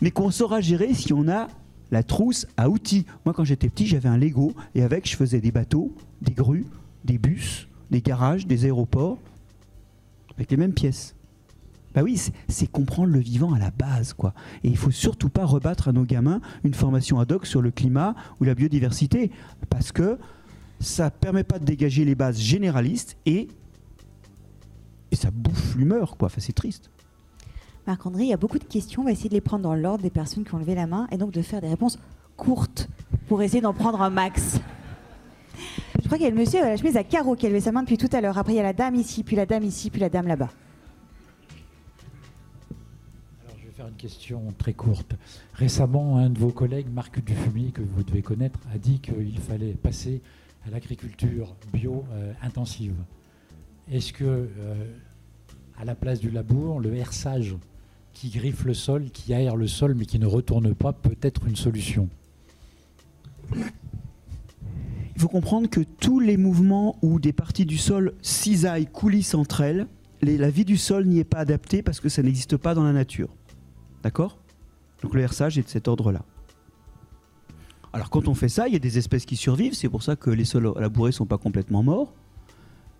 [0.02, 1.48] mais qu'on saura gérer si on a
[1.92, 3.06] la trousse à outils.
[3.26, 6.66] Moi, quand j'étais petit, j'avais un Lego et avec, je faisais des bateaux, des grues,
[7.04, 9.20] des bus, des garages, des aéroports,
[10.36, 11.16] avec les mêmes pièces.
[11.94, 14.34] Bah oui, c'est comprendre le vivant à la base, quoi.
[14.64, 17.70] Et il faut surtout pas rebattre à nos gamins une formation ad hoc sur le
[17.70, 19.30] climat ou la biodiversité,
[19.70, 20.18] parce que
[20.80, 23.50] ça permet pas de dégager les bases généralistes et
[25.12, 26.28] et ça bouffe l'humeur, quoi.
[26.28, 26.90] Enfin, c'est triste.
[27.88, 29.02] Marc-André, il y a beaucoup de questions.
[29.02, 31.08] On va essayer de les prendre dans l'ordre des personnes qui ont levé la main
[31.12, 31.98] et donc de faire des réponses
[32.38, 32.88] courtes
[33.28, 34.60] pour essayer d'en prendre un max.
[36.02, 37.62] Je crois qu'il y a le monsieur à la chemise à carreaux qui a levé
[37.62, 38.38] sa main depuis tout à l'heure.
[38.38, 40.50] Après, il y a la dame ici, puis la dame ici, puis la dame là-bas.
[43.46, 45.16] Alors, je vais faire une question très courte.
[45.54, 49.74] Récemment, un de vos collègues, Marc Dufumier, que vous devez connaître, a dit qu'il fallait
[49.74, 50.22] passer
[50.68, 52.96] à l'agriculture bio euh, intensive.
[53.92, 54.48] Est-ce que euh,
[55.78, 57.56] à la place du labour, le herçage
[58.14, 61.46] qui griffe le sol, qui aère le sol mais qui ne retourne pas peut être
[61.48, 62.10] une solution?
[63.54, 69.62] Il faut comprendre que tous les mouvements où des parties du sol cisaillent, coulissent entre
[69.62, 69.88] elles,
[70.22, 72.84] les- la vie du sol n'y est pas adaptée parce que ça n'existe pas dans
[72.84, 73.30] la nature.
[74.04, 74.38] D'accord?
[75.04, 76.24] Donc le herçage est de cet ordre-là.
[77.94, 80.16] Alors quand on fait ça, il y a des espèces qui survivent, c'est pour ça
[80.16, 82.14] que les sols labourés ne sont pas complètement morts.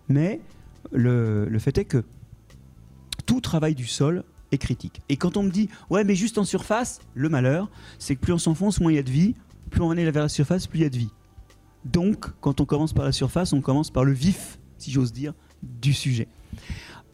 [0.08, 0.40] Mais
[0.90, 2.04] le, fait est que
[3.26, 5.00] tout travail du sol est critique.
[5.08, 8.32] Et quand on me dit, ouais mais juste en surface, le malheur, c'est que plus
[8.32, 9.34] on s'enfonce, moins il y a de vie,
[9.70, 11.10] plus on est vers la surface, plus il y a de vie.
[11.84, 15.34] Donc, quand on commence par la surface, on commence par le vif, si j'ose dire,
[15.62, 16.28] du sujet.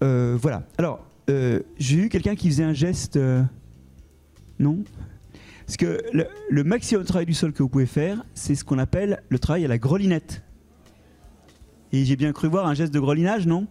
[0.02, 0.66] Euh, voilà.
[0.76, 3.16] Alors, euh, j'ai eu quelqu'un qui faisait un geste.
[3.16, 3.42] euh,
[4.58, 4.84] non?
[5.66, 6.00] Parce que
[6.50, 9.38] le maximum de travail du sol que vous pouvez faire, c'est ce qu'on appelle le
[9.38, 10.42] travail à la grelinette.
[11.92, 13.66] Et j'ai bien cru voir un geste de grelinage, non?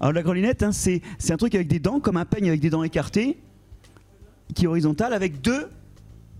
[0.00, 2.70] Alors, la grelinette, hein, c'est un truc avec des dents, comme un peigne avec des
[2.70, 3.38] dents écartées,
[4.54, 5.70] qui est horizontal, avec deux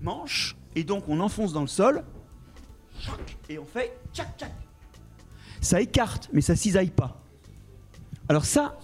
[0.03, 0.57] manches.
[0.75, 2.05] Et donc, on enfonce dans le sol
[3.49, 4.53] et on fait tchac tchac.
[5.61, 7.23] Ça écarte, mais ça cisaille pas.
[8.29, 8.79] Alors ça.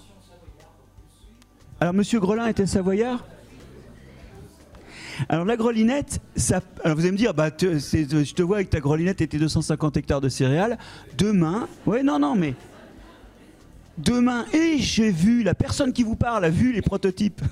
[1.81, 3.25] Alors Monsieur Grelin était savoyard.
[5.29, 6.61] Alors la grelinette, ça.
[6.85, 9.39] Alors vous allez me dire, bah c'est- je te vois avec ta grelinette et tes
[9.39, 10.79] 250 hectares de céréales.
[11.19, 12.55] Demain, ouais non non mais
[13.99, 17.43] demain et j'ai vu la personne qui vous parle a vu les prototypes.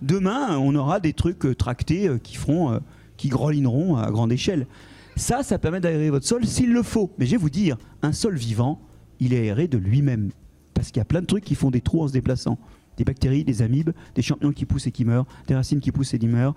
[0.00, 2.78] Demain, on aura des trucs euh, tractés euh, qui feront, euh,
[3.16, 4.66] qui grelineront à grande échelle.
[5.14, 7.12] Ça, ça permet d'aérer votre sol s'il le faut.
[7.18, 8.80] Mais je vais vous dire, un sol vivant,
[9.20, 10.30] il est aéré de lui-même.
[10.74, 12.58] Parce qu'il y a plein de trucs qui font des trous en se déplaçant.
[13.02, 16.14] Des bactéries, des amibes, des champignons qui poussent et qui meurent, des racines qui poussent
[16.14, 16.54] et qui meurent,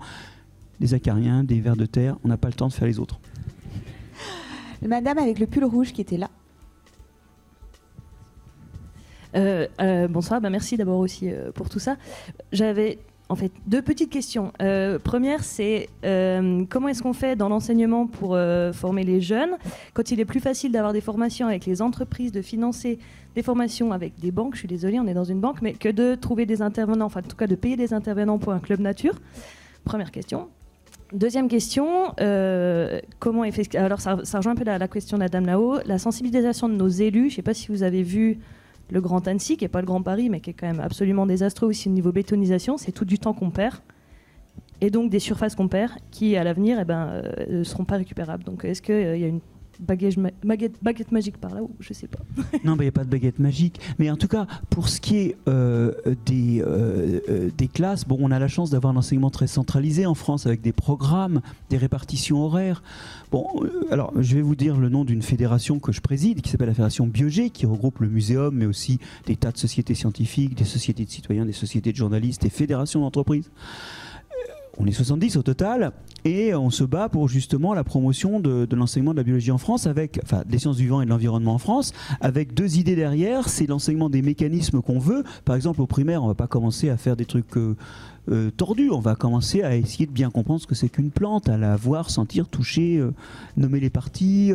[0.78, 2.18] des acariens, des vers de terre.
[2.22, 3.18] On n'a pas le temps de faire les autres.
[4.86, 6.30] Madame avec le pull rouge qui était là.
[9.34, 11.96] Euh, euh, bonsoir, bah, merci d'abord aussi euh, pour tout ça.
[12.52, 14.52] J'avais en fait deux petites questions.
[14.62, 19.56] Euh, première, c'est euh, comment est-ce qu'on fait dans l'enseignement pour euh, former les jeunes
[19.94, 22.98] quand il est plus facile d'avoir des formations avec les entreprises, de financer
[23.34, 25.88] des formations avec des banques, je suis désolée, on est dans une banque, mais que
[25.88, 28.80] de trouver des intervenants, enfin en tout cas de payer des intervenants pour un club
[28.80, 29.14] nature?
[29.84, 30.48] Première question.
[31.12, 32.14] Deuxième question,
[33.20, 33.44] comment
[33.74, 36.68] alors ça, ça rejoint un peu la, la question de la dame là-haut, la sensibilisation
[36.68, 37.28] de nos élus.
[37.28, 38.38] Je ne sais pas si vous avez vu
[38.90, 41.26] le Grand Annecy, qui n'est pas le Grand Paris, mais qui est quand même absolument
[41.26, 42.76] désastreux aussi au niveau bétonisation.
[42.76, 43.76] C'est tout du temps qu'on perd,
[44.80, 47.96] et donc des surfaces qu'on perd, qui à l'avenir, eh ben, euh, ne seront pas
[47.96, 48.44] récupérables.
[48.44, 49.40] Donc est-ce qu'il y a une
[49.80, 52.18] baguette, ma- baguette, baguette magique par là ou je sais pas.
[52.64, 53.80] Non, il n'y a pas de baguette magique.
[53.98, 55.92] Mais en tout cas, pour ce qui est euh,
[56.26, 60.06] des, euh, euh, des classes, bon, on a la chance d'avoir un enseignement très centralisé
[60.06, 61.40] en France avec des programmes,
[61.70, 62.82] des répartitions horaires.
[63.30, 63.46] Bon,
[63.90, 66.74] alors, je vais vous dire le nom d'une fédération que je préside qui s'appelle la
[66.74, 71.04] Fédération Biogé, qui regroupe le muséum, mais aussi des tas de sociétés scientifiques, des sociétés
[71.04, 73.50] de citoyens, des sociétés de journalistes, des fédérations d'entreprises.
[74.78, 75.92] On est 70 au total
[76.24, 79.86] et on se bat pour justement la promotion de, l'enseignement de la biologie en France,
[79.86, 83.48] avec, enfin, des sciences du vivant et de l'environnement en France, avec deux idées derrière.
[83.48, 85.24] C'est l'enseignement des mécanismes qu'on veut.
[85.44, 87.74] Par exemple, au primaire, on va pas commencer à faire des trucs euh,
[88.30, 88.90] euh, tordus.
[88.90, 91.76] On va commencer à essayer de bien comprendre ce que c'est qu'une plante, à la
[91.76, 93.14] voir, sentir, toucher, euh,
[93.56, 94.52] nommer les parties,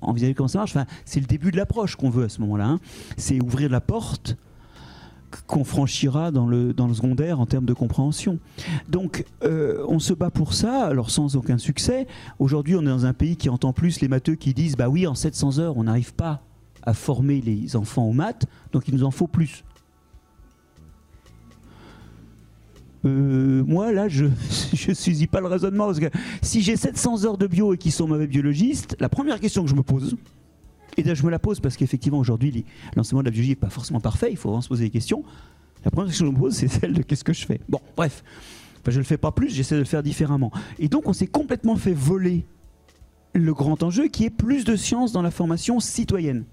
[0.00, 0.76] envisager comment ça marche.
[0.76, 2.66] Enfin, c'est le début de l'approche qu'on veut à ce moment-là.
[2.66, 2.80] hein.
[3.16, 4.36] C'est ouvrir la porte
[5.46, 8.38] qu'on franchira dans le, secondaire en termes de compréhension.
[8.88, 12.06] Donc euh, on se bat pour ça, alors sans aucun succès.
[12.38, 15.06] Aujourd'hui on est dans un pays qui entend plus les matheux qui disent bah oui
[15.06, 16.42] en 700 heures on n'arrive pas
[16.82, 19.64] à former les enfants aux maths, donc il nous en faut plus.
[23.04, 24.26] Euh, moi là je
[24.74, 26.10] je saisis pas le raisonnement parce que
[26.42, 29.70] si j'ai 700 heures de bio et qu'ils sont mauvais biologistes, la première question que
[29.70, 30.16] je me pose,
[30.98, 32.64] et là, je me la pose parce qu'effectivement, aujourd'hui,
[32.96, 34.28] l'enseignement de la biologie n'est pas forcément parfait.
[34.30, 35.22] Il faut vraiment se poser des questions.
[35.84, 37.60] La première question que je me pose, c'est celle de qu'est-ce que je fais?
[37.68, 38.22] Bon, bref.
[38.86, 40.50] Je ne le fais pas plus, j'essaie de le faire différemment.
[40.78, 42.46] Et donc, on s'est complètement fait voler
[43.34, 46.44] le grand enjeu qui est plus de science dans la formation citoyenne.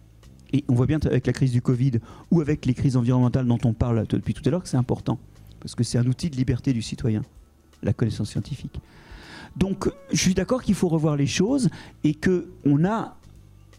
[0.52, 1.94] Et on voit bien avec la crise du Covid
[2.32, 5.18] ou avec les crises environnementales dont on parle depuis tout à l'heure que c'est important.
[5.62, 7.22] Parce que c'est un outil de liberté du citoyen,
[7.84, 8.82] la connaissance scientifique.
[9.56, 11.70] Donc, je suis d'accord qu'il faut revoir les choses
[12.04, 13.16] et qu'on a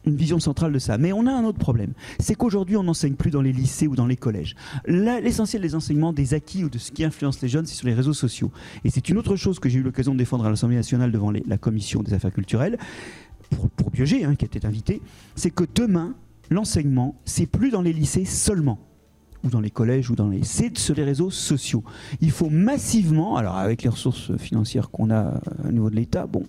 [0.07, 0.99] une vision centrale de ça.
[0.99, 1.93] Mais on a un autre problème.
[2.19, 4.55] C'est qu'aujourd'hui, on n'enseigne plus dans les lycées ou dans les collèges.
[4.87, 7.95] L'essentiel des enseignements, des acquis ou de ce qui influence les jeunes, c'est sur les
[7.95, 8.51] réseaux sociaux.
[8.85, 11.31] Et c'est une autre chose que j'ai eu l'occasion de défendre à l'Assemblée nationale devant
[11.31, 12.79] la commission des affaires culturelles,
[13.51, 15.01] pour, pour Biogé, hein, qui était invité,
[15.35, 16.15] c'est que demain,
[16.51, 18.79] l'enseignement, c'est plus dans les lycées seulement
[19.45, 21.85] ou dans les collèges ou dans les c'est sur les réseaux sociaux.
[22.21, 25.39] Il faut massivement, alors avec les ressources financières qu'on a euh,
[25.69, 26.45] au niveau de l'État, bon,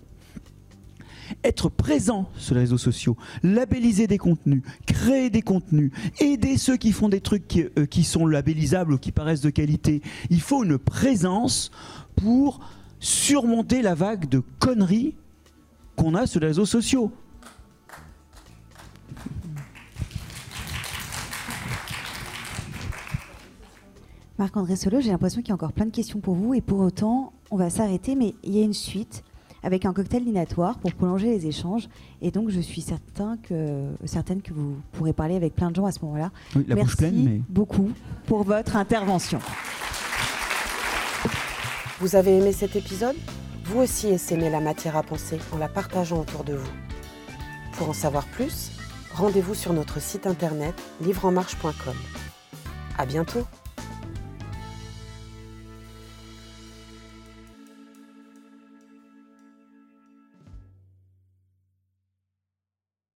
[1.44, 6.92] être présent sur les réseaux sociaux, labelliser des contenus, créer des contenus, aider ceux qui
[6.92, 10.02] font des trucs qui, euh, qui sont labellisables ou qui paraissent de qualité.
[10.30, 11.70] Il faut une présence
[12.16, 12.60] pour
[13.00, 15.14] surmonter la vague de conneries
[15.96, 17.12] qu'on a sur les réseaux sociaux.
[24.38, 26.78] Marc-André Solo, j'ai l'impression qu'il y a encore plein de questions pour vous et pour
[26.78, 29.24] autant, on va s'arrêter, mais il y a une suite
[29.68, 31.90] avec un cocktail dînatoire pour prolonger les échanges.
[32.22, 35.84] Et donc, je suis certain que, certaine que vous pourrez parler avec plein de gens
[35.84, 36.30] à ce moment-là.
[36.56, 37.90] Oui, la Merci bouche pleine, mais- beaucoup
[38.26, 39.40] pour votre intervention.
[42.00, 43.16] Vous avez aimé cet épisode?
[43.64, 46.70] Vous aussi essaimez la matière à penser en la partageant autour de vous.
[47.76, 48.70] Pour en savoir plus,
[49.14, 51.94] rendez-vous sur notre site internet livreenmarche.com.
[52.96, 53.42] À bientôt